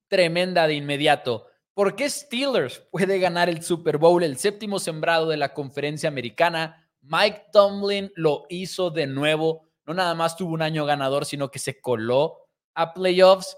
tremenda 0.07 0.67
de 0.67 0.73
inmediato. 0.73 1.47
¿Por 1.73 1.95
qué 1.95 2.09
Steelers 2.09 2.79
puede 2.91 3.19
ganar 3.19 3.47
el 3.47 3.63
Super 3.63 3.97
Bowl, 3.97 4.23
el 4.23 4.37
séptimo 4.37 4.79
sembrado 4.79 5.29
de 5.29 5.37
la 5.37 5.53
conferencia 5.53 6.09
americana? 6.09 6.89
Mike 7.01 7.45
Tomlin 7.53 8.11
lo 8.15 8.45
hizo 8.49 8.91
de 8.91 9.07
nuevo. 9.07 9.70
No 9.85 9.93
nada 9.93 10.15
más 10.15 10.35
tuvo 10.37 10.53
un 10.53 10.61
año 10.61 10.85
ganador, 10.85 11.25
sino 11.25 11.49
que 11.51 11.59
se 11.59 11.81
coló 11.81 12.47
a 12.75 12.93
playoffs. 12.93 13.57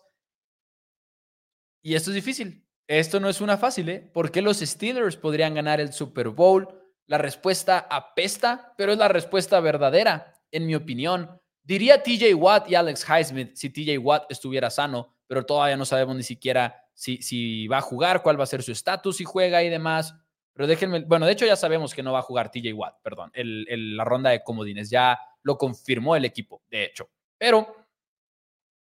Y 1.81 1.95
esto 1.95 2.12
es 2.12 2.15
difícil. 2.15 2.65
Esto 2.88 3.19
no 3.19 3.29
es 3.29 3.41
una 3.41 3.57
fácil, 3.57 3.89
¿eh? 3.89 3.99
¿Por 4.13 4.31
qué 4.31 4.41
los 4.41 4.59
Steelers 4.59 5.15
podrían 5.17 5.53
ganar 5.53 5.79
el 5.79 5.93
Super 5.93 6.29
Bowl? 6.29 6.67
La 7.07 7.17
respuesta 7.17 7.88
apesta, 7.89 8.73
pero 8.77 8.91
es 8.93 8.97
la 8.97 9.07
respuesta 9.07 9.59
verdadera, 9.59 10.41
en 10.51 10.65
mi 10.65 10.75
opinión. 10.75 11.39
Diría 11.63 12.03
TJ 12.03 12.33
Watt 12.36 12.69
y 12.69 12.75
Alex 12.75 13.05
Highsmith 13.07 13.55
si 13.55 13.69
TJ 13.69 13.97
Watt 13.99 14.29
estuviera 14.29 14.69
sano, 14.69 15.15
pero 15.27 15.45
todavía 15.45 15.77
no 15.77 15.86
sabemos 15.86 16.15
ni 16.15 16.23
siquiera 16.23 16.83
si, 16.93 17.21
si 17.21 17.67
va 17.67 17.77
a 17.77 17.81
jugar, 17.81 18.21
cuál 18.21 18.39
va 18.39 18.43
a 18.43 18.47
ser 18.47 18.63
su 18.63 18.71
estatus, 18.71 19.17
si 19.17 19.23
juega 19.23 19.63
y 19.63 19.69
demás. 19.69 20.15
Pero 20.53 20.67
déjenme, 20.67 21.05
bueno, 21.05 21.25
de 21.25 21.31
hecho 21.31 21.45
ya 21.45 21.55
sabemos 21.55 21.93
que 21.93 22.03
no 22.03 22.13
va 22.13 22.19
a 22.19 22.23
jugar 22.23 22.51
TJ 22.51 22.73
Watt, 22.73 23.01
perdón, 23.01 23.31
el, 23.33 23.97
la 23.97 24.03
ronda 24.03 24.29
de 24.29 24.43
comodines, 24.43 24.89
ya 24.89 25.19
lo 25.43 25.58
confirmó 25.58 26.15
el 26.15 26.25
equipo, 26.25 26.62
de 26.69 26.86
hecho. 26.86 27.10
Pero 27.38 27.75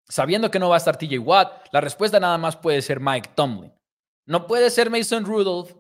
sabiendo 0.07 0.49
que 0.49 0.59
no 0.59 0.69
va 0.69 0.75
a 0.75 0.77
estar 0.77 0.97
TJ 0.97 1.19
Watt, 1.19 1.67
la 1.71 1.81
respuesta 1.81 2.19
nada 2.19 2.37
más 2.37 2.55
puede 2.55 2.81
ser 2.81 2.99
Mike 2.99 3.31
Tomlin. 3.35 3.73
No 4.25 4.47
puede 4.47 4.69
ser 4.69 4.89
Mason 4.89 5.25
Rudolph, 5.25 5.73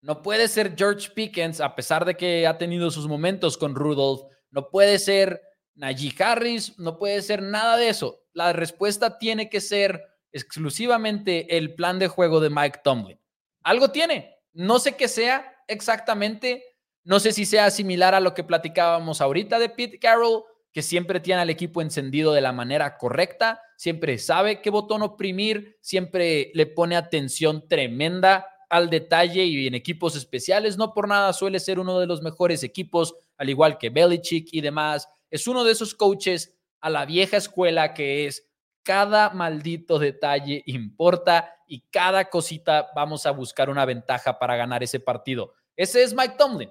no 0.00 0.22
puede 0.22 0.48
ser 0.48 0.76
George 0.76 1.10
Pickens, 1.10 1.60
a 1.60 1.74
pesar 1.74 2.04
de 2.04 2.16
que 2.16 2.46
ha 2.46 2.56
tenido 2.56 2.90
sus 2.90 3.08
momentos 3.08 3.58
con 3.58 3.74
Rudolph, 3.74 4.22
no 4.50 4.70
puede 4.70 4.98
ser 4.98 5.42
Najee 5.74 6.14
Harris, 6.22 6.78
no 6.78 6.98
puede 6.98 7.22
ser 7.22 7.42
nada 7.42 7.76
de 7.76 7.88
eso. 7.88 8.24
La 8.32 8.52
respuesta 8.52 9.18
tiene 9.18 9.50
que 9.50 9.60
ser 9.60 10.04
exclusivamente 10.32 11.56
el 11.56 11.74
plan 11.74 11.98
de 11.98 12.08
juego 12.08 12.40
de 12.40 12.50
Mike 12.50 12.80
Tomlin. 12.84 13.20
Algo 13.62 13.90
tiene, 13.90 14.36
no 14.52 14.78
sé 14.78 14.96
qué 14.96 15.08
sea 15.08 15.56
exactamente, 15.66 16.64
no 17.08 17.20
sé 17.20 17.32
si 17.32 17.46
sea 17.46 17.70
similar 17.70 18.14
a 18.14 18.20
lo 18.20 18.34
que 18.34 18.44
platicábamos 18.44 19.22
ahorita 19.22 19.58
de 19.58 19.70
Pete 19.70 19.98
Carroll, 19.98 20.42
que 20.70 20.82
siempre 20.82 21.20
tiene 21.20 21.40
al 21.40 21.48
equipo 21.48 21.80
encendido 21.80 22.34
de 22.34 22.42
la 22.42 22.52
manera 22.52 22.98
correcta, 22.98 23.62
siempre 23.78 24.18
sabe 24.18 24.60
qué 24.60 24.68
botón 24.68 25.00
oprimir, 25.00 25.78
siempre 25.80 26.50
le 26.52 26.66
pone 26.66 26.96
atención 26.96 27.66
tremenda 27.66 28.46
al 28.68 28.90
detalle 28.90 29.42
y 29.46 29.66
en 29.66 29.74
equipos 29.74 30.16
especiales, 30.16 30.76
no 30.76 30.92
por 30.92 31.08
nada 31.08 31.32
suele 31.32 31.60
ser 31.60 31.78
uno 31.78 31.98
de 31.98 32.06
los 32.06 32.20
mejores 32.20 32.62
equipos, 32.62 33.14
al 33.38 33.48
igual 33.48 33.78
que 33.78 33.88
Belichick 33.88 34.48
y 34.52 34.60
demás. 34.60 35.08
Es 35.30 35.48
uno 35.48 35.64
de 35.64 35.72
esos 35.72 35.94
coaches 35.94 36.58
a 36.82 36.90
la 36.90 37.06
vieja 37.06 37.38
escuela 37.38 37.94
que 37.94 38.26
es 38.26 38.50
cada 38.82 39.30
maldito 39.30 39.98
detalle 39.98 40.62
importa 40.66 41.54
y 41.66 41.86
cada 41.90 42.28
cosita 42.28 42.90
vamos 42.94 43.24
a 43.24 43.30
buscar 43.30 43.70
una 43.70 43.86
ventaja 43.86 44.38
para 44.38 44.56
ganar 44.56 44.82
ese 44.82 45.00
partido. 45.00 45.54
Ese 45.74 46.02
es 46.02 46.12
Mike 46.12 46.34
Tomlin. 46.36 46.68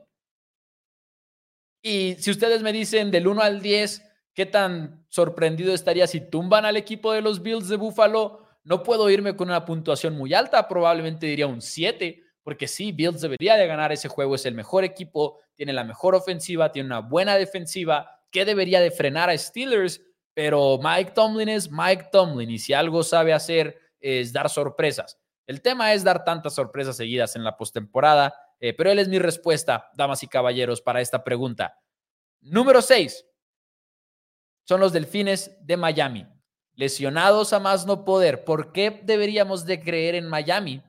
Y 1.81 2.15
si 2.19 2.31
ustedes 2.31 2.61
me 2.61 2.73
dicen 2.73 3.11
del 3.11 3.27
1 3.27 3.41
al 3.41 3.61
10, 3.61 4.03
¿qué 4.33 4.45
tan 4.45 5.05
sorprendido 5.09 5.73
estaría 5.73 6.07
si 6.07 6.21
tumban 6.21 6.65
al 6.65 6.77
equipo 6.77 7.13
de 7.13 7.21
los 7.21 7.41
Bills 7.41 7.69
de 7.69 7.77
Buffalo? 7.77 8.45
No 8.63 8.83
puedo 8.83 9.09
irme 9.09 9.35
con 9.35 9.49
una 9.49 9.65
puntuación 9.65 10.17
muy 10.17 10.33
alta, 10.33 10.67
probablemente 10.67 11.25
diría 11.25 11.47
un 11.47 11.61
7, 11.61 12.21
porque 12.43 12.67
sí, 12.67 12.91
Bills 12.91 13.21
debería 13.21 13.55
de 13.55 13.67
ganar 13.67 13.91
ese 13.91 14.09
juego, 14.09 14.35
es 14.35 14.45
el 14.45 14.55
mejor 14.55 14.83
equipo, 14.83 15.39
tiene 15.55 15.73
la 15.73 15.83
mejor 15.83 16.15
ofensiva, 16.15 16.71
tiene 16.71 16.87
una 16.87 16.99
buena 16.99 17.35
defensiva, 17.35 18.09
¿qué 18.31 18.43
debería 18.43 18.81
de 18.81 18.91
frenar 18.91 19.29
a 19.29 19.37
Steelers? 19.37 20.01
pero 20.37 20.77
Mike 20.79 21.13
Tomlin 21.15 21.49
es 21.49 21.71
Mike 21.71 22.09
Tomlin 22.11 22.51
y 22.51 22.59
si 22.59 22.71
algo 22.71 23.01
sabe 23.01 23.33
hacer 23.33 23.75
es 23.99 24.31
dar 24.31 24.51
sorpresas. 24.51 25.17
El 25.47 25.63
tema 25.63 25.93
es 25.93 26.03
dar 26.03 26.23
tantas 26.23 26.53
sorpresas 26.53 26.95
seguidas 26.95 27.35
en 27.35 27.43
la 27.43 27.57
postemporada, 27.57 28.35
eh, 28.59 28.73
pero 28.73 28.91
él 28.91 28.99
es 28.99 29.07
mi 29.07 29.19
respuesta, 29.19 29.89
damas 29.95 30.23
y 30.23 30.27
caballeros, 30.27 30.81
para 30.81 31.01
esta 31.01 31.23
pregunta. 31.23 31.79
Número 32.41 32.81
6. 32.81 33.25
Son 34.67 34.79
los 34.79 34.93
Delfines 34.93 35.57
de 35.61 35.77
Miami. 35.77 36.27
Lesionados 36.73 37.53
a 37.53 37.59
más 37.59 37.85
no 37.85 38.05
poder. 38.05 38.43
¿Por 38.43 38.71
qué 38.71 39.01
deberíamos 39.03 39.65
de 39.65 39.81
creer 39.81 40.15
en 40.15 40.27
Miami 40.27 40.83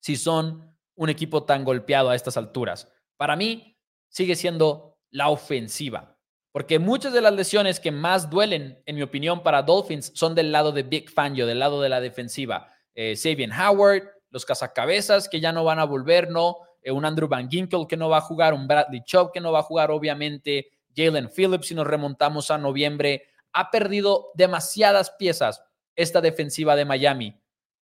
si 0.00 0.16
son 0.16 0.76
un 0.94 1.08
equipo 1.08 1.44
tan 1.44 1.64
golpeado 1.64 2.10
a 2.10 2.14
estas 2.14 2.36
alturas? 2.36 2.88
Para 3.16 3.36
mí 3.36 3.78
sigue 4.08 4.36
siendo 4.36 4.98
la 5.10 5.28
ofensiva. 5.28 6.18
Porque 6.52 6.78
muchas 6.78 7.14
de 7.14 7.22
las 7.22 7.32
lesiones 7.32 7.80
que 7.80 7.90
más 7.90 8.28
duelen, 8.28 8.82
en 8.84 8.96
mi 8.96 9.02
opinión, 9.02 9.42
para 9.42 9.62
Dolphins 9.62 10.12
son 10.14 10.34
del 10.34 10.52
lado 10.52 10.70
de 10.70 10.82
Big 10.82 11.08
Fangio, 11.10 11.46
del 11.46 11.60
lado 11.60 11.80
de 11.80 11.88
la 11.88 12.00
defensiva. 12.00 12.70
Eh, 12.94 13.16
Sabian 13.16 13.52
Howard, 13.52 14.02
los 14.32 14.44
cazacabezas 14.44 15.28
que 15.28 15.40
ya 15.40 15.52
no 15.52 15.62
van 15.62 15.78
a 15.78 15.84
volver, 15.84 16.30
¿no? 16.30 16.56
Eh, 16.82 16.90
un 16.90 17.04
Andrew 17.04 17.28
Van 17.28 17.48
Ginkel 17.48 17.86
que 17.86 17.96
no 17.96 18.08
va 18.08 18.16
a 18.16 18.22
jugar, 18.22 18.54
un 18.54 18.66
Bradley 18.66 19.04
Chubb 19.04 19.30
que 19.30 19.40
no 19.40 19.52
va 19.52 19.60
a 19.60 19.62
jugar, 19.62 19.90
obviamente. 19.92 20.70
Jalen 20.96 21.30
Phillips, 21.30 21.68
si 21.68 21.74
nos 21.74 21.86
remontamos 21.86 22.50
a 22.50 22.58
noviembre, 22.58 23.28
ha 23.52 23.70
perdido 23.70 24.30
demasiadas 24.34 25.10
piezas 25.12 25.62
esta 25.94 26.20
defensiva 26.20 26.74
de 26.74 26.84
Miami. 26.84 27.40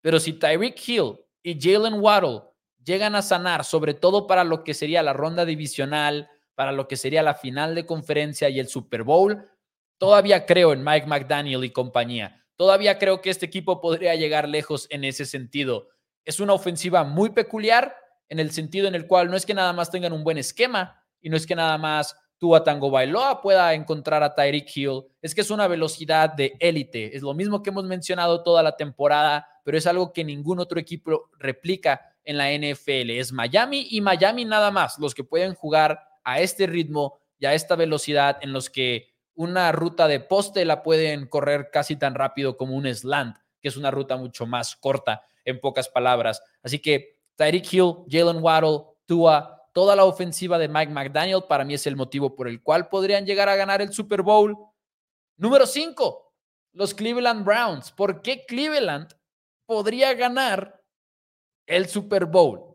Pero 0.01 0.21
si 0.21 0.35
Tyreek 0.35 0.77
Hill 0.87 1.19
y 1.43 1.59
Jalen 1.61 2.01
Waddle 2.01 2.43
llegan 2.85 3.15
a 3.15 3.23
sanar, 3.23 3.65
sobre 3.65 3.95
todo 3.95 4.27
para 4.27 4.45
lo 4.45 4.65
que 4.65 4.75
sería 4.75 5.03
la 5.03 5.13
ronda 5.13 5.45
divisional, 5.45 6.29
para 6.55 6.73
lo 6.73 6.89
que 6.89 6.97
sería 6.97 7.23
la 7.23 7.35
final 7.35 7.75
de 7.75 7.87
conferencia 7.87 8.49
y 8.49 8.61
el 8.61 8.69
Super 8.69 9.05
Bowl, 9.05 9.49
todavía 9.99 10.47
creo 10.47 10.73
en 10.73 10.85
Mike 10.85 11.07
McDaniel 11.07 11.65
y 11.65 11.71
compañía. 11.71 12.45
Todavía 12.57 12.99
creo 12.99 13.21
que 13.21 13.31
este 13.31 13.47
equipo 13.47 13.81
podría 13.81 14.15
llegar 14.15 14.49
lejos 14.49 14.87
en 14.91 15.05
ese 15.05 15.25
sentido. 15.25 15.89
Es 16.25 16.41
una 16.41 16.53
ofensiva 16.53 17.05
muy 17.05 17.31
peculiar 17.31 17.97
en 18.29 18.39
el 18.39 18.51
sentido 18.51 18.89
en 18.89 18.95
el 18.95 19.07
cual 19.07 19.31
no 19.31 19.37
es 19.37 19.45
que 19.45 19.55
nada 19.55 19.73
más 19.73 19.91
tengan 19.91 20.13
un 20.13 20.25
buen 20.25 20.39
esquema 20.39 21.03
y 21.21 21.29
no 21.29 21.37
es 21.37 21.47
que 21.47 21.55
nada 21.55 21.77
más 21.79 22.17
Tua 22.39 22.65
Tango 22.65 22.91
Bailoa 22.91 23.41
pueda 23.41 23.73
encontrar 23.73 24.23
a 24.25 24.35
Tyreek 24.35 24.77
Hill, 24.77 25.05
es 25.21 25.35
que 25.35 25.43
es 25.43 25.51
una 25.51 25.69
velocidad 25.69 26.31
de 26.31 26.57
élite. 26.59 27.17
Es 27.17 27.23
lo 27.23 27.35
mismo 27.35 27.63
que 27.63 27.71
hemos 27.71 27.85
mencionado 27.85 28.43
toda 28.43 28.65
la 28.65 28.77
temporada, 28.77 29.47
pero 29.65 29.79
es 29.79 29.87
algo 29.87 30.13
que 30.13 30.25
ningún 30.25 30.59
otro 30.59 30.81
equipo 30.81 31.31
replica 31.39 32.17
en 32.25 32.39
la 32.39 32.51
NFL. 32.51 33.11
Es 33.11 33.33
Miami 33.33 33.87
y 33.91 34.01
Miami 34.01 34.45
nada 34.45 34.73
más 34.73 34.99
los 34.99 35.15
que 35.15 35.23
pueden 35.23 35.55
jugar 35.55 36.01
a 36.25 36.41
este 36.41 36.67
ritmo 36.67 37.21
y 37.39 37.47
a 37.47 37.55
esta 37.55 37.77
velocidad 37.77 38.39
en 38.41 38.53
los 38.53 38.71
que 38.71 39.15
una 39.35 39.71
ruta 39.71 40.09
de 40.09 40.21
poste 40.21 40.65
la 40.65 40.83
pueden 40.83 41.27
correr 41.27 41.71
casi 41.73 41.97
tan 41.97 42.15
rápido 42.15 42.57
como 42.57 42.75
un 42.75 42.93
slant, 42.93 43.37
que 43.61 43.69
es 43.69 43.77
una 43.77 43.91
ruta 43.91 44.17
mucho 44.17 44.47
más 44.47 44.75
corta, 44.75 45.23
en 45.45 45.61
pocas 45.61 45.89
palabras. 45.89 46.43
Así 46.63 46.81
que 46.81 47.19
Tyreek 47.37 47.73
Hill, 47.73 47.95
Jalen 48.09 48.43
Waddle, 48.43 48.85
Tua, 49.07 49.63
toda 49.73 49.97
la 49.97 50.05
ofensiva 50.05 50.59
de 50.59 50.69
Mike 50.69 50.93
McDaniel 50.93 51.45
para 51.49 51.65
mí 51.65 51.75
es 51.75 51.87
el 51.87 51.97
motivo 51.97 52.35
por 52.35 52.49
el 52.49 52.63
cual 52.63 52.89
podrían 52.89 53.27
llegar 53.27 53.49
a 53.49 53.57
ganar 53.57 53.81
el 53.83 53.93
Super 53.93 54.23
Bowl. 54.23 54.57
Número 55.37 55.67
5, 55.67 56.35
los 56.73 56.95
Cleveland 56.95 57.45
Browns. 57.45 57.91
¿Por 57.93 58.23
qué 58.23 58.45
Cleveland 58.47 59.09
podría 59.67 60.15
ganar 60.15 60.83
el 61.67 61.89
Super 61.89 62.27
Bowl? 62.27 62.73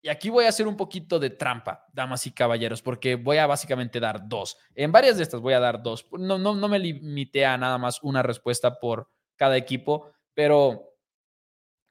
Y 0.00 0.08
aquí 0.08 0.30
voy 0.30 0.44
a 0.44 0.50
hacer 0.50 0.68
un 0.68 0.76
poquito 0.76 1.18
de 1.18 1.30
trampa, 1.30 1.84
damas 1.92 2.24
y 2.26 2.32
caballeros, 2.32 2.80
porque 2.82 3.16
voy 3.16 3.38
a 3.38 3.48
básicamente 3.48 3.98
dar 3.98 4.28
dos. 4.28 4.56
En 4.74 4.92
varias 4.92 5.16
de 5.16 5.24
estas 5.24 5.40
voy 5.40 5.54
a 5.54 5.60
dar 5.60 5.82
dos. 5.82 6.06
No, 6.12 6.38
no, 6.38 6.54
no 6.54 6.68
me 6.68 6.78
limité 6.78 7.44
a 7.44 7.58
nada 7.58 7.78
más 7.78 8.00
una 8.02 8.22
respuesta 8.22 8.78
por 8.78 9.10
cada 9.36 9.56
equipo, 9.56 10.12
pero 10.34 10.94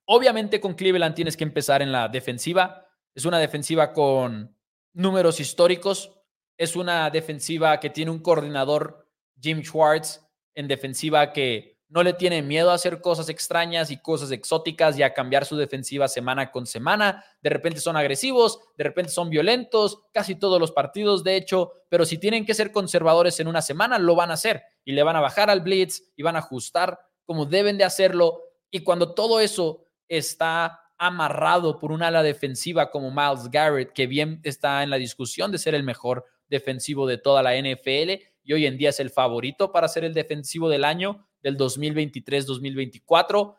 obviamente 0.08 0.60
con 0.60 0.74
Cleveland 0.74 1.15
tienes 1.15 1.38
que 1.38 1.43
empezar 1.43 1.82
en 1.82 1.91
la 1.91 2.08
defensiva. 2.08 2.86
Es 3.13 3.26
una 3.26 3.39
defensiva 3.39 3.93
con 3.93 4.56
números 4.93 5.39
históricos. 5.39 6.12
Es 6.58 6.76
una 6.76 7.10
defensiva 7.10 7.80
que 7.80 7.91
tiene 7.91 8.12
un 8.12 8.20
coordinador, 8.20 9.08
Jim 9.39 9.62
Schwartz, 9.62 10.22
en 10.56 10.67
defensiva 10.67 11.32
que 11.32 11.78
no 11.89 12.04
le 12.04 12.13
tiene 12.13 12.41
miedo 12.41 12.72
a 12.72 12.74
hacer 12.74 13.00
cosas 13.00 13.30
extrañas 13.30 13.91
y 13.91 14.02
cosas 14.02 14.32
exóticas 14.32 14.98
y 14.98 15.04
a 15.04 15.13
cambiar 15.13 15.46
su 15.46 15.56
defensiva 15.56 16.08
semana 16.08 16.52
con 16.52 16.65
semana. 16.65 17.24
De 17.41 17.50
repente 17.50 17.80
son 17.80 17.96
agresivos, 17.96 18.60
de 18.76 18.84
repente 18.84 19.12
son 19.12 19.30
violentos, 19.30 20.00
casi 20.12 20.36
todos 20.36 20.60
los 20.60 20.72
partidos, 20.72 21.24
de 21.24 21.38
hecho, 21.38 21.72
pero 21.89 22.06
si 22.06 22.17
tienen 22.17 22.46
que 22.46 22.54
ser 22.54 22.72
conservadores 22.72 23.39
en 23.39 23.48
una 23.48 23.62
semana, 23.62 24.00
lo 24.00 24.15
van 24.15 24.32
a 24.32 24.34
hacer 24.34 24.63
y 24.84 24.93
le 24.93 25.04
van 25.04 25.15
a 25.15 25.22
bajar 25.22 25.50
al 25.50 25.62
blitz 25.62 26.12
y 26.15 26.24
van 26.24 26.36
a 26.36 26.39
ajustar 26.39 27.00
como 27.24 27.46
deben 27.46 27.78
de 27.78 27.86
hacerlo. 27.86 28.41
Y 28.70 28.82
cuando 28.82 29.13
todo 29.13 29.39
eso 29.39 29.87
está 30.08 30.82
amarrado 30.98 31.80
por 31.80 31.91
un 31.91 32.02
ala 32.02 32.24
defensiva 32.24 32.89
como 32.89 33.12
Miles 33.12 33.50
Garrett, 33.52 33.93
que 33.93 34.08
bien 34.08 34.39
está 34.43 34.84
en 34.84 34.89
la 34.89 34.98
discusión 34.98 35.52
de 35.52 35.58
ser 35.58 35.76
el 35.76 35.84
mejor 35.84 36.26
defensivo 36.50 37.06
de 37.06 37.17
toda 37.17 37.43
la 37.43 37.56
NFL 37.56 38.24
y 38.43 38.54
hoy 38.54 38.65
en 38.65 38.78
día 38.78 38.89
es 38.89 39.00
el 39.00 39.10
favorito 39.10 39.72
para 39.72 39.88
ser 39.88 40.06
el 40.06 40.13
defensivo 40.13 40.70
del 40.70 40.86
año, 40.86 41.28
del 41.41 41.58
2023-2024, 41.58 43.56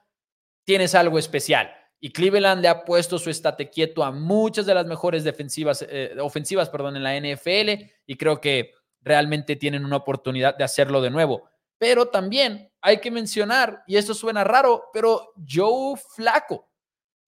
tienes 0.64 0.94
algo 0.94 1.18
especial. 1.18 1.70
Y 2.00 2.10
Cleveland 2.10 2.62
le 2.62 2.68
ha 2.68 2.84
puesto 2.84 3.18
su 3.18 3.28
estate 3.28 3.70
quieto 3.70 4.02
a 4.02 4.12
muchas 4.12 4.64
de 4.66 4.74
las 4.74 4.86
mejores 4.86 5.24
defensivas, 5.24 5.84
eh, 5.88 6.16
ofensivas 6.20 6.70
perdón, 6.70 6.96
en 6.96 7.02
la 7.02 7.16
NFL 7.16 7.90
y 8.06 8.16
creo 8.16 8.40
que 8.40 8.72
realmente 9.02 9.56
tienen 9.56 9.84
una 9.84 9.96
oportunidad 9.96 10.56
de 10.56 10.64
hacerlo 10.64 11.02
de 11.02 11.10
nuevo. 11.10 11.50
Pero 11.76 12.06
también 12.06 12.67
hay 12.80 13.00
que 13.00 13.10
mencionar, 13.10 13.82
y 13.86 13.96
esto 13.96 14.14
suena 14.14 14.44
raro, 14.44 14.90
pero 14.92 15.32
Joe 15.48 15.96
Flaco. 16.14 16.68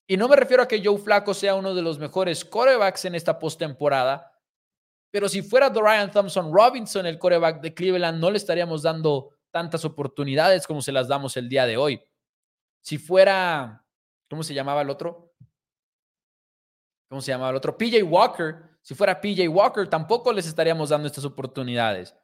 Y 0.06 0.16
no 0.16 0.28
me 0.28 0.36
refiero 0.36 0.62
a 0.62 0.68
que 0.68 0.84
Joe 0.84 0.98
Flaco 0.98 1.34
sea 1.34 1.54
uno 1.54 1.74
de 1.74 1.82
los 1.82 1.98
mejores 1.98 2.44
corebacks 2.44 3.04
en 3.04 3.14
esta 3.14 3.38
postemporada, 3.38 4.30
pero 5.10 5.28
si 5.28 5.42
fuera 5.42 5.68
Dorian 5.68 6.10
Thompson 6.10 6.52
Robinson, 6.52 7.04
el 7.06 7.18
coreback 7.18 7.60
de 7.60 7.74
Cleveland, 7.74 8.20
no 8.20 8.30
le 8.30 8.36
estaríamos 8.36 8.82
dando 8.82 9.36
tantas 9.50 9.84
oportunidades 9.84 10.66
como 10.66 10.80
se 10.82 10.92
las 10.92 11.08
damos 11.08 11.36
el 11.36 11.48
día 11.48 11.66
de 11.66 11.76
hoy. 11.76 12.00
Si 12.80 12.96
fuera, 12.96 13.84
¿cómo 14.28 14.42
se 14.44 14.54
llamaba 14.54 14.82
el 14.82 14.90
otro? 14.90 15.34
¿Cómo 17.08 17.20
se 17.20 17.32
llamaba 17.32 17.50
el 17.50 17.56
otro? 17.56 17.76
PJ 17.76 18.04
Walker. 18.04 18.78
Si 18.82 18.94
fuera 18.94 19.20
PJ 19.20 19.48
Walker, 19.48 19.88
tampoco 19.88 20.32
les 20.32 20.46
estaríamos 20.46 20.90
dando 20.90 21.08
estas 21.08 21.24
oportunidades. 21.24 22.14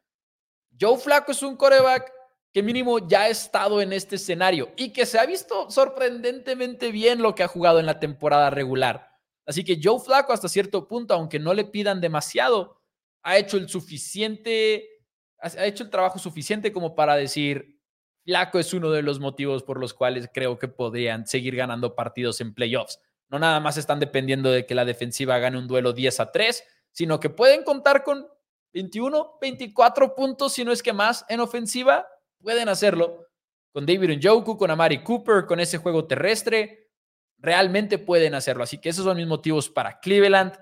Joe 0.80 0.96
Flaco 0.96 1.32
es 1.32 1.42
un 1.42 1.56
coreback 1.56 2.12
que 2.52 2.62
mínimo 2.62 3.06
ya 3.06 3.22
ha 3.22 3.28
estado 3.28 3.82
en 3.82 3.92
este 3.92 4.16
escenario 4.16 4.72
y 4.76 4.92
que 4.92 5.06
se 5.06 5.18
ha 5.18 5.26
visto 5.26 5.70
sorprendentemente 5.70 6.90
bien 6.90 7.20
lo 7.20 7.34
que 7.34 7.42
ha 7.42 7.48
jugado 7.48 7.80
en 7.80 7.86
la 7.86 8.00
temporada 8.00 8.50
regular. 8.50 9.10
Así 9.44 9.62
que 9.62 9.78
Joe 9.82 10.00
Flaco 10.00 10.32
hasta 10.32 10.48
cierto 10.48 10.88
punto, 10.88 11.14
aunque 11.14 11.38
no 11.38 11.54
le 11.54 11.64
pidan 11.64 12.00
demasiado, 12.00 12.80
ha 13.22 13.36
hecho 13.36 13.56
el 13.56 13.68
suficiente, 13.68 14.88
ha 15.38 15.66
hecho 15.66 15.84
el 15.84 15.90
trabajo 15.90 16.18
suficiente 16.18 16.72
como 16.72 16.94
para 16.94 17.16
decir, 17.16 17.80
Flaco 18.24 18.58
es 18.58 18.72
uno 18.74 18.90
de 18.90 19.02
los 19.02 19.20
motivos 19.20 19.62
por 19.62 19.78
los 19.78 19.94
cuales 19.94 20.28
creo 20.32 20.58
que 20.58 20.66
podrían 20.66 21.26
seguir 21.26 21.54
ganando 21.54 21.94
partidos 21.94 22.40
en 22.40 22.54
playoffs. 22.54 23.00
No 23.28 23.38
nada 23.38 23.60
más 23.60 23.76
están 23.76 24.00
dependiendo 24.00 24.50
de 24.50 24.66
que 24.66 24.74
la 24.74 24.84
defensiva 24.84 25.38
gane 25.38 25.58
un 25.58 25.68
duelo 25.68 25.92
10 25.92 26.20
a 26.20 26.32
3, 26.32 26.64
sino 26.90 27.20
que 27.20 27.30
pueden 27.30 27.62
contar 27.62 28.02
con 28.02 28.26
21, 28.72 29.38
24 29.40 30.14
puntos, 30.14 30.52
si 30.52 30.64
no 30.64 30.72
es 30.72 30.82
que 30.82 30.92
más, 30.92 31.24
en 31.28 31.40
ofensiva. 31.40 32.06
Pueden 32.40 32.68
hacerlo 32.68 33.26
con 33.72 33.84
David 33.84 34.18
Njoku, 34.18 34.56
con 34.56 34.70
Amari 34.70 35.02
Cooper, 35.02 35.46
con 35.46 35.60
ese 35.60 35.78
juego 35.78 36.06
terrestre. 36.06 36.90
Realmente 37.38 37.98
pueden 37.98 38.34
hacerlo. 38.34 38.62
Así 38.62 38.78
que 38.78 38.88
esos 38.88 39.04
son 39.04 39.16
mis 39.16 39.26
motivos 39.26 39.68
para 39.68 39.98
Cleveland. 40.00 40.58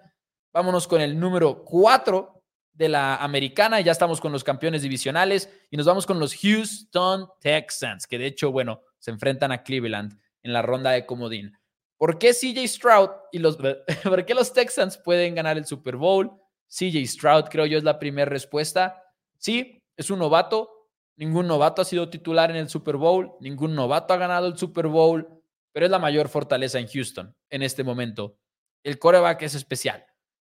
Vámonos 0.52 0.86
con 0.86 1.00
el 1.00 1.18
número 1.18 1.64
4 1.64 2.42
de 2.72 2.88
la 2.88 3.16
americana. 3.16 3.80
Ya 3.80 3.92
estamos 3.92 4.20
con 4.20 4.32
los 4.32 4.44
campeones 4.44 4.82
divisionales 4.82 5.48
y 5.70 5.76
nos 5.76 5.86
vamos 5.86 6.06
con 6.06 6.18
los 6.18 6.34
Houston 6.34 7.28
Texans, 7.40 8.06
que 8.06 8.18
de 8.18 8.26
hecho, 8.26 8.50
bueno, 8.50 8.82
se 8.98 9.10
enfrentan 9.10 9.52
a 9.52 9.62
Cleveland 9.62 10.18
en 10.42 10.52
la 10.52 10.62
ronda 10.62 10.90
de 10.90 11.06
comodín. 11.06 11.56
¿Por 11.96 12.18
qué 12.18 12.32
CJ 12.32 12.66
Stroud 12.66 13.10
y 13.32 13.38
los, 13.38 13.56
¿por 14.02 14.24
qué 14.24 14.34
los 14.34 14.52
Texans 14.52 14.98
pueden 14.98 15.34
ganar 15.34 15.56
el 15.56 15.66
Super 15.66 15.96
Bowl? 15.96 16.30
CJ 16.68 17.06
Stroud, 17.06 17.44
creo 17.44 17.66
yo, 17.66 17.78
es 17.78 17.84
la 17.84 17.98
primera 17.98 18.28
respuesta. 18.28 19.00
Sí, 19.38 19.82
es 19.96 20.10
un 20.10 20.18
novato. 20.18 20.70
Ningún 21.16 21.46
novato 21.46 21.82
ha 21.82 21.84
sido 21.84 22.10
titular 22.10 22.50
en 22.50 22.56
el 22.56 22.68
Super 22.68 22.96
Bowl. 22.96 23.32
Ningún 23.40 23.74
novato 23.74 24.14
ha 24.14 24.16
ganado 24.16 24.46
el 24.46 24.58
Super 24.58 24.88
Bowl. 24.88 25.28
Pero 25.72 25.86
es 25.86 25.90
la 25.90 25.98
mayor 25.98 26.28
fortaleza 26.28 26.78
en 26.78 26.88
Houston 26.88 27.34
en 27.50 27.62
este 27.62 27.84
momento. 27.84 28.36
El 28.82 28.98
coreback 28.98 29.42
es 29.42 29.54
especial. 29.54 30.04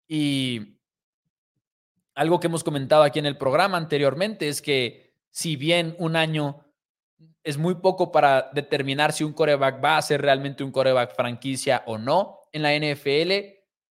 Y 0.08 0.78
algo 2.16 2.40
que 2.40 2.48
hemos 2.48 2.64
comentado 2.64 3.04
aquí 3.04 3.20
en 3.20 3.26
el 3.26 3.38
programa 3.38 3.78
anteriormente 3.78 4.48
es 4.48 4.62
que 4.62 5.14
si 5.30 5.56
bien 5.56 5.96
un 6.00 6.16
año 6.16 6.66
es 7.44 7.58
muy 7.58 7.76
poco 7.76 8.12
para 8.12 8.50
determinar 8.54 9.14
si 9.14 9.24
un 9.24 9.34
coreback 9.34 9.84
va 9.84 9.98
a 9.98 10.02
ser 10.02 10.22
realmente 10.22 10.64
un 10.64 10.72
coreback 10.72 11.16
franquicia 11.16 11.84
o 11.86 11.98
no 11.98 12.40
en 12.52 12.64
la 12.64 12.76
NFL, 12.76 13.32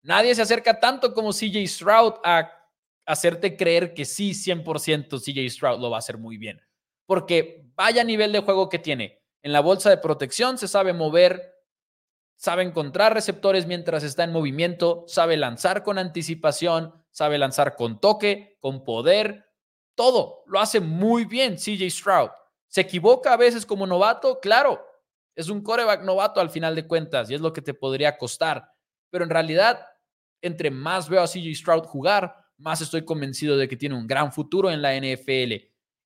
nadie 0.02 0.34
se 0.34 0.42
acerca 0.42 0.78
tanto 0.78 1.14
como 1.14 1.32
CJ 1.32 1.66
Stroud 1.66 2.14
a 2.24 2.59
hacerte 3.10 3.56
creer 3.56 3.92
que 3.92 4.04
sí, 4.04 4.30
100% 4.30 5.20
CJ 5.20 5.50
Stroud 5.50 5.80
lo 5.80 5.90
va 5.90 5.96
a 5.96 5.98
hacer 5.98 6.16
muy 6.16 6.36
bien. 6.36 6.60
Porque 7.06 7.64
vaya 7.74 8.04
nivel 8.04 8.30
de 8.30 8.40
juego 8.40 8.68
que 8.68 8.78
tiene. 8.78 9.20
En 9.42 9.52
la 9.52 9.60
bolsa 9.60 9.90
de 9.90 9.96
protección 9.96 10.58
se 10.58 10.68
sabe 10.68 10.92
mover, 10.92 11.54
sabe 12.36 12.62
encontrar 12.62 13.12
receptores 13.12 13.66
mientras 13.66 14.04
está 14.04 14.22
en 14.22 14.32
movimiento, 14.32 15.04
sabe 15.08 15.36
lanzar 15.36 15.82
con 15.82 15.98
anticipación, 15.98 16.94
sabe 17.10 17.36
lanzar 17.38 17.74
con 17.74 18.00
toque, 18.00 18.56
con 18.60 18.84
poder, 18.84 19.50
todo. 19.96 20.44
Lo 20.46 20.60
hace 20.60 20.78
muy 20.78 21.24
bien 21.24 21.56
CJ 21.56 21.90
Stroud. 21.90 22.30
¿Se 22.68 22.82
equivoca 22.82 23.32
a 23.32 23.36
veces 23.36 23.66
como 23.66 23.88
novato? 23.88 24.38
Claro, 24.38 24.86
es 25.34 25.48
un 25.48 25.62
coreback 25.62 26.04
novato 26.04 26.40
al 26.40 26.50
final 26.50 26.76
de 26.76 26.86
cuentas 26.86 27.28
y 27.28 27.34
es 27.34 27.40
lo 27.40 27.52
que 27.52 27.62
te 27.62 27.74
podría 27.74 28.16
costar. 28.16 28.72
Pero 29.10 29.24
en 29.24 29.30
realidad, 29.30 29.84
entre 30.40 30.70
más 30.70 31.08
veo 31.08 31.22
a 31.22 31.26
CJ 31.26 31.52
Stroud 31.56 31.84
jugar, 31.86 32.39
más 32.60 32.80
estoy 32.80 33.04
convencido 33.04 33.56
de 33.56 33.68
que 33.68 33.76
tiene 33.76 33.94
un 33.94 34.06
gran 34.06 34.32
futuro 34.32 34.70
en 34.70 34.82
la 34.82 34.94
NFL. 34.94 35.54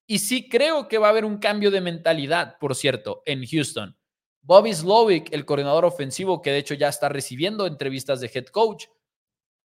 Y 0.07 0.19
sí 0.19 0.49
creo 0.49 0.89
que 0.89 0.99
va 0.99 1.09
a 1.09 1.11
haber 1.11 1.25
un 1.25 1.39
cambio 1.39 1.71
de 1.71 1.81
mentalidad, 1.81 2.59
por 2.59 2.75
cierto, 2.75 3.23
en 3.27 3.45
Houston. 3.47 3.97
Bobby 4.43 4.75
Slowick, 4.75 5.33
el 5.33 5.47
coordinador 5.47 5.85
ofensivo, 5.85 6.43
que 6.43 6.51
de 6.51 6.59
hecho 6.59 6.75
ya 6.75 6.89
está 6.89 7.09
recibiendo 7.09 7.67
entrevistas 7.67 8.21
de 8.21 8.31
head 8.33 8.47
coach, 8.47 8.87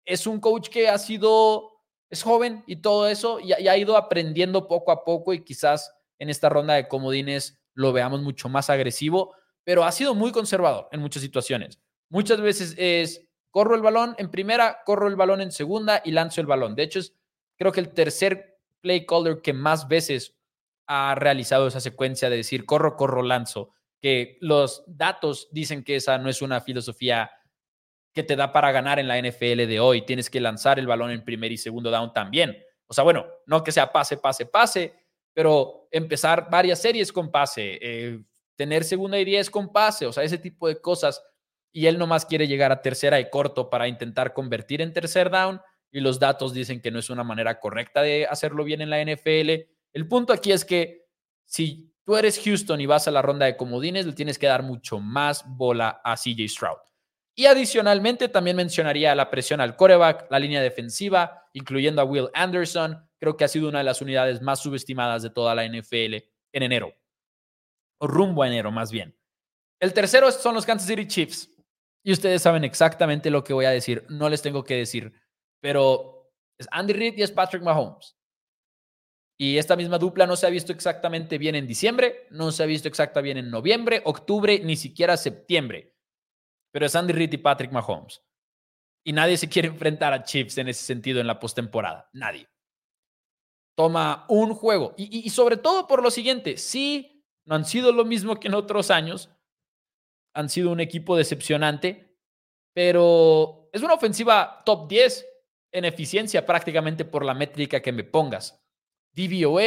es 0.05 0.27
un 0.27 0.41
coach 0.41 0.69
que 0.69 0.89
ha 0.89 0.97
sido, 0.99 1.83
es 2.09 2.23
joven 2.23 2.63
y 2.67 2.77
todo 2.77 3.09
eso, 3.09 3.41
y 3.41 3.53
ha 3.53 3.77
ido 3.77 3.97
aprendiendo 3.97 4.69
poco 4.69 4.93
a 4.93 5.05
poco 5.05 5.35
y 5.35 5.45
quizás 5.45 5.93
en 6.19 6.31
esta 6.31 6.49
ronda 6.49 6.75
de 6.75 6.89
comodines 6.89 7.61
lo 7.75 7.93
veamos 7.93 8.23
mucho 8.23 8.49
más 8.49 8.71
agresivo, 8.71 9.35
pero 9.65 9.85
ha 9.85 9.93
sido 9.93 10.15
muy 10.15 10.33
conservador 10.33 10.89
en 10.93 11.01
muchas 11.01 11.23
situaciones. 11.23 11.81
Muchas 12.09 12.41
veces 12.41 12.75
es, 12.79 13.28
corro 13.51 13.75
el 13.75 13.83
balón 13.83 14.15
en 14.19 14.31
primera, 14.31 14.83
corro 14.85 15.09
el 15.09 15.17
balón 15.17 15.41
en 15.41 15.53
segunda 15.53 16.03
y 16.05 16.13
lanzo 16.13 16.41
el 16.41 16.47
balón. 16.47 16.75
De 16.75 16.83
hecho, 16.83 16.99
es 16.99 17.15
creo 17.59 17.73
que 17.73 17.81
el 17.81 17.93
tercer 17.93 18.59
play 18.81 19.05
caller 19.05 19.43
que 19.43 19.53
más 19.53 19.89
veces 19.89 20.37
ha 20.87 21.15
realizado 21.15 21.67
esa 21.67 21.81
secuencia 21.81 22.31
de 22.31 22.37
decir 22.37 22.65
corro, 22.65 22.97
corro, 22.97 23.23
lanzo, 23.23 23.75
que 24.01 24.39
los 24.41 24.85
datos 24.87 25.49
dicen 25.51 25.85
que 25.85 25.97
esa 25.97 26.17
no 26.19 26.31
es 26.31 26.41
una 26.41 26.61
filosofía 26.61 27.31
que 28.15 28.23
te 28.23 28.37
da 28.37 28.53
para 28.53 28.73
ganar 28.73 28.99
en 28.99 29.09
la 29.09 29.21
NFL 29.21 29.67
de 29.67 29.81
hoy. 29.81 30.03
Tienes 30.03 30.31
que 30.31 30.41
lanzar 30.41 30.79
el 30.79 30.87
balón 30.87 31.11
en 31.11 31.25
primer 31.25 31.53
y 31.53 31.59
segundo 31.59 31.91
down 31.91 32.13
también. 32.13 32.57
O 32.87 32.95
sea, 32.95 33.05
bueno, 33.05 33.27
no 33.47 33.63
que 33.63 33.71
sea 33.71 33.93
pase, 33.93 34.17
pase, 34.17 34.47
pase, 34.47 34.95
pero 35.35 35.89
empezar 35.91 36.49
varias 36.51 36.81
series 36.81 37.13
con 37.13 37.31
pase, 37.31 37.79
eh, 37.83 38.21
tener 38.57 38.83
segunda 38.83 39.19
y 39.19 39.25
diez 39.25 39.51
con 39.51 39.71
pase, 39.71 40.07
o 40.07 40.13
sea, 40.13 40.25
ese 40.25 40.39
tipo 40.39 40.67
de 40.69 40.81
cosas. 40.81 41.23
Y 41.73 41.87
él 41.87 41.99
nomás 41.99 42.27
quiere 42.27 42.49
llegar 42.49 42.73
a 42.73 42.83
tercera 42.83 43.21
y 43.21 43.31
corto 43.31 43.71
para 43.71 43.89
intentar 43.89 44.33
convertir 44.33 44.81
en 44.81 44.93
tercer 44.93 45.31
down 45.31 45.61
y 45.91 46.01
los 46.01 46.19
datos 46.19 46.53
dicen 46.53 46.81
que 46.81 46.91
no 46.91 46.99
es 46.99 47.11
una 47.11 47.25
manera 47.25 47.61
correcta 47.61 48.03
de 48.03 48.27
hacerlo 48.27 48.65
bien 48.65 48.81
en 48.81 48.91
la 48.91 49.03
NFL. 49.03 49.51
El 49.93 50.09
punto 50.09 50.33
aquí 50.33 50.53
es 50.53 50.65
que 50.65 51.07
si 51.45 51.95
tú 52.05 52.17
eres 52.17 52.41
Houston 52.45 52.81
y 52.81 52.87
vas 52.87 53.09
a 53.09 53.11
la 53.11 53.23
ronda 53.23 53.47
de 53.47 53.57
comodines, 53.57 54.07
le 54.07 54.13
tienes 54.13 54.39
que 54.39 54.47
dar 54.47 54.63
mucho 54.63 54.99
más 54.99 55.45
bola 55.47 56.01
a 56.05 56.17
CJ 56.17 56.49
Stroud. 56.49 56.79
Y 57.35 57.47
adicionalmente 57.47 58.29
también 58.29 58.57
mencionaría 58.57 59.15
la 59.15 59.31
presión 59.31 59.61
al 59.61 59.77
coreback, 59.77 60.27
la 60.31 60.41
línea 60.41 60.61
defensiva, 60.61 61.49
incluyendo 61.53 62.03
a 62.03 62.05
Will 62.05 62.31
Anderson, 62.35 63.09
creo 63.19 63.37
que 63.37 63.45
ha 63.45 63.49
sido 63.49 63.69
una 63.69 63.79
de 63.79 63.85
las 63.85 64.03
unidades 64.03 64.43
más 64.43 64.61
subestimadas 64.61 65.23
de 65.23 65.31
toda 65.31 65.55
la 65.55 65.65
NFL 65.65 66.15
en 66.53 66.63
enero, 66.63 66.93
o 67.99 68.07
rumbo 68.07 68.43
a 68.43 68.49
enero 68.49 68.73
más 68.73 68.91
bien. 68.91 69.17
El 69.81 69.95
tercero 69.95 70.33
son 70.33 70.55
los 70.55 70.67
Kansas 70.67 70.89
City 70.89 71.07
Chiefs. 71.07 71.49
Y 72.05 72.13
ustedes 72.13 72.43
saben 72.43 72.65
exactamente 72.65 73.31
lo 73.31 73.45
que 73.45 73.53
voy 73.53 73.65
a 73.65 73.71
decir, 73.71 74.05
no 74.09 74.29
les 74.29 74.43
tengo 74.43 74.65
que 74.65 74.77
decir, 74.77 75.13
pero 75.61 76.33
es 76.59 76.69
Andy 76.71 76.93
Reid 76.93 77.19
y 77.19 77.23
es 77.23 77.31
Patrick 77.31 77.63
Mahomes. 77.63 78.17
Y 79.41 79.59
esta 79.59 79.77
misma 79.77 79.99
dupla 79.99 80.27
no 80.27 80.37
se 80.37 80.47
ha 80.47 80.51
visto 80.51 80.73
exactamente 80.73 81.39
bien 81.39 81.55
en 81.55 81.67
diciembre, 81.67 82.27
no 82.31 82.51
se 82.51 82.63
ha 82.63 82.67
visto 82.67 82.89
exactamente 82.89 83.35
bien 83.35 83.45
en 83.45 83.51
noviembre, 83.51 84.03
octubre, 84.05 84.61
ni 84.61 84.77
siquiera 84.77 85.17
septiembre. 85.17 85.95
Pero 86.73 86.87
es 86.87 86.97
Andy 86.97 87.13
Reid 87.13 87.33
y 87.33 87.39
Patrick 87.39 87.73
Mahomes. 87.73 88.23
Y 89.05 89.13
nadie 89.13 89.37
se 89.37 89.49
quiere 89.49 89.69
enfrentar 89.69 90.13
a 90.13 90.23
Chiefs 90.23 90.59
en 90.59 90.69
ese 90.69 90.85
sentido 90.85 91.21
en 91.21 91.27
la 91.27 91.39
postemporada. 91.39 92.11
Nadie 92.13 92.49
toma 93.79 94.25
un 94.29 94.55
juego. 94.55 94.93
Y, 94.97 95.31
sobre 95.31 95.57
todo 95.57 95.87
por 95.87 96.03
lo 96.03 96.11
siguiente, 96.11 96.57
sí, 96.57 97.25
no 97.45 97.55
han 97.55 97.65
sido 97.65 97.93
lo 97.93 98.05
mismo 98.05 98.41
que 98.41 98.49
en 98.49 98.55
otros 98.55 98.91
años, 98.91 99.31
han 100.39 100.49
sido 100.49 100.71
un 100.71 100.79
equipo 100.79 101.17
decepcionante, 101.17 102.17
pero 102.73 103.69
es 103.73 103.83
una 103.83 103.95
ofensiva 103.95 104.63
top 104.65 104.89
10 104.89 105.27
en 105.73 105.85
eficiencia 105.85 106.47
prácticamente 106.47 107.05
por 107.05 107.25
la 107.25 107.35
métrica 107.35 107.83
que 107.83 107.91
me 107.91 108.05
pongas. 108.05 108.65
DVOA, 109.17 109.65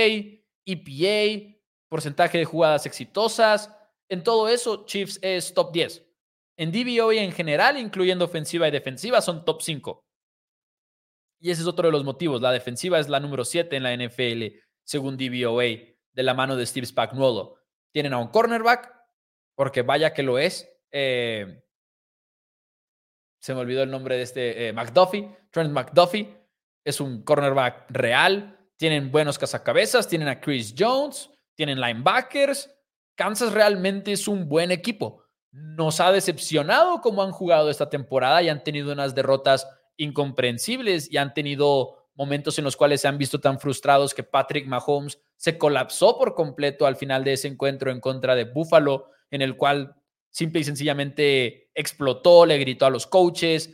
EPA, 0.65 1.57
porcentaje 1.89 2.37
de 2.37 2.45
jugadas 2.45 2.85
exitosas, 2.85 3.69
en 4.07 4.23
todo 4.23 4.47
eso 4.47 4.85
Chiefs 4.85 5.19
es 5.21 5.53
top 5.53 5.73
10. 5.73 6.07
En 6.55 6.71
DVOA 6.71 7.15
en 7.15 7.33
general, 7.33 7.77
incluyendo 7.77 8.23
ofensiva 8.23 8.69
y 8.69 8.71
defensiva, 8.71 9.19
son 9.19 9.43
top 9.43 9.61
5. 9.61 10.05
Y 11.41 11.51
ese 11.51 11.63
es 11.63 11.67
otro 11.67 11.89
de 11.89 11.91
los 11.91 12.05
motivos. 12.05 12.41
La 12.41 12.53
defensiva 12.53 12.97
es 12.97 13.09
la 13.09 13.19
número 13.19 13.43
7 13.43 13.75
en 13.75 13.83
la 13.83 13.93
NFL, 13.93 14.57
según 14.85 15.17
DVOA, 15.17 15.65
de 16.13 16.23
la 16.23 16.33
mano 16.33 16.55
de 16.55 16.65
Steve 16.65 16.85
Spagnuolo. 16.85 17.57
Tienen 17.91 18.13
a 18.13 18.19
un 18.19 18.29
cornerback, 18.29 19.00
porque 19.61 19.83
vaya 19.83 20.11
que 20.11 20.23
lo 20.23 20.39
es. 20.39 20.67
Eh, 20.91 21.63
se 23.39 23.53
me 23.53 23.59
olvidó 23.59 23.83
el 23.83 23.91
nombre 23.91 24.17
de 24.17 24.23
este 24.23 24.67
eh, 24.67 24.73
McDuffie, 24.73 25.29
Trent 25.51 25.71
McDuffie. 25.71 26.35
Es 26.83 26.99
un 26.99 27.21
cornerback 27.21 27.85
real. 27.89 28.57
Tienen 28.75 29.11
buenos 29.11 29.37
cazacabezas. 29.37 30.07
Tienen 30.07 30.29
a 30.29 30.41
Chris 30.41 30.73
Jones. 30.75 31.29
tienen 31.53 31.79
linebackers. 31.79 32.71
Kansas 33.13 33.53
realmente 33.53 34.13
es 34.13 34.27
un 34.27 34.49
buen 34.49 34.71
equipo. 34.71 35.25
Nos 35.51 35.99
ha 35.99 36.11
decepcionado 36.11 36.99
como 36.99 37.21
han 37.21 37.31
jugado 37.31 37.69
esta 37.69 37.87
temporada 37.87 38.41
y 38.41 38.49
han 38.49 38.63
tenido 38.63 38.91
unas 38.91 39.13
derrotas 39.13 39.67
incomprensibles 39.95 41.07
y 41.11 41.17
han 41.17 41.35
tenido 41.35 42.09
momentos 42.15 42.57
en 42.57 42.63
los 42.63 42.75
cuales 42.75 43.01
se 43.01 43.07
han 43.07 43.19
visto 43.19 43.39
tan 43.39 43.59
frustrados 43.59 44.15
que 44.15 44.23
Patrick 44.23 44.65
Mahomes 44.65 45.21
se 45.35 45.59
colapsó 45.59 46.17
por 46.17 46.33
completo 46.33 46.87
al 46.87 46.95
final 46.95 47.23
de 47.23 47.33
ese 47.33 47.47
encuentro 47.47 47.91
en 47.91 47.99
contra 47.99 48.33
de 48.33 48.45
Buffalo, 48.45 49.11
en 49.31 49.41
el 49.41 49.57
cual 49.57 49.95
simple 50.29 50.61
y 50.61 50.63
sencillamente 50.63 51.69
explotó, 51.73 52.45
le 52.45 52.57
gritó 52.57 52.85
a 52.85 52.89
los 52.89 53.07
coaches, 53.07 53.71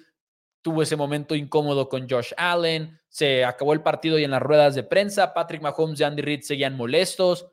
tuvo 0.61 0.81
ese 0.81 0.95
momento 0.95 1.35
incómodo 1.35 1.89
con 1.89 2.09
Josh 2.09 2.33
Allen, 2.37 2.99
se 3.09 3.45
acabó 3.45 3.73
el 3.73 3.81
partido 3.81 4.19
y 4.19 4.23
en 4.23 4.31
las 4.31 4.41
ruedas 4.41 4.75
de 4.75 4.83
prensa, 4.83 5.33
Patrick 5.33 5.61
Mahomes 5.61 5.99
y 5.99 6.03
Andy 6.03 6.21
Reid 6.21 6.41
seguían 6.41 6.75
molestos. 6.75 7.47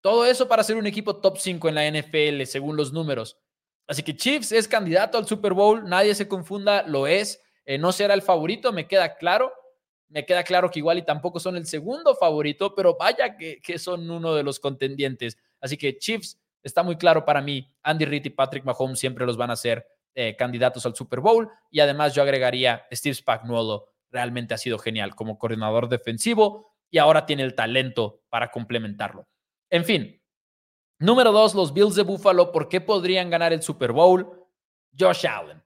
Todo 0.00 0.26
eso 0.26 0.46
para 0.46 0.62
ser 0.62 0.76
un 0.76 0.86
equipo 0.86 1.16
top 1.16 1.38
5 1.38 1.68
en 1.68 1.74
la 1.74 1.90
NFL, 1.90 2.44
según 2.44 2.76
los 2.76 2.92
números. 2.92 3.38
Así 3.86 4.02
que 4.02 4.16
Chiefs 4.16 4.52
es 4.52 4.68
candidato 4.68 5.18
al 5.18 5.26
Super 5.26 5.54
Bowl, 5.54 5.88
nadie 5.88 6.14
se 6.14 6.28
confunda, 6.28 6.82
lo 6.82 7.06
es. 7.06 7.40
Eh, 7.64 7.78
no 7.78 7.92
será 7.92 8.14
el 8.14 8.22
favorito, 8.22 8.72
me 8.72 8.86
queda 8.86 9.16
claro. 9.16 9.52
Me 10.08 10.26
queda 10.26 10.44
claro 10.44 10.70
que 10.70 10.78
igual 10.78 10.98
y 10.98 11.02
tampoco 11.02 11.40
son 11.40 11.56
el 11.56 11.66
segundo 11.66 12.14
favorito, 12.14 12.74
pero 12.74 12.96
vaya 12.96 13.36
que, 13.36 13.60
que 13.60 13.78
son 13.78 14.08
uno 14.10 14.34
de 14.34 14.42
los 14.42 14.60
contendientes. 14.60 15.38
Así 15.60 15.76
que 15.76 15.96
Chiefs 15.98 16.38
está 16.64 16.82
muy 16.82 16.96
claro 16.96 17.24
para 17.24 17.40
mí. 17.40 17.72
Andy 17.82 18.04
Reid 18.04 18.24
y 18.24 18.30
Patrick 18.30 18.64
Mahomes 18.64 18.98
siempre 18.98 19.26
los 19.26 19.36
van 19.36 19.50
a 19.50 19.56
ser 19.56 19.86
eh, 20.14 20.34
candidatos 20.36 20.84
al 20.86 20.96
Super 20.96 21.20
Bowl. 21.20 21.50
Y 21.70 21.80
además 21.80 22.14
yo 22.14 22.22
agregaría 22.22 22.86
Steve 22.90 23.14
Spagnuolo. 23.14 23.86
Realmente 24.10 24.54
ha 24.54 24.58
sido 24.58 24.78
genial 24.78 25.14
como 25.14 25.38
coordinador 25.38 25.88
defensivo 25.88 26.72
y 26.90 26.98
ahora 26.98 27.26
tiene 27.26 27.42
el 27.42 27.54
talento 27.54 28.22
para 28.28 28.50
complementarlo. 28.50 29.28
En 29.70 29.84
fin, 29.84 30.22
número 30.98 31.32
dos, 31.32 31.54
los 31.54 31.72
Bills 31.72 31.96
de 31.96 32.02
Buffalo. 32.02 32.52
¿Por 32.52 32.68
qué 32.68 32.80
podrían 32.80 33.30
ganar 33.30 33.52
el 33.52 33.62
Super 33.62 33.92
Bowl? 33.92 34.46
Josh 34.98 35.26
Allen. 35.26 35.62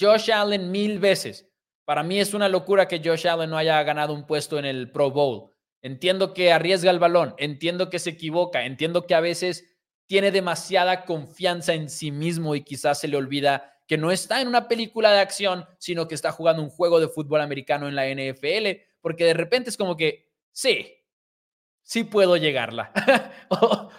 Josh 0.00 0.30
Allen 0.32 0.70
mil 0.70 0.98
veces. 0.98 1.50
Para 1.84 2.02
mí 2.02 2.18
es 2.18 2.32
una 2.32 2.48
locura 2.48 2.88
que 2.88 3.02
Josh 3.04 3.28
Allen 3.28 3.50
no 3.50 3.58
haya 3.58 3.82
ganado 3.82 4.14
un 4.14 4.26
puesto 4.26 4.58
en 4.58 4.64
el 4.64 4.90
Pro 4.90 5.10
Bowl. 5.10 5.50
Entiendo 5.82 6.32
que 6.32 6.50
arriesga 6.50 6.90
el 6.90 6.98
balón, 6.98 7.34
entiendo 7.36 7.90
que 7.90 7.98
se 7.98 8.10
equivoca, 8.10 8.64
entiendo 8.64 9.06
que 9.06 9.14
a 9.14 9.20
veces 9.20 9.73
tiene 10.06 10.30
demasiada 10.30 11.04
confianza 11.04 11.74
en 11.74 11.88
sí 11.88 12.10
mismo 12.10 12.54
y 12.54 12.62
quizás 12.62 13.00
se 13.00 13.08
le 13.08 13.16
olvida 13.16 13.74
que 13.86 13.98
no 13.98 14.10
está 14.10 14.40
en 14.40 14.48
una 14.48 14.68
película 14.68 15.12
de 15.12 15.20
acción, 15.20 15.66
sino 15.78 16.08
que 16.08 16.14
está 16.14 16.32
jugando 16.32 16.62
un 16.62 16.70
juego 16.70 17.00
de 17.00 17.08
fútbol 17.08 17.40
americano 17.40 17.88
en 17.88 17.94
la 17.94 18.08
NFL, 18.08 18.80
porque 19.00 19.24
de 19.24 19.34
repente 19.34 19.70
es 19.70 19.76
como 19.76 19.96
que, 19.96 20.30
sí, 20.52 20.94
sí 21.82 22.04
puedo 22.04 22.36
llegarla, 22.36 22.92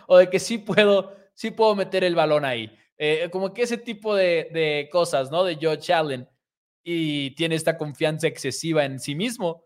o, 0.07 0.17
de 0.17 0.29
que 0.29 0.39
sí 0.39 0.57
puedo, 0.57 1.15
sí 1.33 1.51
puedo 1.51 1.75
meter 1.75 2.03
el 2.03 2.15
balón 2.15 2.45
ahí. 2.45 2.75
Eh, 2.97 3.29
como 3.31 3.53
que 3.53 3.63
ese 3.63 3.77
tipo 3.77 4.15
de, 4.15 4.89
cosas, 4.91 5.29
¿no? 5.29 5.43
De 5.43 5.57
Joe 5.61 5.77
Allen, 5.93 6.27
y 6.83 7.31
tiene 7.31 7.55
esta 7.55 7.77
confianza 7.77 8.27
excesiva 8.27 8.85
en 8.85 8.99
sí 8.99 9.15
mismo, 9.15 9.65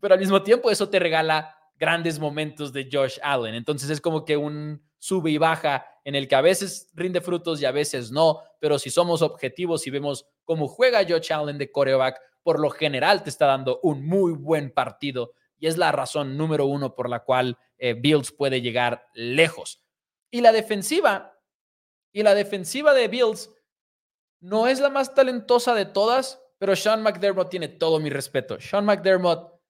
pero 0.00 0.14
al 0.14 0.20
mismo 0.20 0.42
tiempo 0.42 0.70
eso 0.70 0.88
te 0.88 0.98
regala 0.98 1.56
grandes 1.76 2.18
momentos 2.18 2.72
de 2.72 2.88
Josh 2.90 3.18
Allen. 3.22 3.54
Entonces 3.54 3.90
es 3.90 4.00
como 4.00 4.24
que 4.24 4.36
un 4.36 4.82
sube 5.00 5.32
y 5.32 5.38
baja 5.38 5.84
en 6.04 6.14
el 6.14 6.28
que 6.28 6.36
a 6.36 6.40
veces 6.40 6.88
rinde 6.94 7.20
frutos 7.20 7.60
y 7.60 7.64
a 7.64 7.72
veces 7.72 8.12
no, 8.12 8.40
pero 8.60 8.78
si 8.78 8.90
somos 8.90 9.22
objetivos 9.22 9.86
y 9.86 9.90
vemos 9.90 10.26
cómo 10.44 10.68
juega 10.68 11.04
Josh 11.08 11.32
Allen 11.32 11.58
de 11.58 11.72
coreback, 11.72 12.20
por 12.42 12.60
lo 12.60 12.70
general 12.70 13.24
te 13.24 13.30
está 13.30 13.46
dando 13.46 13.80
un 13.82 14.06
muy 14.06 14.32
buen 14.32 14.70
partido 14.70 15.32
y 15.58 15.66
es 15.66 15.76
la 15.76 15.90
razón 15.90 16.36
número 16.36 16.66
uno 16.66 16.94
por 16.94 17.08
la 17.08 17.20
cual 17.24 17.58
eh, 17.78 17.94
Bills 17.94 18.32
puede 18.32 18.62
llegar 18.62 19.08
lejos. 19.14 19.82
Y 20.30 20.40
la 20.40 20.52
defensiva, 20.52 21.38
y 22.12 22.22
la 22.22 22.34
defensiva 22.34 22.94
de 22.94 23.08
Bills 23.08 23.50
no 24.40 24.66
es 24.66 24.80
la 24.80 24.88
más 24.88 25.14
talentosa 25.14 25.74
de 25.74 25.86
todas, 25.86 26.42
pero 26.58 26.76
Sean 26.76 27.02
McDermott 27.02 27.50
tiene 27.50 27.68
todo 27.68 28.00
mi 28.00 28.10
respeto. 28.10 28.60
Sean 28.60 28.84
McDermott 28.84 29.60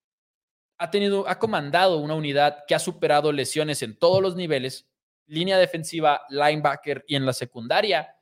ha 0.78 0.90
tenido, 0.90 1.28
ha 1.28 1.38
comandado 1.38 1.98
una 1.98 2.14
unidad 2.14 2.64
que 2.66 2.74
ha 2.74 2.78
superado 2.78 3.32
lesiones 3.32 3.82
en 3.82 3.98
todos 3.98 4.22
los 4.22 4.34
niveles, 4.36 4.89
línea 5.30 5.58
defensiva, 5.58 6.22
linebacker 6.28 7.04
y 7.06 7.14
en 7.14 7.24
la 7.24 7.32
secundaria. 7.32 8.16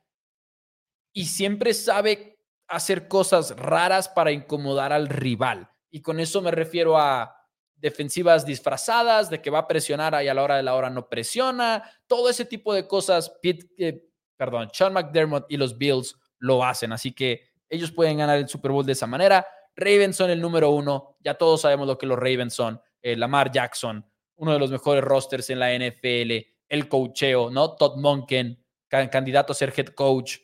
Y 1.11 1.25
siempre 1.25 1.73
sabe 1.73 2.39
hacer 2.67 3.07
cosas 3.07 3.55
raras 3.57 4.07
para 4.07 4.31
incomodar 4.31 4.93
al 4.93 5.09
rival. 5.09 5.69
Y 5.89 6.01
con 6.01 6.19
eso 6.19 6.41
me 6.41 6.51
refiero 6.51 6.97
a 6.97 7.35
defensivas 7.75 8.45
disfrazadas, 8.45 9.29
de 9.29 9.41
que 9.41 9.49
va 9.49 9.59
a 9.59 9.67
presionar 9.67 10.21
y 10.23 10.27
a 10.27 10.33
la 10.33 10.43
hora 10.43 10.57
de 10.57 10.63
la 10.63 10.75
hora 10.75 10.89
no 10.89 11.09
presiona, 11.09 11.83
todo 12.05 12.29
ese 12.29 12.45
tipo 12.45 12.73
de 12.73 12.87
cosas. 12.87 13.31
Eh, 13.41 14.05
perdón, 14.37 14.69
Sean 14.71 14.93
McDermott 14.93 15.45
y 15.49 15.57
los 15.57 15.77
Bills 15.77 16.15
lo 16.37 16.63
hacen. 16.63 16.91
Así 16.91 17.13
que 17.13 17.49
ellos 17.69 17.91
pueden 17.91 18.19
ganar 18.19 18.37
el 18.37 18.47
Super 18.47 18.71
Bowl 18.71 18.85
de 18.85 18.91
esa 18.91 19.07
manera. 19.07 19.47
Ravens 19.75 20.15
son 20.15 20.29
el 20.29 20.41
número 20.41 20.69
uno. 20.69 21.17
Ya 21.21 21.33
todos 21.33 21.61
sabemos 21.61 21.87
lo 21.87 21.97
que 21.97 22.05
los 22.05 22.19
Ravens 22.19 22.53
son. 22.53 22.79
Eh, 23.01 23.15
Lamar 23.15 23.51
Jackson, 23.51 24.05
uno 24.35 24.53
de 24.53 24.59
los 24.59 24.69
mejores 24.69 25.03
rosters 25.03 25.49
en 25.49 25.59
la 25.59 25.73
NFL. 25.73 26.58
El 26.69 26.87
coacheo, 26.87 27.49
¿no? 27.49 27.75
Todd 27.75 27.97
Monken, 27.97 28.63
candidato 28.87 29.51
a 29.51 29.55
ser 29.55 29.73
head 29.75 29.87
coach. 29.87 30.37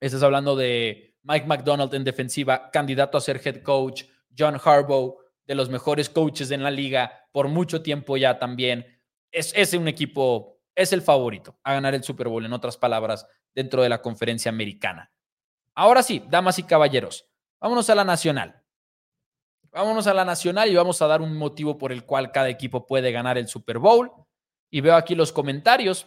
Estás 0.00 0.22
hablando 0.22 0.56
de 0.56 1.18
Mike 1.22 1.46
McDonald 1.46 1.92
en 1.94 2.04
defensiva, 2.04 2.70
candidato 2.70 3.18
a 3.18 3.20
ser 3.20 3.40
head 3.44 3.62
coach. 3.62 4.04
John 4.38 4.58
Harbaugh, 4.64 5.18
de 5.44 5.54
los 5.54 5.68
mejores 5.68 6.08
coaches 6.08 6.50
en 6.52 6.62
la 6.62 6.70
liga 6.70 7.28
por 7.32 7.48
mucho 7.48 7.82
tiempo 7.82 8.16
ya 8.16 8.38
también. 8.38 8.86
Es, 9.30 9.52
es 9.54 9.74
un 9.74 9.88
equipo, 9.88 10.60
es 10.74 10.92
el 10.92 11.02
favorito 11.02 11.58
a 11.64 11.74
ganar 11.74 11.94
el 11.94 12.04
Super 12.04 12.28
Bowl, 12.28 12.44
en 12.44 12.52
otras 12.52 12.76
palabras, 12.76 13.26
dentro 13.54 13.82
de 13.82 13.88
la 13.88 14.00
conferencia 14.00 14.48
americana. 14.48 15.12
Ahora 15.74 16.02
sí, 16.02 16.24
damas 16.28 16.58
y 16.58 16.62
caballeros, 16.62 17.30
Vámonos 17.60 17.90
a 17.90 17.94
la 17.94 18.04
nacional. 18.04 18.62
Vámonos 19.70 20.06
a 20.06 20.14
la 20.14 20.24
nacional 20.24 20.70
y 20.70 20.74
vamos 20.74 21.00
a 21.02 21.06
dar 21.06 21.20
un 21.20 21.36
motivo 21.36 21.76
por 21.76 21.92
el 21.92 22.06
cual 22.06 22.32
cada 22.32 22.48
equipo 22.48 22.86
puede 22.86 23.12
ganar 23.12 23.36
el 23.36 23.48
Super 23.48 23.78
Bowl. 23.78 24.10
Y 24.70 24.80
veo 24.80 24.94
aquí 24.94 25.14
los 25.14 25.32
comentarios. 25.32 26.06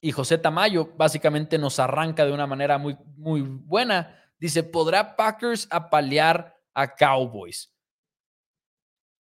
Y 0.00 0.12
José 0.12 0.38
Tamayo 0.38 0.92
básicamente 0.96 1.58
nos 1.58 1.78
arranca 1.80 2.24
de 2.24 2.32
una 2.32 2.46
manera 2.46 2.78
muy, 2.78 2.96
muy 3.16 3.40
buena. 3.40 4.16
Dice, 4.38 4.62
¿podrá 4.62 5.16
Packers 5.16 5.66
apalear 5.70 6.56
a 6.74 6.94
Cowboys? 6.94 7.74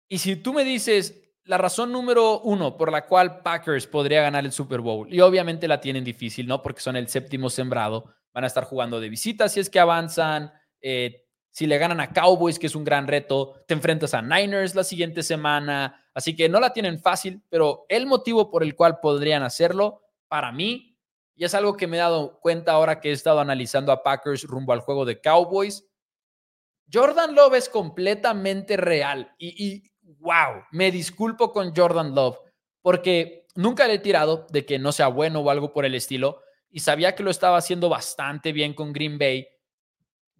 Y 0.07 0.19
si 0.19 0.35
tú 0.35 0.53
me 0.53 0.63
dices 0.63 1.29
la 1.45 1.57
razón 1.57 1.91
número 1.91 2.41
uno 2.41 2.77
por 2.77 2.91
la 2.91 3.07
cual 3.07 3.41
Packers 3.41 3.87
podría 3.87 4.21
ganar 4.21 4.45
el 4.45 4.51
Super 4.51 4.81
Bowl, 4.81 5.11
y 5.11 5.19
obviamente 5.21 5.67
la 5.67 5.81
tienen 5.81 6.03
difícil, 6.03 6.45
¿no? 6.45 6.61
Porque 6.61 6.81
son 6.81 6.95
el 6.95 7.07
séptimo 7.07 7.49
sembrado, 7.49 8.13
van 8.33 8.43
a 8.43 8.47
estar 8.47 8.65
jugando 8.65 8.99
de 8.99 9.09
visita 9.09 9.49
si 9.49 9.59
es 9.59 9.69
que 9.69 9.79
avanzan, 9.79 10.53
eh, 10.81 11.27
si 11.51 11.65
le 11.65 11.77
ganan 11.77 11.99
a 11.99 12.13
Cowboys, 12.13 12.59
que 12.59 12.67
es 12.67 12.75
un 12.75 12.83
gran 12.83 13.07
reto, 13.07 13.63
te 13.67 13.73
enfrentas 13.73 14.13
a 14.13 14.21
Niners 14.21 14.75
la 14.75 14.83
siguiente 14.83 15.23
semana. 15.23 16.05
Así 16.13 16.35
que 16.35 16.47
no 16.49 16.59
la 16.59 16.73
tienen 16.73 16.99
fácil, 16.99 17.41
pero 17.49 17.85
el 17.89 18.05
motivo 18.05 18.49
por 18.49 18.63
el 18.63 18.75
cual 18.75 18.99
podrían 18.99 19.43
hacerlo, 19.43 20.01
para 20.27 20.51
mí, 20.51 20.97
y 21.35 21.45
es 21.45 21.55
algo 21.55 21.77
que 21.77 21.87
me 21.87 21.97
he 21.97 22.01
dado 22.01 22.39
cuenta 22.41 22.73
ahora 22.73 22.99
que 22.99 23.09
he 23.09 23.13
estado 23.13 23.39
analizando 23.39 23.91
a 23.91 24.03
Packers 24.03 24.43
rumbo 24.43 24.73
al 24.73 24.81
juego 24.81 25.05
de 25.05 25.21
Cowboys. 25.21 25.85
Jordan 26.91 27.33
Love 27.33 27.53
es 27.53 27.69
completamente 27.69 28.75
real 28.75 29.33
y, 29.37 29.65
y 29.65 29.91
wow, 30.19 30.63
me 30.71 30.91
disculpo 30.91 31.51
con 31.53 31.73
Jordan 31.73 32.13
Love 32.13 32.39
porque 32.81 33.45
nunca 33.55 33.87
le 33.87 33.95
he 33.95 33.99
tirado 33.99 34.47
de 34.49 34.65
que 34.65 34.79
no 34.79 34.91
sea 34.91 35.07
bueno 35.07 35.39
o 35.39 35.49
algo 35.49 35.71
por 35.71 35.85
el 35.85 35.95
estilo 35.95 36.41
y 36.69 36.81
sabía 36.81 37.15
que 37.15 37.23
lo 37.23 37.31
estaba 37.31 37.57
haciendo 37.57 37.89
bastante 37.89 38.51
bien 38.51 38.73
con 38.73 38.91
Green 38.91 39.17
Bay 39.17 39.47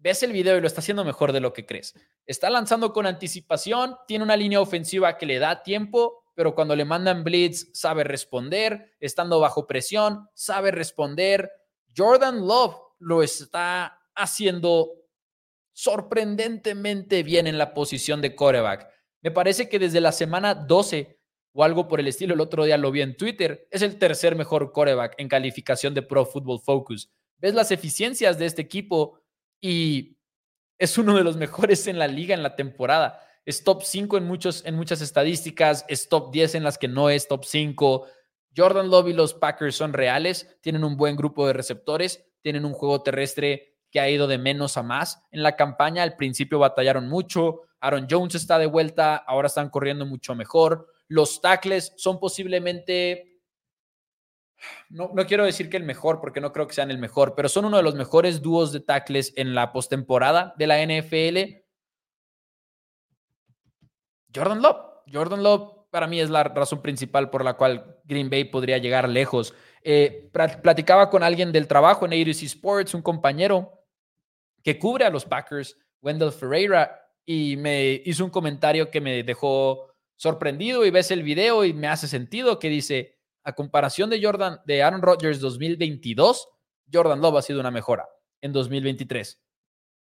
ves 0.00 0.22
el 0.22 0.32
video 0.32 0.56
y 0.56 0.60
lo 0.60 0.66
está 0.66 0.80
haciendo 0.80 1.04
mejor 1.04 1.32
de 1.32 1.40
lo 1.40 1.52
que 1.52 1.66
crees. 1.66 1.94
Está 2.26 2.50
lanzando 2.50 2.92
con 2.92 3.06
anticipación, 3.06 3.96
tiene 4.06 4.24
una 4.24 4.36
línea 4.36 4.60
ofensiva 4.60 5.16
que 5.18 5.26
le 5.26 5.38
da 5.38 5.62
tiempo, 5.62 6.24
pero 6.34 6.54
cuando 6.54 6.74
le 6.74 6.84
mandan 6.84 7.22
blitz 7.22 7.70
sabe 7.74 8.02
responder, 8.02 8.96
estando 8.98 9.38
bajo 9.40 9.66
presión, 9.66 10.28
sabe 10.34 10.70
responder. 10.70 11.50
Jordan 11.94 12.46
Love 12.46 12.76
lo 12.98 13.22
está 13.22 14.00
haciendo 14.14 14.92
sorprendentemente 15.72 17.22
bien 17.22 17.46
en 17.46 17.58
la 17.58 17.74
posición 17.74 18.20
de 18.20 18.34
quarterback. 18.34 18.88
Me 19.22 19.30
parece 19.30 19.68
que 19.68 19.78
desde 19.78 20.00
la 20.00 20.12
semana 20.12 20.54
12 20.54 21.18
o 21.52 21.64
algo 21.64 21.88
por 21.88 22.00
el 22.00 22.06
estilo, 22.06 22.34
el 22.34 22.40
otro 22.40 22.64
día 22.64 22.78
lo 22.78 22.90
vi 22.90 23.02
en 23.02 23.16
Twitter, 23.16 23.66
es 23.70 23.82
el 23.82 23.98
tercer 23.98 24.36
mejor 24.36 24.72
quarterback 24.72 25.14
en 25.18 25.28
calificación 25.28 25.94
de 25.94 26.02
Pro 26.02 26.24
Football 26.24 26.60
Focus. 26.60 27.10
Ves 27.38 27.54
las 27.54 27.70
eficiencias 27.70 28.38
de 28.38 28.46
este 28.46 28.62
equipo 28.62 29.19
y 29.60 30.16
es 30.78 30.96
uno 30.98 31.16
de 31.16 31.24
los 31.24 31.36
mejores 31.36 31.86
en 31.86 31.98
la 31.98 32.08
liga 32.08 32.34
en 32.34 32.42
la 32.42 32.56
temporada. 32.56 33.20
Es 33.44 33.64
top 33.64 33.82
5 33.82 34.16
en, 34.16 34.24
muchos, 34.24 34.64
en 34.64 34.74
muchas 34.74 35.00
estadísticas, 35.00 35.84
es 35.88 36.08
top 36.08 36.32
10 36.32 36.56
en 36.56 36.64
las 36.64 36.78
que 36.78 36.88
no 36.88 37.10
es 37.10 37.28
top 37.28 37.44
5. 37.44 38.06
Jordan 38.56 38.90
Love 38.90 39.08
y 39.08 39.12
los 39.12 39.34
Packers 39.34 39.76
son 39.76 39.92
reales, 39.92 40.56
tienen 40.60 40.84
un 40.84 40.96
buen 40.96 41.16
grupo 41.16 41.46
de 41.46 41.52
receptores, 41.52 42.24
tienen 42.42 42.64
un 42.64 42.72
juego 42.72 43.02
terrestre 43.02 43.76
que 43.90 44.00
ha 44.00 44.08
ido 44.08 44.26
de 44.26 44.38
menos 44.38 44.76
a 44.76 44.82
más. 44.82 45.22
En 45.30 45.42
la 45.42 45.56
campaña 45.56 46.02
al 46.02 46.16
principio 46.16 46.58
batallaron 46.58 47.08
mucho, 47.08 47.62
Aaron 47.80 48.06
Jones 48.10 48.34
está 48.34 48.58
de 48.58 48.66
vuelta, 48.66 49.16
ahora 49.16 49.46
están 49.48 49.70
corriendo 49.70 50.06
mucho 50.06 50.34
mejor. 50.34 50.88
Los 51.08 51.40
tackles 51.40 51.92
son 51.96 52.20
posiblemente, 52.20 53.29
no, 54.88 55.10
no 55.14 55.26
quiero 55.26 55.44
decir 55.44 55.70
que 55.70 55.76
el 55.76 55.84
mejor, 55.84 56.20
porque 56.20 56.40
no 56.40 56.52
creo 56.52 56.66
que 56.66 56.74
sean 56.74 56.90
el 56.90 56.98
mejor, 56.98 57.34
pero 57.34 57.48
son 57.48 57.64
uno 57.64 57.76
de 57.76 57.82
los 57.82 57.94
mejores 57.94 58.42
dúos 58.42 58.72
de 58.72 58.80
tackles 58.80 59.32
en 59.36 59.54
la 59.54 59.72
postemporada 59.72 60.54
de 60.58 60.66
la 60.66 60.84
NFL. 60.84 61.62
Jordan 64.34 64.62
Love. 64.62 64.76
Jordan 65.12 65.42
Love 65.42 65.80
para 65.90 66.06
mí 66.06 66.20
es 66.20 66.30
la 66.30 66.44
razón 66.44 66.82
principal 66.82 67.30
por 67.30 67.44
la 67.44 67.54
cual 67.54 67.98
Green 68.04 68.30
Bay 68.30 68.44
podría 68.44 68.78
llegar 68.78 69.08
lejos. 69.08 69.54
Eh, 69.82 70.30
platicaba 70.62 71.10
con 71.10 71.22
alguien 71.22 71.52
del 71.52 71.66
trabajo 71.66 72.06
en 72.06 72.12
ADC 72.12 72.42
Sports, 72.44 72.94
un 72.94 73.02
compañero 73.02 73.72
que 74.62 74.78
cubre 74.78 75.04
a 75.04 75.10
los 75.10 75.24
Packers, 75.24 75.76
Wendell 76.00 76.32
Ferreira, 76.32 77.00
y 77.24 77.56
me 77.56 78.02
hizo 78.04 78.24
un 78.24 78.30
comentario 78.30 78.90
que 78.90 79.00
me 79.00 79.22
dejó 79.22 79.92
sorprendido 80.16 80.84
y 80.84 80.90
ves 80.90 81.10
el 81.10 81.22
video 81.22 81.64
y 81.64 81.72
me 81.72 81.88
hace 81.88 82.06
sentido 82.06 82.58
que 82.58 82.68
dice, 82.68 83.19
a 83.42 83.52
comparación 83.54 84.10
de 84.10 84.22
Jordan, 84.22 84.60
de 84.66 84.82
Aaron 84.82 85.02
Rodgers 85.02 85.40
2022, 85.40 86.48
Jordan 86.92 87.20
Love 87.20 87.36
ha 87.36 87.42
sido 87.42 87.60
una 87.60 87.70
mejora 87.70 88.08
en 88.40 88.52
2023. 88.52 89.42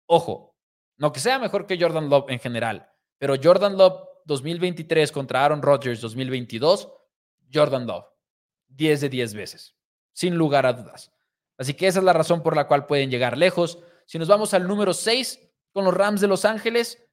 Ojo, 0.07 0.57
no 0.97 1.13
que 1.13 1.21
sea 1.21 1.39
mejor 1.39 1.67
que 1.67 1.79
Jordan 1.81 2.09
Love 2.09 2.31
en 2.31 2.41
general, 2.41 2.91
pero 3.19 3.35
Jordan 3.43 3.77
Love 3.77 4.09
2023 4.25 5.13
contra 5.13 5.45
Aaron 5.45 5.63
Rodgers 5.63 6.01
2022, 6.01 6.91
Jordan 7.53 7.87
Love, 7.87 8.07
10 8.69 9.01
de 9.03 9.09
10 9.09 9.35
veces, 9.35 9.77
sin 10.13 10.37
lugar 10.37 10.67
a 10.67 10.73
dudas. 10.73 11.13
Así 11.57 11.75
que 11.75 11.87
esa 11.87 11.99
es 11.99 12.05
la 12.05 12.13
razón 12.13 12.43
por 12.43 12.57
la 12.57 12.67
cual 12.67 12.87
pueden 12.87 13.11
llegar 13.11 13.37
lejos. 13.37 13.79
Si 14.07 14.19
nos 14.19 14.29
vamos 14.29 14.55
al 14.55 14.67
número 14.67 14.95
6 14.95 15.39
con 15.73 15.85
los 15.85 15.95
Rams 15.95 16.21
de 16.21 16.29
Los 16.29 16.45
Ángeles, 16.45 17.07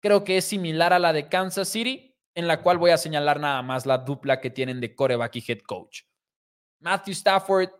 creo 0.00 0.24
que 0.24 0.36
es 0.36 0.44
similar 0.44 0.92
a 0.92 0.98
la 0.98 1.12
de 1.12 1.28
Kansas 1.28 1.68
City, 1.68 2.13
en 2.34 2.48
la 2.48 2.60
cual 2.60 2.78
voy 2.78 2.90
a 2.90 2.98
señalar 2.98 3.40
nada 3.40 3.62
más 3.62 3.86
la 3.86 3.98
dupla 3.98 4.40
que 4.40 4.50
tienen 4.50 4.80
de 4.80 4.94
coreback 4.94 5.36
y 5.36 5.44
head 5.46 5.60
coach. 5.60 6.02
Matthew 6.80 7.12
Stafford, 7.12 7.70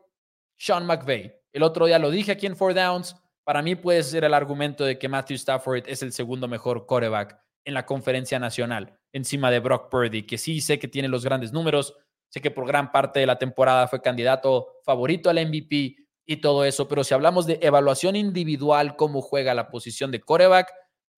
Sean 0.56 0.86
McVay. 0.86 1.34
El 1.52 1.62
otro 1.62 1.86
día 1.86 1.98
lo 1.98 2.10
dije 2.10 2.32
aquí 2.32 2.46
en 2.46 2.56
Four 2.56 2.74
Downs. 2.74 3.16
Para 3.44 3.62
mí 3.62 3.74
puede 3.74 4.02
ser 4.02 4.24
el 4.24 4.34
argumento 4.34 4.84
de 4.84 4.98
que 4.98 5.08
Matthew 5.08 5.36
Stafford 5.36 5.84
es 5.86 6.02
el 6.02 6.12
segundo 6.12 6.48
mejor 6.48 6.86
coreback 6.86 7.38
en 7.64 7.74
la 7.74 7.86
conferencia 7.86 8.38
nacional, 8.38 8.98
encima 9.12 9.50
de 9.50 9.60
Brock 9.60 9.90
Purdy, 9.90 10.24
que 10.24 10.38
sí 10.38 10.60
sé 10.60 10.78
que 10.78 10.88
tiene 10.88 11.08
los 11.08 11.24
grandes 11.24 11.52
números, 11.52 11.96
sé 12.28 12.40
que 12.40 12.50
por 12.50 12.66
gran 12.66 12.92
parte 12.92 13.20
de 13.20 13.26
la 13.26 13.38
temporada 13.38 13.88
fue 13.88 14.02
candidato 14.02 14.80
favorito 14.84 15.30
al 15.30 15.46
MVP 15.46 15.96
y 16.26 16.36
todo 16.38 16.64
eso, 16.64 16.88
pero 16.88 17.04
si 17.04 17.14
hablamos 17.14 17.46
de 17.46 17.58
evaluación 17.62 18.16
individual, 18.16 18.96
cómo 18.96 19.22
juega 19.22 19.54
la 19.54 19.68
posición 19.68 20.10
de 20.10 20.20
coreback, 20.20 20.72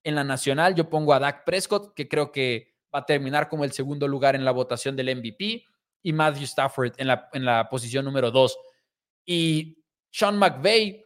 en 0.04 0.14
la 0.14 0.24
nacional 0.24 0.74
yo 0.74 0.88
pongo 0.88 1.14
a 1.14 1.18
Dak 1.18 1.44
Prescott, 1.44 1.94
que 1.94 2.08
creo 2.08 2.30
que 2.30 2.75
va 2.96 3.00
a 3.00 3.06
terminar 3.06 3.48
como 3.48 3.64
el 3.64 3.72
segundo 3.72 4.08
lugar 4.08 4.34
en 4.34 4.44
la 4.44 4.52
votación 4.52 4.96
del 4.96 5.14
MVP, 5.14 5.64
y 6.02 6.12
Matthew 6.12 6.44
Stafford 6.44 6.92
en 6.98 7.08
la, 7.08 7.28
en 7.32 7.44
la 7.44 7.68
posición 7.68 8.04
número 8.04 8.30
dos. 8.30 8.58
Y 9.24 9.84
Sean 10.10 10.38
McVay, 10.38 11.04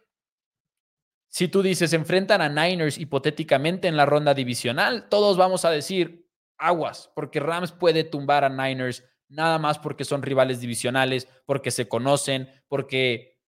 si 1.28 1.48
tú 1.48 1.62
dices, 1.62 1.92
enfrentan 1.92 2.42
a 2.42 2.48
Niners 2.48 2.98
hipotéticamente 2.98 3.88
en 3.88 3.96
la 3.96 4.06
ronda 4.06 4.34
divisional, 4.34 5.08
todos 5.08 5.36
vamos 5.36 5.64
a 5.64 5.70
decir 5.70 6.28
aguas, 6.58 7.10
porque 7.14 7.40
Rams 7.40 7.72
puede 7.72 8.04
tumbar 8.04 8.44
a 8.44 8.48
Niners 8.48 9.02
nada 9.28 9.58
más 9.58 9.78
porque 9.78 10.04
son 10.04 10.22
rivales 10.22 10.60
divisionales, 10.60 11.26
porque 11.46 11.70
se 11.70 11.88
conocen, 11.88 12.50
porque 12.68 13.38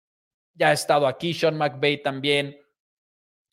ya 0.54 0.68
ha 0.68 0.72
estado 0.72 1.06
aquí 1.06 1.34
Sean 1.34 1.56
McVay 1.56 2.02
también. 2.02 2.58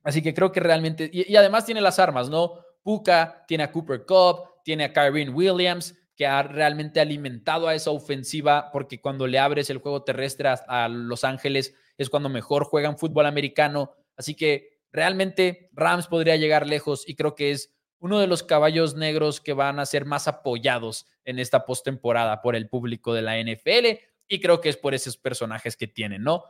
Así 0.04 0.22
que 0.22 0.34
creo 0.34 0.52
que 0.52 0.60
realmente, 0.60 1.10
y, 1.12 1.36
además 1.36 1.66
tiene 1.66 1.82
las 1.82 2.00
armas, 2.00 2.30
¿no? 2.30 2.64
Puka, 2.82 3.44
tiene 3.48 3.66
a 3.66 3.72
Cooper 3.72 4.06
Cup, 4.06 4.49
tiene 4.64 4.86
a 4.86 4.94
Kyrie 4.94 5.30
Williams, 5.30 5.96
que 6.16 6.28
ha 6.28 6.44
realmente 6.44 7.00
alimentado 7.00 7.68
a 7.68 7.76
esa 7.76 7.92
ofensiva, 7.92 8.72
porque 8.72 9.00
cuando 9.00 9.26
le 9.26 9.40
abres 9.40 9.70
el 9.70 9.78
juego 9.78 10.04
terrestre 10.04 10.50
a 10.50 10.88
Los 10.90 11.24
Ángeles 11.24 11.74
es 11.98 12.10
cuando 12.10 12.30
mejor 12.30 12.66
juegan 12.66 12.98
fútbol 12.98 13.26
americano 13.26 13.96
Así 14.20 14.36
que 14.36 14.82
realmente 14.92 15.70
Rams 15.72 16.08
podría 16.08 16.36
llegar 16.36 16.68
lejos 16.68 17.08
y 17.08 17.16
creo 17.16 17.36
que 17.36 17.52
es 17.52 17.74
uno 18.00 18.20
de 18.20 18.28
los 18.28 18.44
caballos 18.44 18.96
negros 18.96 19.40
que 19.40 19.54
van 19.54 19.80
a 19.80 19.86
ser 19.86 20.04
más 20.04 20.28
apoyados 20.28 21.08
en 21.24 21.40
esta 21.40 21.66
postemporada 21.66 22.42
por 22.42 22.58
el 22.58 22.68
público 22.68 23.14
de 23.14 23.22
la 23.22 23.42
NFL 23.42 23.98
y 24.28 24.42
creo 24.42 24.60
que 24.60 24.68
es 24.68 24.76
por 24.76 24.94
esos 24.94 25.16
personajes 25.16 25.78
que 25.78 25.88
tienen, 25.88 26.24
¿no? 26.24 26.44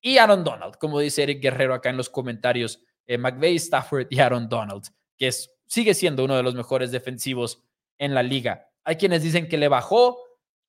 Y 0.00 0.18
Aaron 0.18 0.44
Donald, 0.44 0.76
como 0.76 1.00
dice 1.00 1.24
Eric 1.24 1.42
Guerrero 1.42 1.74
acá 1.74 1.90
en 1.90 1.96
los 1.96 2.08
comentarios, 2.08 2.80
eh, 3.06 3.18
McVeigh, 3.18 3.56
Stafford 3.56 4.06
y 4.08 4.20
Aaron 4.20 4.48
Donald, 4.48 4.84
que 5.18 5.26
es, 5.26 5.50
sigue 5.66 5.94
siendo 5.94 6.24
uno 6.24 6.36
de 6.36 6.42
los 6.42 6.54
mejores 6.54 6.90
defensivos 6.90 7.62
en 7.98 8.14
la 8.14 8.22
liga. 8.22 8.70
Hay 8.84 8.96
quienes 8.96 9.22
dicen 9.22 9.48
que 9.48 9.58
le 9.58 9.68
bajó 9.68 10.18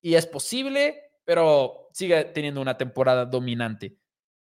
y 0.00 0.14
es 0.14 0.26
posible, 0.26 1.12
pero 1.24 1.88
sigue 1.92 2.24
teniendo 2.24 2.60
una 2.60 2.76
temporada 2.76 3.24
dominante. 3.24 3.98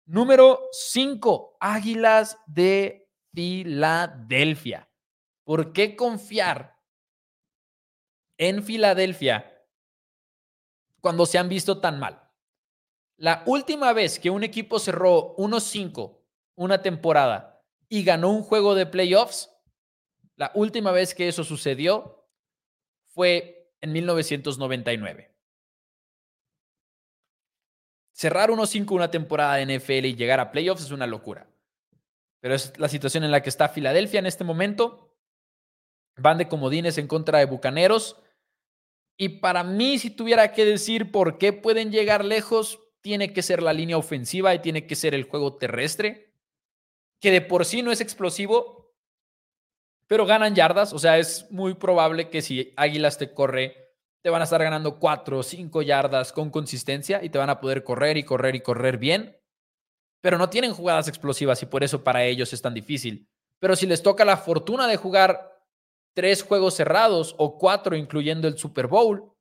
Número 0.05 0.69
5, 0.71 1.57
Águilas 1.59 2.37
de 2.45 3.09
Filadelfia. 3.33 4.89
¿Por 5.43 5.73
qué 5.73 5.95
confiar 5.95 6.77
en 8.37 8.63
Filadelfia 8.63 9.51
cuando 11.01 11.25
se 11.25 11.37
han 11.37 11.49
visto 11.49 11.79
tan 11.79 11.99
mal? 11.99 12.21
La 13.17 13.43
última 13.45 13.93
vez 13.93 14.19
que 14.19 14.29
un 14.29 14.43
equipo 14.43 14.79
cerró 14.79 15.35
1-5 15.37 16.19
una 16.55 16.81
temporada 16.81 17.63
y 17.89 18.03
ganó 18.03 18.31
un 18.31 18.43
juego 18.43 18.75
de 18.75 18.85
playoffs, 18.85 19.54
la 20.35 20.51
última 20.55 20.91
vez 20.91 21.15
que 21.15 21.27
eso 21.27 21.43
sucedió 21.43 22.27
fue 23.07 23.71
en 23.81 23.93
1999. 23.93 25.33
Cerrar 28.11 28.49
1-5 28.49 28.91
una 28.91 29.11
temporada 29.11 29.55
de 29.55 29.77
NFL 29.77 30.05
y 30.05 30.15
llegar 30.15 30.39
a 30.39 30.51
playoffs 30.51 30.83
es 30.83 30.91
una 30.91 31.07
locura. 31.07 31.49
Pero 32.39 32.55
es 32.55 32.77
la 32.77 32.87
situación 32.87 33.23
en 33.23 33.31
la 33.31 33.41
que 33.41 33.49
está 33.49 33.69
Filadelfia 33.69 34.19
en 34.19 34.25
este 34.25 34.43
momento. 34.43 35.13
Van 36.17 36.37
de 36.37 36.47
comodines 36.47 36.97
en 36.97 37.07
contra 37.07 37.39
de 37.39 37.45
Bucaneros. 37.45 38.21
Y 39.17 39.39
para 39.39 39.63
mí, 39.63 39.99
si 39.99 40.09
tuviera 40.09 40.51
que 40.53 40.65
decir 40.65 41.11
por 41.11 41.37
qué 41.37 41.53
pueden 41.53 41.91
llegar 41.91 42.23
lejos, 42.23 42.79
tiene 43.01 43.33
que 43.33 43.41
ser 43.41 43.61
la 43.61 43.73
línea 43.73 43.97
ofensiva 43.97 44.53
y 44.53 44.59
tiene 44.59 44.87
que 44.87 44.95
ser 44.95 45.13
el 45.13 45.23
juego 45.25 45.57
terrestre, 45.57 46.33
que 47.19 47.31
de 47.31 47.41
por 47.41 47.65
sí 47.65 47.81
no 47.81 47.91
es 47.91 48.01
explosivo, 48.01 48.84
pero 50.07 50.25
ganan 50.25 50.55
yardas. 50.55 50.93
O 50.93 50.99
sea, 50.99 51.17
es 51.17 51.49
muy 51.51 51.73
probable 51.75 52.29
que 52.29 52.41
si 52.41 52.73
Águilas 52.75 53.17
te 53.17 53.33
corre 53.33 53.85
te 54.25 54.31
van 54.31 54.41
a 54.41 54.45
estar 54.45 54.63
ganando 54.63 54.97
4 54.97 55.37
o 55.37 55.43
5 55.43 55.83
yardas 55.83 56.33
con 56.33 56.49
consistencia 56.49 57.23
y 57.23 57.29
te 57.29 57.37
van 57.37 57.51
a 57.51 57.59
poder 57.59 57.83
correr 57.83 58.17
y 58.17 58.23
correr 58.23 58.55
y 58.55 58.61
correr 58.61 58.97
bien, 58.97 59.37
pero 60.19 60.39
no 60.39 60.49
tienen 60.49 60.73
jugadas 60.73 61.07
explosivas 61.07 61.61
y 61.61 61.67
por 61.67 61.83
eso 61.83 62.03
para 62.03 62.23
ellos 62.23 62.51
es 62.51 62.59
tan 62.59 62.73
difícil. 62.73 63.29
Pero 63.59 63.75
si 63.75 63.85
les 63.85 64.01
toca 64.01 64.25
la 64.25 64.37
fortuna 64.37 64.87
de 64.87 64.97
jugar 64.97 65.55
tres 66.15 66.41
juegos 66.41 66.73
cerrados 66.73 67.35
o 67.37 67.59
cuatro, 67.59 67.95
incluyendo 67.95 68.47
el 68.47 68.57
Super 68.57 68.87
Bowl, 68.87 69.31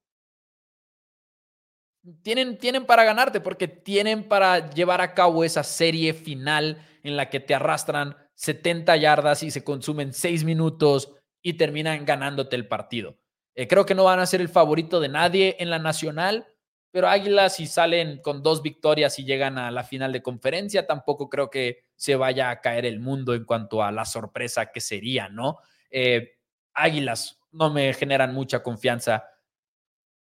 tienen, 2.23 2.59
tienen 2.59 2.85
para 2.85 3.05
ganarte 3.05 3.41
porque 3.41 3.69
tienen 3.69 4.29
para 4.29 4.69
llevar 4.69 5.01
a 5.01 5.15
cabo 5.15 5.45
esa 5.45 5.63
serie 5.63 6.13
final 6.13 6.87
en 7.03 7.17
la 7.17 7.31
que 7.31 7.41
te 7.41 7.55
arrastran 7.55 8.19
70 8.35 8.97
yardas 8.97 9.43
y 9.43 9.51
se 9.51 9.65
consumen 9.65 10.13
6 10.13 10.45
minutos 10.45 11.13
y 11.43 11.55
terminan 11.55 12.05
ganándote 12.05 12.57
el 12.57 12.67
partido. 12.69 13.19
Eh, 13.55 13.69
creo 13.69 13.87
que 13.87 13.95
no 13.95 14.05
van 14.05 14.19
a 14.19 14.27
ser 14.27 14.41
el 14.41 14.49
favorito 14.49 15.01
de 15.01 15.09
nadie 15.09 15.57
en 15.61 15.71
la 15.71 15.79
nacional, 15.79 16.47
pero 16.91 17.09
Águilas 17.09 17.57
si 17.57 17.67
salen 17.67 18.21
con 18.23 18.43
dos 18.43 18.63
victorias 18.63 19.19
y 19.19 19.25
llegan 19.25 19.59
a 19.59 19.71
la 19.71 19.85
final 19.85 20.13
de 20.13 20.23
conferencia, 20.23 20.87
tampoco 20.87 21.29
creo 21.29 21.51
que 21.51 21.85
se 21.97 22.17
vaya 22.17 22.51
a 22.51 22.61
caer 22.61 22.87
el 22.87 23.01
mundo 23.01 23.35
en 23.35 23.45
cuanto 23.45 23.83
a 23.83 23.93
la 23.93 24.05
sorpresa 24.05 24.73
que 24.73 24.81
sería, 24.81 25.29
¿no? 25.29 25.59
Eh, 25.91 26.39
Águilas 26.73 27.41
no 27.53 27.71
me 27.71 27.93
generan 27.95 28.35
mucha 28.35 28.63
confianza 28.63 29.25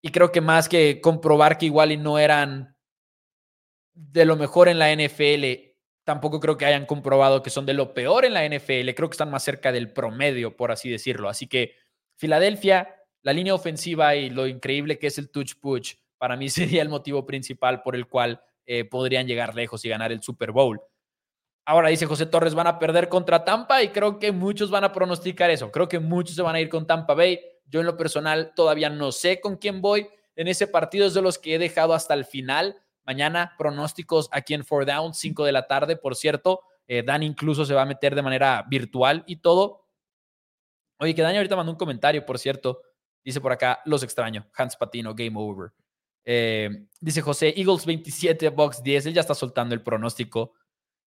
y 0.01 0.09
creo 0.09 0.31
que 0.31 0.41
más 0.41 0.69
que 0.69 1.01
comprobar 1.01 1.57
que 1.57 1.67
igual 1.67 1.91
y 1.91 1.97
no 1.97 2.17
eran 2.17 2.75
de 3.93 4.25
lo 4.25 4.35
mejor 4.35 4.69
en 4.69 4.79
la 4.79 4.91
NFL, 4.91 5.68
tampoco 6.09 6.39
creo 6.39 6.57
que 6.57 6.65
hayan 6.65 6.87
comprobado 6.87 7.43
que 7.43 7.51
son 7.51 7.67
de 7.67 7.75
lo 7.75 7.93
peor 7.93 8.25
en 8.25 8.33
la 8.33 8.43
NFL, 8.43 8.89
creo 8.95 9.09
que 9.11 9.13
están 9.13 9.29
más 9.29 9.43
cerca 9.43 9.71
del 9.71 9.93
promedio, 9.93 10.57
por 10.57 10.71
así 10.71 10.89
decirlo. 10.89 11.29
Así 11.29 11.45
que 11.45 11.75
Filadelfia, 12.15 12.95
la 13.21 13.31
línea 13.31 13.53
ofensiva 13.53 14.15
y 14.15 14.31
lo 14.31 14.47
increíble 14.47 14.97
que 14.97 15.05
es 15.05 15.19
el 15.19 15.29
touch 15.29 15.53
push, 15.61 15.93
para 16.17 16.35
mí 16.35 16.49
sería 16.49 16.81
el 16.81 16.89
motivo 16.89 17.27
principal 17.27 17.83
por 17.83 17.95
el 17.95 18.07
cual 18.07 18.41
eh, 18.65 18.85
podrían 18.85 19.27
llegar 19.27 19.53
lejos 19.53 19.85
y 19.85 19.89
ganar 19.89 20.11
el 20.11 20.23
Super 20.23 20.51
Bowl. 20.51 20.81
Ahora 21.63 21.89
dice 21.89 22.07
José 22.07 22.25
Torres, 22.25 22.55
van 22.55 22.65
a 22.65 22.79
perder 22.79 23.07
contra 23.07 23.45
Tampa 23.45 23.83
y 23.83 23.89
creo 23.89 24.17
que 24.17 24.31
muchos 24.31 24.71
van 24.71 24.85
a 24.85 24.91
pronosticar 24.91 25.51
eso. 25.51 25.71
Creo 25.71 25.87
que 25.87 25.99
muchos 25.99 26.35
se 26.35 26.41
van 26.41 26.55
a 26.55 26.59
ir 26.59 26.69
con 26.69 26.87
Tampa 26.87 27.13
Bay. 27.13 27.39
Yo 27.67 27.81
en 27.81 27.85
lo 27.85 27.97
personal 27.97 28.53
todavía 28.55 28.89
no 28.89 29.11
sé 29.11 29.39
con 29.39 29.57
quién 29.57 29.79
voy. 29.79 30.07
En 30.35 30.47
ese 30.47 30.65
partido 30.65 31.05
es 31.05 31.13
de 31.13 31.21
los 31.21 31.37
que 31.37 31.53
he 31.53 31.59
dejado 31.59 31.93
hasta 31.93 32.15
el 32.15 32.25
final. 32.25 32.81
Mañana 33.09 33.55
pronósticos 33.57 34.29
aquí 34.31 34.53
en 34.53 34.63
Four 34.63 34.85
Down, 34.85 35.15
5 35.15 35.43
de 35.43 35.51
la 35.51 35.65
tarde, 35.65 35.97
por 35.97 36.15
cierto. 36.15 36.61
Eh, 36.87 37.01
Dan 37.01 37.23
incluso 37.23 37.65
se 37.65 37.73
va 37.73 37.81
a 37.81 37.85
meter 37.87 38.13
de 38.13 38.21
manera 38.21 38.63
virtual 38.69 39.23
y 39.25 39.37
todo. 39.37 39.87
Oye, 40.99 41.15
que 41.15 41.23
Dani 41.23 41.37
ahorita 41.37 41.55
mandó 41.55 41.71
un 41.71 41.77
comentario, 41.79 42.23
por 42.23 42.37
cierto. 42.37 42.83
Dice 43.25 43.41
por 43.41 43.51
acá, 43.51 43.81
los 43.85 44.03
extraño. 44.03 44.45
Hans 44.55 44.75
Patino, 44.75 45.15
game 45.15 45.31
over. 45.33 45.71
Eh, 46.23 46.85
dice 47.01 47.23
José, 47.23 47.51
Eagles 47.57 47.83
27, 47.87 48.47
Box 48.49 48.83
10. 48.83 49.07
Él 49.07 49.15
ya 49.15 49.21
está 49.21 49.33
soltando 49.33 49.73
el 49.73 49.81
pronóstico. 49.81 50.53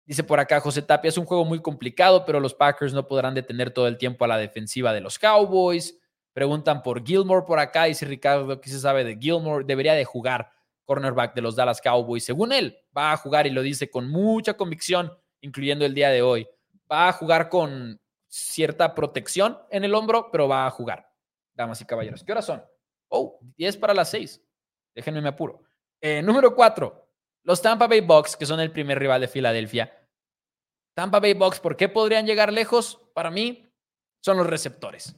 Dice 0.04 0.24
por 0.24 0.40
acá 0.40 0.58
José 0.58 0.82
Tapia, 0.82 1.10
es 1.10 1.16
un 1.16 1.26
juego 1.26 1.44
muy 1.44 1.62
complicado, 1.62 2.24
pero 2.24 2.40
los 2.40 2.54
Packers 2.54 2.92
no 2.92 3.06
podrán 3.06 3.34
detener 3.34 3.70
todo 3.70 3.86
el 3.86 3.98
tiempo 3.98 4.24
a 4.24 4.28
la 4.28 4.36
defensiva 4.36 4.92
de 4.92 5.00
los 5.00 5.16
Cowboys. 5.20 5.96
Preguntan 6.32 6.82
por 6.82 7.06
Gilmore 7.06 7.46
por 7.46 7.60
acá. 7.60 7.84
Dice 7.84 8.04
Ricardo, 8.04 8.60
¿qué 8.60 8.68
se 8.68 8.80
sabe 8.80 9.04
de 9.04 9.16
Gilmore? 9.16 9.64
Debería 9.64 9.94
de 9.94 10.04
jugar 10.04 10.53
cornerback 10.84 11.34
de 11.34 11.42
los 11.42 11.56
Dallas 11.56 11.80
Cowboys. 11.80 12.24
Según 12.24 12.52
él, 12.52 12.78
va 12.96 13.12
a 13.12 13.16
jugar 13.16 13.46
y 13.46 13.50
lo 13.50 13.62
dice 13.62 13.90
con 13.90 14.08
mucha 14.08 14.54
convicción, 14.54 15.12
incluyendo 15.40 15.84
el 15.84 15.94
día 15.94 16.10
de 16.10 16.22
hoy. 16.22 16.48
Va 16.90 17.08
a 17.08 17.12
jugar 17.12 17.48
con 17.48 18.00
cierta 18.28 18.94
protección 18.94 19.58
en 19.70 19.84
el 19.84 19.94
hombro, 19.94 20.30
pero 20.30 20.48
va 20.48 20.66
a 20.66 20.70
jugar. 20.70 21.08
Damas 21.54 21.80
y 21.80 21.84
caballeros, 21.84 22.24
¿qué 22.24 22.32
horas 22.32 22.46
son? 22.46 22.64
Oh, 23.08 23.38
10 23.56 23.76
para 23.76 23.94
las 23.94 24.10
6. 24.10 24.42
Déjenme 24.94 25.20
me 25.20 25.28
apuro. 25.28 25.62
Eh, 26.00 26.20
número 26.22 26.54
4. 26.54 27.08
Los 27.44 27.62
Tampa 27.62 27.86
Bay 27.86 28.00
Bucks, 28.00 28.36
que 28.36 28.46
son 28.46 28.60
el 28.60 28.72
primer 28.72 28.98
rival 28.98 29.20
de 29.20 29.28
Filadelfia. 29.28 29.92
Tampa 30.94 31.20
Bay 31.20 31.34
Bucks, 31.34 31.60
¿por 31.60 31.76
qué 31.76 31.88
podrían 31.88 32.26
llegar 32.26 32.52
lejos? 32.52 33.00
Para 33.14 33.30
mí, 33.30 33.70
son 34.20 34.38
los 34.38 34.46
receptores. 34.46 35.16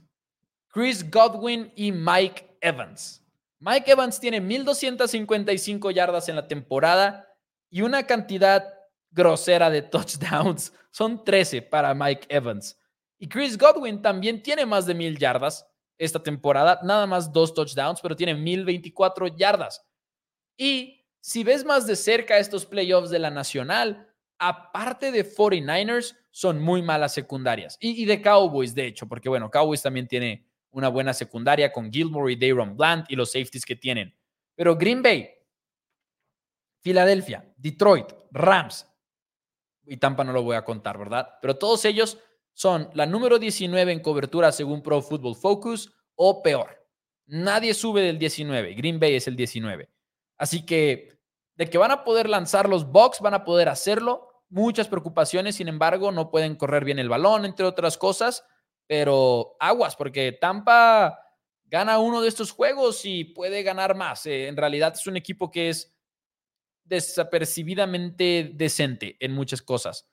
Chris 0.69 1.11
Godwin 1.11 1.73
y 1.77 1.93
Mike 1.93 2.59
Evans. 2.61 3.26
Mike 3.67 3.91
Evans 3.91 4.21
tiene 4.21 4.41
1.255 4.41 5.93
yardas 5.93 6.29
en 6.29 6.37
la 6.37 6.47
temporada 6.47 7.29
y 7.69 7.83
una 7.83 8.07
cantidad 8.07 8.65
grosera 9.11 9.71
de 9.71 9.83
touchdowns. 9.83 10.73
Son 10.93 11.25
13 11.25 11.63
para 11.63 11.93
Mike 11.93 12.29
Evans. 12.29 12.79
Y 13.19 13.29
Chris 13.29 13.59
Godwin 13.59 14.01
también 14.01 14.41
tiene 14.41 14.65
más 14.65 14.87
de 14.87 14.95
1.000 14.95 15.19
yardas 15.19 15.67
esta 15.99 16.23
temporada, 16.23 16.79
nada 16.85 17.09
más 17.09 17.33
dos 17.33 17.55
touchdowns, 17.55 18.01
pero 18.01 18.15
tiene 18.15 18.37
1.024 18.37 19.35
yardas. 19.37 19.85
Y 20.57 21.05
si 21.21 21.43
ves 21.43 21.65
más 21.65 21.89
de 21.89 21.97
cerca 21.97 22.39
estos 22.39 22.67
playoffs 22.67 23.11
de 23.11 23.19
la 23.19 23.31
Nacional, 23.31 24.15
aparte 24.39 25.11
de 25.11 25.29
49ers, 25.29 26.17
son 26.31 26.61
muy 26.61 26.83
malas 26.83 27.15
secundarias. 27.15 27.79
Y, 27.81 28.01
y 28.01 28.05
de 28.05 28.23
Cowboys, 28.23 28.77
de 28.77 28.87
hecho, 28.87 29.09
porque 29.09 29.29
bueno, 29.29 29.51
Cowboys 29.51 29.83
también 29.83 30.07
tiene 30.07 30.47
una 30.77 30.89
buena 30.89 31.15
secundaria 31.15 31.73
con 31.73 31.91
Gilmore 31.91 32.35
y 32.35 32.37
Dayron 32.37 32.77
Bland 32.77 33.07
y 33.09 33.17
los 33.17 33.33
safeties 33.33 33.65
que 33.65 33.77
tienen. 33.77 34.15
Pero 34.55 34.77
Green 34.77 35.03
Bay, 35.03 35.31
Filadelfia, 36.81 37.51
Detroit, 37.57 38.13
Rams 38.31 38.87
y 39.87 39.97
Tampa 39.97 40.23
no 40.23 40.35
lo 40.35 40.43
voy 40.43 40.55
a 40.55 40.65
contar, 40.65 40.99
¿verdad? 40.99 41.31
Pero 41.41 41.57
todos 41.57 41.87
ellos 41.87 42.19
son 42.53 42.91
la 42.93 43.07
número 43.07 43.39
19 43.39 43.91
en 43.91 44.01
cobertura 44.01 44.53
según 44.53 44.83
Pro 44.83 45.01
Football 45.01 45.37
Focus 45.37 45.95
o 46.15 46.43
peor. 46.43 46.87
Nadie 47.25 47.73
sube 47.73 48.03
del 48.03 48.19
19. 48.19 48.75
Green 48.75 49.01
Bay 49.01 49.15
es 49.15 49.27
el 49.29 49.35
19. 49.35 49.91
Así 50.37 50.67
que 50.67 51.19
de 51.55 51.71
que 51.71 51.79
van 51.79 51.91
a 51.91 52.05
poder 52.05 52.29
lanzar 52.29 52.69
los 52.69 52.93
Bucks, 52.93 53.21
van 53.21 53.33
a 53.33 53.45
poder 53.45 53.71
hacerlo. 53.71 54.29
Muchas 54.51 54.89
preocupaciones, 54.89 55.57
sin 55.57 55.69
embargo, 55.69 56.13
no 56.13 56.31
pueden 56.31 56.55
correr 56.55 56.85
bien 56.85 56.99
el 56.99 57.09
balón, 57.09 57.47
entre 57.47 57.65
otras 57.65 57.97
cosas. 57.97 58.45
Pero 58.87 59.57
aguas, 59.59 59.97
porque 59.97 60.33
Tampa 60.33 61.19
gana 61.65 61.99
uno 61.99 62.21
de 62.21 62.29
estos 62.29 62.53
juegos 62.53 63.05
y 63.05 63.25
puede 63.25 63.63
ganar 63.63 63.95
más. 63.95 64.27
Eh, 64.27 64.49
en 64.49 64.57
realidad 64.57 64.95
es 64.95 65.07
un 65.07 65.17
equipo 65.17 65.51
que 65.51 65.71
es 65.71 65.93
desapercibidamente 66.85 68.53
decente 68.55 69.17
en 69.21 69.33
muchas 69.33 69.61
cosas. 69.63 70.09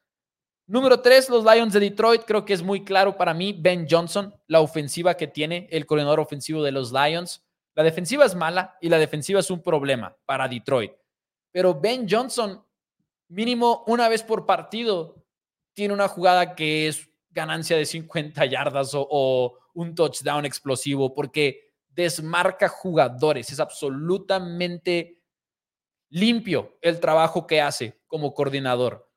Número 0.65 1.01
tres, 1.01 1.29
los 1.29 1.43
Lions 1.43 1.73
de 1.73 1.79
Detroit. 1.79 2.23
Creo 2.23 2.45
que 2.45 2.53
es 2.53 2.63
muy 2.63 2.83
claro 2.83 3.17
para 3.17 3.33
mí. 3.33 3.53
Ben 3.53 3.85
Johnson, 3.89 4.33
la 4.47 4.61
ofensiva 4.61 5.15
que 5.15 5.27
tiene 5.27 5.67
el 5.71 5.85
coordinador 5.85 6.19
ofensivo 6.19 6.63
de 6.63 6.71
los 6.71 6.91
Lions. 6.91 7.43
La 7.75 7.83
defensiva 7.83 8.25
es 8.25 8.33
mala 8.33 8.77
y 8.81 8.89
la 8.89 8.97
defensiva 8.97 9.39
es 9.39 9.51
un 9.51 9.61
problema 9.61 10.15
para 10.25 10.47
Detroit. 10.47 10.93
Pero 11.51 11.79
Ben 11.79 12.07
Johnson, 12.09 12.63
mínimo 13.27 13.83
una 13.87 14.07
vez 14.07 14.23
por 14.23 14.45
partido, 14.45 15.23
tiene 15.73 15.93
una 15.93 16.07
jugada 16.07 16.55
que 16.55 16.87
es 16.87 17.09
ganancia 17.33 17.75
de 17.75 17.85
50 17.85 18.45
yardas 18.45 18.91
o, 18.93 19.57
un 19.75 19.95
touchdown 19.95 20.45
explosivo 20.45 21.15
porque 21.15 21.71
desmarca 21.89 22.69
jugadores. 22.69 23.51
Es 23.51 23.59
absolutamente 23.59 25.19
limpio 26.09 26.77
el 26.81 26.99
trabajo 26.99 27.47
que 27.47 27.59
hace 27.59 27.99
como 28.05 28.35
coordinador. 28.35 29.09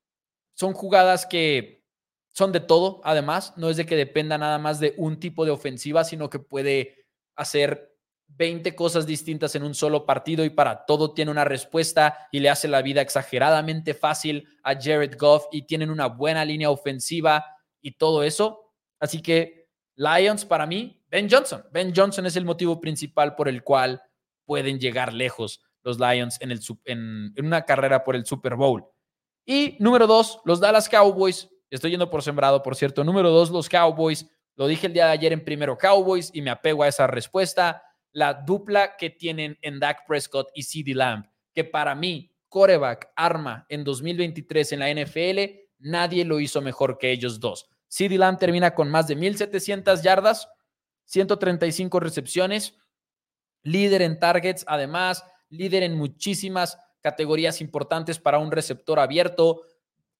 Son 0.54 0.72
jugadas 0.72 1.26
que 1.26 1.84
son 2.32 2.52
de 2.52 2.60
todo, 2.60 3.02
además, 3.04 3.52
no 3.56 3.68
es 3.68 3.76
de 3.76 3.84
que 3.84 3.96
dependa 3.96 4.38
nada 4.38 4.58
más 4.58 4.80
de 4.80 4.94
un 4.96 5.20
tipo 5.20 5.44
de 5.44 5.50
ofensiva, 5.50 6.04
sino 6.04 6.30
que 6.30 6.38
puede 6.38 7.06
hacer 7.34 7.96
20 8.28 8.74
cosas 8.74 9.06
distintas 9.06 9.54
en 9.54 9.62
un 9.62 9.74
solo 9.74 10.04
partido 10.04 10.44
y 10.44 10.50
para 10.50 10.84
todo 10.84 11.12
tiene 11.12 11.30
una 11.30 11.44
respuesta 11.44 12.28
y 12.32 12.40
le 12.40 12.50
hace 12.50 12.68
la 12.68 12.82
vida 12.82 13.00
exageradamente 13.00 13.94
fácil 13.94 14.48
a 14.62 14.74
Jared 14.74 15.16
Goff 15.18 15.46
y 15.52 15.62
tienen 15.62 15.90
una 15.90 16.06
buena 16.06 16.44
línea 16.44 16.70
ofensiva 16.70 17.44
y 17.86 17.92
todo 17.92 18.24
eso. 18.24 18.72
Así 18.98 19.22
que 19.22 19.68
Lions 19.94 20.44
para 20.44 20.66
mí, 20.66 21.00
Ben 21.08 21.28
Johnson. 21.30 21.64
Ben 21.70 21.92
Johnson 21.94 22.26
es 22.26 22.34
el 22.34 22.44
motivo 22.44 22.80
principal 22.80 23.36
por 23.36 23.48
el 23.48 23.62
cual 23.62 24.02
pueden 24.44 24.80
llegar 24.80 25.12
lejos 25.12 25.62
los 25.84 26.00
Lions 26.00 26.36
en, 26.40 26.50
el, 26.50 26.60
en, 26.84 27.32
una 27.38 27.64
carrera 27.64 28.02
por 28.02 28.16
el 28.16 28.26
Super 28.26 28.56
Bowl. 28.56 28.84
Y 29.44 29.76
número 29.78 30.08
dos, 30.08 30.40
los 30.44 30.58
Dallas 30.58 30.88
Cowboys. 30.88 31.48
Estoy 31.70 31.92
yendo 31.92 32.10
por 32.10 32.24
sembrado, 32.24 32.60
por 32.60 32.74
cierto. 32.74 33.04
Número 33.04 33.30
dos, 33.30 33.50
los 33.50 33.68
Cowboys. 33.68 34.28
Lo 34.56 34.66
dije 34.66 34.88
el 34.88 34.92
día 34.92 35.06
de 35.06 35.12
ayer 35.12 35.32
en 35.32 35.44
primero 35.44 35.78
Cowboys 35.78 36.32
y 36.34 36.42
me 36.42 36.50
apego 36.50 36.82
a 36.82 36.88
esa 36.88 37.06
respuesta. 37.06 37.84
La 38.10 38.34
dupla 38.34 38.96
que 38.96 39.10
tienen 39.10 39.58
en 39.62 39.78
Dak 39.78 40.06
Prescott 40.08 40.48
y 40.54 40.64
CeeDee 40.64 40.94
Lamb, 40.94 41.24
que 41.54 41.62
para 41.62 41.94
mí, 41.94 42.32
coreback, 42.48 43.12
arma 43.14 43.64
en 43.68 43.84
2023 43.84 44.72
en 44.72 44.80
la 44.80 44.92
NFL, 44.92 45.66
nadie 45.78 46.24
lo 46.24 46.40
hizo 46.40 46.60
mejor 46.60 46.98
que 46.98 47.12
ellos 47.12 47.38
dos. 47.38 47.68
CD 47.88 48.18
Lamb 48.18 48.38
termina 48.38 48.74
con 48.74 48.90
más 48.90 49.06
de 49.06 49.16
1.700 49.16 50.02
yardas, 50.02 50.48
135 51.04 52.00
recepciones, 52.00 52.74
líder 53.62 54.02
en 54.02 54.18
targets, 54.18 54.64
además, 54.68 55.24
líder 55.48 55.82
en 55.82 55.96
muchísimas 55.96 56.78
categorías 57.00 57.60
importantes 57.60 58.18
para 58.18 58.38
un 58.38 58.50
receptor 58.50 58.98
abierto. 58.98 59.62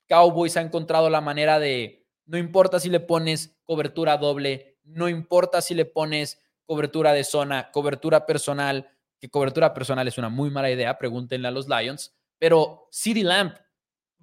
Cowboys 0.08 0.56
ha 0.56 0.60
encontrado 0.60 1.10
la 1.10 1.20
manera 1.20 1.58
de, 1.58 2.06
no 2.26 2.38
importa 2.38 2.78
si 2.78 2.88
le 2.90 3.00
pones 3.00 3.58
cobertura 3.64 4.16
doble, 4.16 4.78
no 4.84 5.08
importa 5.08 5.60
si 5.60 5.74
le 5.74 5.84
pones 5.84 6.40
cobertura 6.64 7.12
de 7.12 7.24
zona, 7.24 7.70
cobertura 7.72 8.26
personal, 8.26 8.88
que 9.18 9.30
cobertura 9.30 9.74
personal 9.74 10.06
es 10.06 10.18
una 10.18 10.28
muy 10.28 10.50
mala 10.50 10.70
idea, 10.70 10.98
pregúntenle 10.98 11.48
a 11.48 11.52
los 11.52 11.68
Lions, 11.68 12.14
pero 12.38 12.88
CD 12.90 13.22
Lamb 13.22 13.54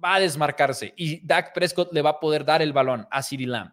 va 0.02 0.16
a 0.16 0.20
desmarcarse 0.20 0.92
y 0.96 1.24
Dak 1.26 1.52
Prescott 1.54 1.92
le 1.92 2.02
va 2.02 2.10
a 2.10 2.20
poder 2.20 2.44
dar 2.44 2.62
el 2.62 2.72
balón 2.72 3.06
a 3.10 3.22
CeeDee 3.22 3.46
Lamb. 3.46 3.72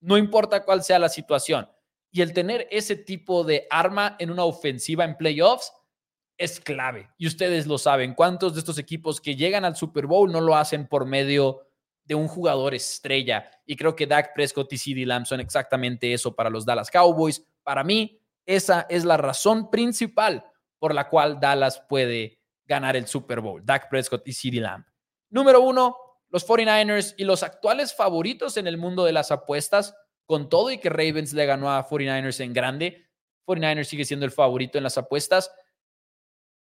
No 0.00 0.18
importa 0.18 0.64
cuál 0.64 0.82
sea 0.82 0.98
la 0.98 1.08
situación. 1.08 1.68
Y 2.10 2.20
el 2.20 2.32
tener 2.32 2.68
ese 2.70 2.94
tipo 2.94 3.42
de 3.42 3.66
arma 3.70 4.16
en 4.18 4.30
una 4.30 4.44
ofensiva 4.44 5.04
en 5.04 5.16
playoffs 5.16 5.72
es 6.36 6.60
clave. 6.60 7.08
Y 7.16 7.26
ustedes 7.26 7.66
lo 7.66 7.78
saben. 7.78 8.14
¿Cuántos 8.14 8.54
de 8.54 8.60
estos 8.60 8.78
equipos 8.78 9.20
que 9.20 9.34
llegan 9.34 9.64
al 9.64 9.76
Super 9.76 10.06
Bowl 10.06 10.30
no 10.30 10.40
lo 10.40 10.56
hacen 10.56 10.86
por 10.86 11.06
medio 11.06 11.66
de 12.04 12.14
un 12.14 12.28
jugador 12.28 12.74
estrella? 12.74 13.50
Y 13.66 13.76
creo 13.76 13.96
que 13.96 14.06
Dak 14.06 14.34
Prescott 14.34 14.72
y 14.72 14.78
CeeDee 14.78 15.06
Lamb 15.06 15.26
son 15.26 15.40
exactamente 15.40 16.12
eso 16.12 16.34
para 16.36 16.50
los 16.50 16.64
Dallas 16.64 16.90
Cowboys. 16.90 17.44
Para 17.62 17.82
mí, 17.82 18.20
esa 18.46 18.86
es 18.88 19.04
la 19.04 19.16
razón 19.16 19.70
principal 19.70 20.44
por 20.78 20.94
la 20.94 21.08
cual 21.08 21.40
Dallas 21.40 21.82
puede 21.88 22.38
ganar 22.66 22.94
el 22.94 23.06
Super 23.06 23.40
Bowl. 23.40 23.64
Dak 23.64 23.88
Prescott 23.88 24.26
y 24.28 24.32
CeeDee 24.32 24.60
Lamb. 24.60 24.84
Número 25.34 25.60
uno, 25.60 25.96
los 26.30 26.46
49ers 26.46 27.16
y 27.18 27.24
los 27.24 27.42
actuales 27.42 27.92
favoritos 27.92 28.56
en 28.56 28.68
el 28.68 28.78
mundo 28.78 29.04
de 29.04 29.12
las 29.12 29.32
apuestas, 29.32 29.92
con 30.26 30.48
todo 30.48 30.70
y 30.70 30.78
que 30.78 30.90
Ravens 30.90 31.32
le 31.32 31.44
ganó 31.44 31.72
a 31.72 31.88
49ers 31.88 32.38
en 32.38 32.52
grande, 32.52 33.10
49ers 33.44 33.82
sigue 33.82 34.04
siendo 34.04 34.24
el 34.26 34.30
favorito 34.30 34.78
en 34.78 34.84
las 34.84 34.96
apuestas. 34.96 35.52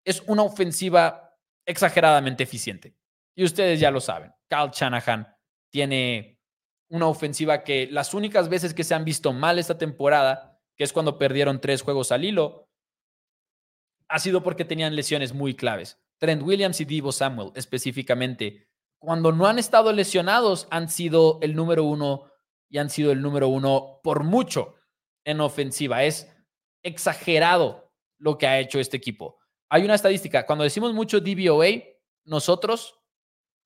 Es 0.07 0.23
una 0.27 0.43
ofensiva 0.43 1.37
exageradamente 1.66 2.45
eficiente. 2.45 2.97
Y 3.35 3.45
ustedes 3.45 3.79
ya 3.79 3.91
lo 3.91 4.01
saben. 4.01 4.33
Kyle 4.49 4.70
Shanahan 4.73 5.29
tiene 5.70 6.41
una 6.89 7.09
ofensiva 7.09 7.64
que 7.64 7.89
las 7.91 8.14
únicas 8.14 8.49
veces 8.49 8.73
que 8.73 8.85
se 8.85 8.95
han 8.95 9.05
visto 9.05 9.35
mal 9.35 9.59
esta 9.59 9.77
temporada, 9.77 10.59
que 10.77 10.85
es 10.85 10.95
cuando 10.95 11.18
perdieron 11.18 11.61
tres 11.61 11.83
juegos 11.83 12.11
al 12.11 12.25
hilo, 12.25 12.70
ha 14.09 14.18
sido 14.18 14.43
porque 14.43 14.64
tenían 14.64 14.97
lesiones 14.97 15.35
muy 15.35 15.55
claves. 15.55 15.99
Trent 16.23 16.41
Williams 16.45 16.81
y 16.81 16.85
Divo 16.85 17.11
Samuel 17.11 17.51
específicamente, 17.57 18.68
cuando 19.01 19.33
no 19.33 19.49
han 19.49 19.59
estado 19.59 19.93
lesionados, 19.93 20.68
han 20.70 20.89
sido 20.89 21.41
el 21.43 21.57
número 21.57 21.83
uno 21.83 22.31
y 22.70 22.79
han 22.79 22.91
sido 22.91 23.11
el 23.11 23.20
número 23.20 23.49
uno 23.49 23.99
por 24.05 24.23
mucho 24.23 24.77
en 25.25 25.41
ofensiva. 25.41 26.05
Es 26.05 26.33
exagerado 26.85 27.91
lo 28.18 28.39
que 28.39 28.47
ha 28.47 28.61
hecho 28.61 28.79
este 28.79 28.97
equipo. 28.97 29.41
Hay 29.68 29.83
una 29.83 29.97
estadística, 29.97 30.47
cuando 30.47 30.62
decimos 30.62 30.95
mucho 30.95 31.18
DVOA, 31.18 31.83
nosotros, 32.25 33.01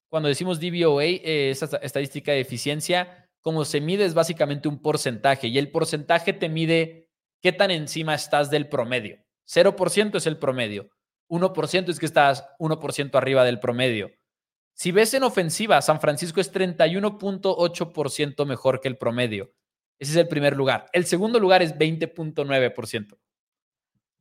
cuando 0.08 0.30
decimos 0.30 0.58
DVOA, 0.58 1.04
eh, 1.04 1.50
esa 1.50 1.76
estadística 1.82 2.32
de 2.32 2.40
eficiencia, 2.40 3.28
como 3.42 3.66
se 3.66 3.82
mide 3.82 4.06
es 4.06 4.14
básicamente 4.14 4.66
un 4.66 4.80
porcentaje 4.80 5.48
y 5.48 5.58
el 5.58 5.70
porcentaje 5.70 6.32
te 6.32 6.48
mide 6.48 7.10
¿qué 7.42 7.52
tan 7.52 7.70
encima 7.70 8.14
estás 8.14 8.48
del 8.48 8.70
promedio? 8.70 9.18
0% 9.46 10.16
es 10.16 10.26
el 10.26 10.38
promedio. 10.38 10.88
1% 11.28 11.88
es 11.88 11.98
que 11.98 12.06
estás 12.06 12.44
1% 12.58 13.14
arriba 13.14 13.44
del 13.44 13.60
promedio. 13.60 14.10
Si 14.74 14.92
ves 14.92 15.14
en 15.14 15.22
ofensiva, 15.22 15.80
San 15.80 16.00
Francisco 16.00 16.40
es 16.40 16.52
31.8% 16.52 18.44
mejor 18.44 18.80
que 18.80 18.88
el 18.88 18.98
promedio. 18.98 19.52
Ese 19.98 20.12
es 20.12 20.16
el 20.18 20.28
primer 20.28 20.54
lugar. 20.56 20.86
El 20.92 21.06
segundo 21.06 21.40
lugar 21.40 21.62
es 21.62 21.74
20.9%. 21.74 23.16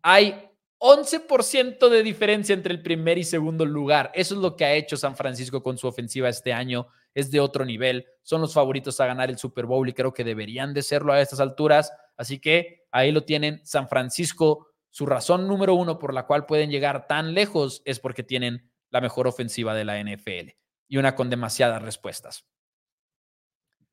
Hay 0.01 0.49
11% 0.80 1.89
de 1.89 2.03
diferencia 2.03 2.53
entre 2.53 2.74
el 2.74 2.82
primer 2.82 3.18
y 3.18 3.24
segundo 3.24 3.66
lugar. 3.66 4.12
Eso 4.14 4.36
es 4.36 4.41
lo 4.41 4.56
que 4.56 4.66
ha 4.66 4.74
hecho 4.74 4.97
San 4.97 5.16
Francisco 5.16 5.64
con 5.64 5.78
su 5.78 5.88
ofensiva 5.88 6.30
este 6.30 6.53
año. 6.53 6.88
Es 7.14 7.32
de 7.32 7.39
otro 7.39 7.66
nivel. 7.66 8.06
Son 8.24 8.39
los 8.39 8.53
favoritos 8.53 8.99
a 8.99 9.08
ganar 9.08 9.30
el 9.30 9.38
Super 9.38 9.66
Bowl 9.66 9.88
y 9.89 9.93
creo 9.93 10.14
que 10.14 10.24
deberían 10.24 10.74
de 10.74 10.84
serlo 10.84 11.12
a 11.12 11.22
estas 11.22 11.39
alturas. 11.39 11.91
Así 12.18 12.39
que 12.39 12.86
ahí 12.91 13.12
lo 13.12 13.24
tienen. 13.24 13.62
San 13.66 13.89
Francisco, 13.89 14.68
su 14.96 15.06
razón 15.06 15.46
número 15.46 15.76
uno 15.76 16.00
por 16.00 16.14
la 16.14 16.26
cual 16.26 16.46
pueden 16.46 16.72
llegar 16.72 17.06
tan 17.06 17.34
lejos 17.34 17.82
es 17.84 18.00
porque 18.00 18.24
tienen 18.24 18.72
la 18.91 19.02
mejor 19.02 19.28
ofensiva 19.28 19.74
de 19.74 19.84
la 19.84 20.02
NFL 20.02 20.52
y 20.88 20.96
una 20.96 21.16
con 21.16 21.30
demasiadas 21.30 21.82
respuestas. 21.82 22.46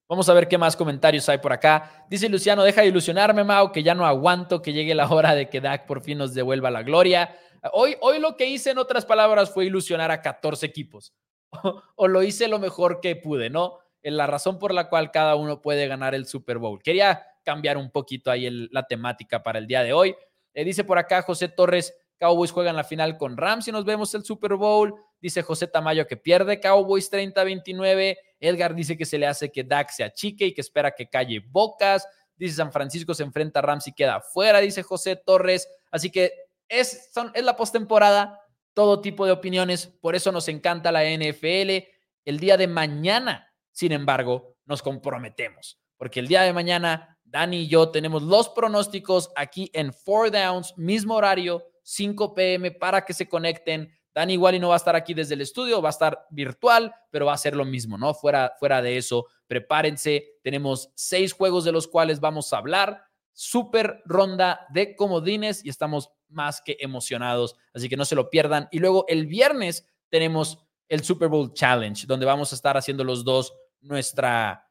Vamos 0.08 0.28
a 0.28 0.32
ver 0.32 0.46
qué 0.46 0.58
más 0.58 0.76
comentarios 0.76 1.28
hay 1.28 1.38
por 1.38 1.52
acá. 1.52 2.06
Dice 2.08 2.28
Luciano, 2.28 2.62
deja 2.62 2.82
de 2.82 2.86
ilusionarme, 2.86 3.42
Mau, 3.42 3.72
que 3.72 3.82
ya 3.82 3.96
no 3.96 4.06
aguanto 4.06 4.62
que 4.62 4.72
llegue 4.72 4.94
la 4.94 5.08
hora 5.08 5.34
de 5.34 5.50
que 5.50 5.60
Dak 5.60 5.86
por 5.86 6.02
fin 6.02 6.18
nos 6.18 6.34
devuelva 6.34 6.70
la 6.70 6.84
gloria. 6.84 7.36
Hoy, 7.72 7.96
hoy 8.00 8.20
lo 8.20 8.36
que 8.36 8.46
hice, 8.46 8.70
en 8.70 8.78
otras 8.78 9.04
palabras, 9.04 9.50
fue 9.52 9.64
ilusionar 9.64 10.12
a 10.12 10.22
14 10.22 10.64
equipos. 10.64 11.12
O, 11.96 12.06
lo 12.06 12.22
hice 12.22 12.46
lo 12.46 12.60
mejor 12.60 13.00
que 13.00 13.16
pude, 13.16 13.50
¿no? 13.50 13.78
En 14.04 14.16
la 14.16 14.28
razón 14.28 14.60
por 14.60 14.72
la 14.72 14.88
cual 14.88 15.10
cada 15.10 15.34
uno 15.34 15.60
puede 15.60 15.88
ganar 15.88 16.14
el 16.14 16.26
Super 16.26 16.58
Bowl. 16.58 16.80
Quería 16.80 17.26
cambiar 17.42 17.76
un 17.76 17.90
poquito 17.90 18.30
ahí 18.30 18.68
la 18.70 18.86
temática 18.86 19.42
para 19.42 19.58
el 19.58 19.66
día 19.66 19.82
de 19.82 19.92
hoy. 19.92 20.14
Eh, 20.54 20.64
dice 20.64 20.84
por 20.84 20.98
acá 20.98 21.22
José 21.22 21.48
Torres, 21.48 21.94
Cowboys 22.18 22.52
juegan 22.52 22.76
la 22.76 22.84
final 22.84 23.16
con 23.18 23.36
Rams 23.36 23.66
y 23.66 23.72
nos 23.72 23.84
vemos 23.84 24.14
el 24.14 24.24
Super 24.24 24.54
Bowl. 24.54 24.94
Dice 25.20 25.42
José 25.42 25.66
Tamayo 25.66 26.06
que 26.06 26.16
pierde 26.16 26.60
Cowboys 26.60 27.10
30-29. 27.10 28.16
Edgar 28.38 28.74
dice 28.74 28.96
que 28.96 29.04
se 29.04 29.18
le 29.18 29.26
hace 29.26 29.50
que 29.50 29.64
Dak 29.64 29.90
se 29.90 30.04
achique 30.04 30.46
y 30.46 30.54
que 30.54 30.60
espera 30.60 30.92
que 30.92 31.08
calle 31.08 31.42
bocas. 31.44 32.06
Dice 32.36 32.56
San 32.56 32.72
Francisco 32.72 33.14
se 33.14 33.24
enfrenta 33.24 33.58
a 33.58 33.62
Rams 33.62 33.88
y 33.88 33.92
queda 33.92 34.20
fuera, 34.20 34.60
dice 34.60 34.82
José 34.82 35.16
Torres. 35.16 35.68
Así 35.90 36.10
que 36.10 36.32
es, 36.68 37.10
es 37.34 37.44
la 37.44 37.56
postemporada, 37.56 38.40
todo 38.72 39.00
tipo 39.00 39.26
de 39.26 39.32
opiniones. 39.32 39.86
Por 39.86 40.14
eso 40.14 40.32
nos 40.32 40.48
encanta 40.48 40.92
la 40.92 41.04
NFL. 41.04 41.88
El 42.24 42.38
día 42.38 42.56
de 42.56 42.68
mañana, 42.68 43.52
sin 43.72 43.92
embargo, 43.92 44.56
nos 44.64 44.80
comprometemos. 44.80 45.80
Porque 45.96 46.20
el 46.20 46.28
día 46.28 46.42
de 46.42 46.52
mañana, 46.52 47.18
Dani 47.32 47.60
y 47.60 47.66
yo 47.66 47.88
tenemos 47.88 48.22
los 48.22 48.50
pronósticos 48.50 49.30
aquí 49.36 49.70
en 49.72 49.94
Four 49.94 50.30
Downs, 50.30 50.74
mismo 50.76 51.14
horario, 51.14 51.64
5 51.82 52.34
pm 52.34 52.72
para 52.72 53.06
que 53.06 53.14
se 53.14 53.26
conecten. 53.26 53.90
Dani 54.14 54.34
igual 54.34 54.54
y 54.54 54.58
no 54.58 54.68
va 54.68 54.74
a 54.74 54.76
estar 54.76 54.94
aquí 54.94 55.14
desde 55.14 55.32
el 55.32 55.40
estudio, 55.40 55.80
va 55.80 55.88
a 55.88 55.96
estar 55.96 56.26
virtual, 56.30 56.94
pero 57.08 57.24
va 57.24 57.32
a 57.32 57.38
ser 57.38 57.56
lo 57.56 57.64
mismo, 57.64 57.96
¿no? 57.96 58.12
Fuera, 58.12 58.52
fuera 58.58 58.82
de 58.82 58.98
eso, 58.98 59.28
prepárense. 59.46 60.40
Tenemos 60.42 60.90
seis 60.94 61.32
juegos 61.32 61.64
de 61.64 61.72
los 61.72 61.88
cuales 61.88 62.20
vamos 62.20 62.52
a 62.52 62.58
hablar. 62.58 63.02
Super 63.32 64.02
ronda 64.04 64.66
de 64.68 64.94
comodines 64.94 65.64
y 65.64 65.70
estamos 65.70 66.10
más 66.28 66.60
que 66.60 66.76
emocionados, 66.80 67.56
así 67.72 67.88
que 67.88 67.96
no 67.96 68.04
se 68.04 68.14
lo 68.14 68.28
pierdan. 68.28 68.68
Y 68.70 68.78
luego 68.78 69.06
el 69.08 69.26
viernes 69.26 69.86
tenemos 70.10 70.58
el 70.86 71.02
Super 71.02 71.28
Bowl 71.28 71.54
Challenge, 71.54 72.06
donde 72.06 72.26
vamos 72.26 72.52
a 72.52 72.56
estar 72.56 72.76
haciendo 72.76 73.04
los 73.04 73.24
dos 73.24 73.54
nuestra, 73.80 74.68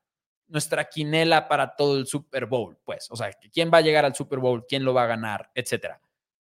nuestra 0.52 0.86
quinela 0.86 1.48
para 1.48 1.76
todo 1.76 1.98
el 1.98 2.06
Super 2.06 2.46
Bowl, 2.46 2.78
pues, 2.84 3.08
o 3.10 3.16
sea, 3.16 3.32
quién 3.52 3.72
va 3.74 3.80
a 3.80 3.82
llegar 3.82 4.06
al 4.06 4.16
Super 4.16 4.40
Bowl, 4.40 4.66
quién 4.68 4.84
lo 4.84 4.94
va 4.94 5.04
a 5.04 5.08
ganar, 5.08 5.50
etcétera. 5.56 6.02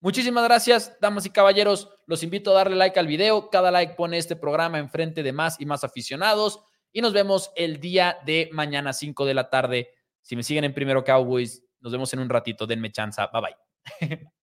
Muchísimas 0.02 0.44
gracias, 0.44 0.96
damas 0.98 1.26
y 1.26 1.30
caballeros. 1.30 1.90
Los 2.06 2.22
invito 2.22 2.52
a 2.52 2.54
darle 2.54 2.76
like 2.76 2.98
al 2.98 3.06
video. 3.06 3.50
Cada 3.50 3.70
like 3.70 3.94
pone 3.96 4.16
este 4.16 4.34
programa 4.34 4.78
enfrente 4.78 5.22
de 5.22 5.32
más 5.32 5.60
y 5.60 5.66
más 5.66 5.84
aficionados. 5.84 6.60
Y 6.90 7.02
nos 7.02 7.12
vemos 7.12 7.52
el 7.54 7.80
día 7.80 8.18
de 8.24 8.48
mañana, 8.52 8.94
5 8.94 9.26
de 9.26 9.34
la 9.34 9.50
tarde. 9.50 9.90
Si 10.22 10.36
me 10.36 10.42
siguen 10.42 10.64
en 10.64 10.72
Primero 10.72 11.04
Cowboys, 11.04 11.62
nos 11.80 11.92
vemos 11.92 12.12
en 12.14 12.20
un 12.20 12.30
ratito. 12.30 12.66
Denme 12.66 12.90
chance. 12.90 13.20
Bye 13.30 13.42
bye. 13.42 14.20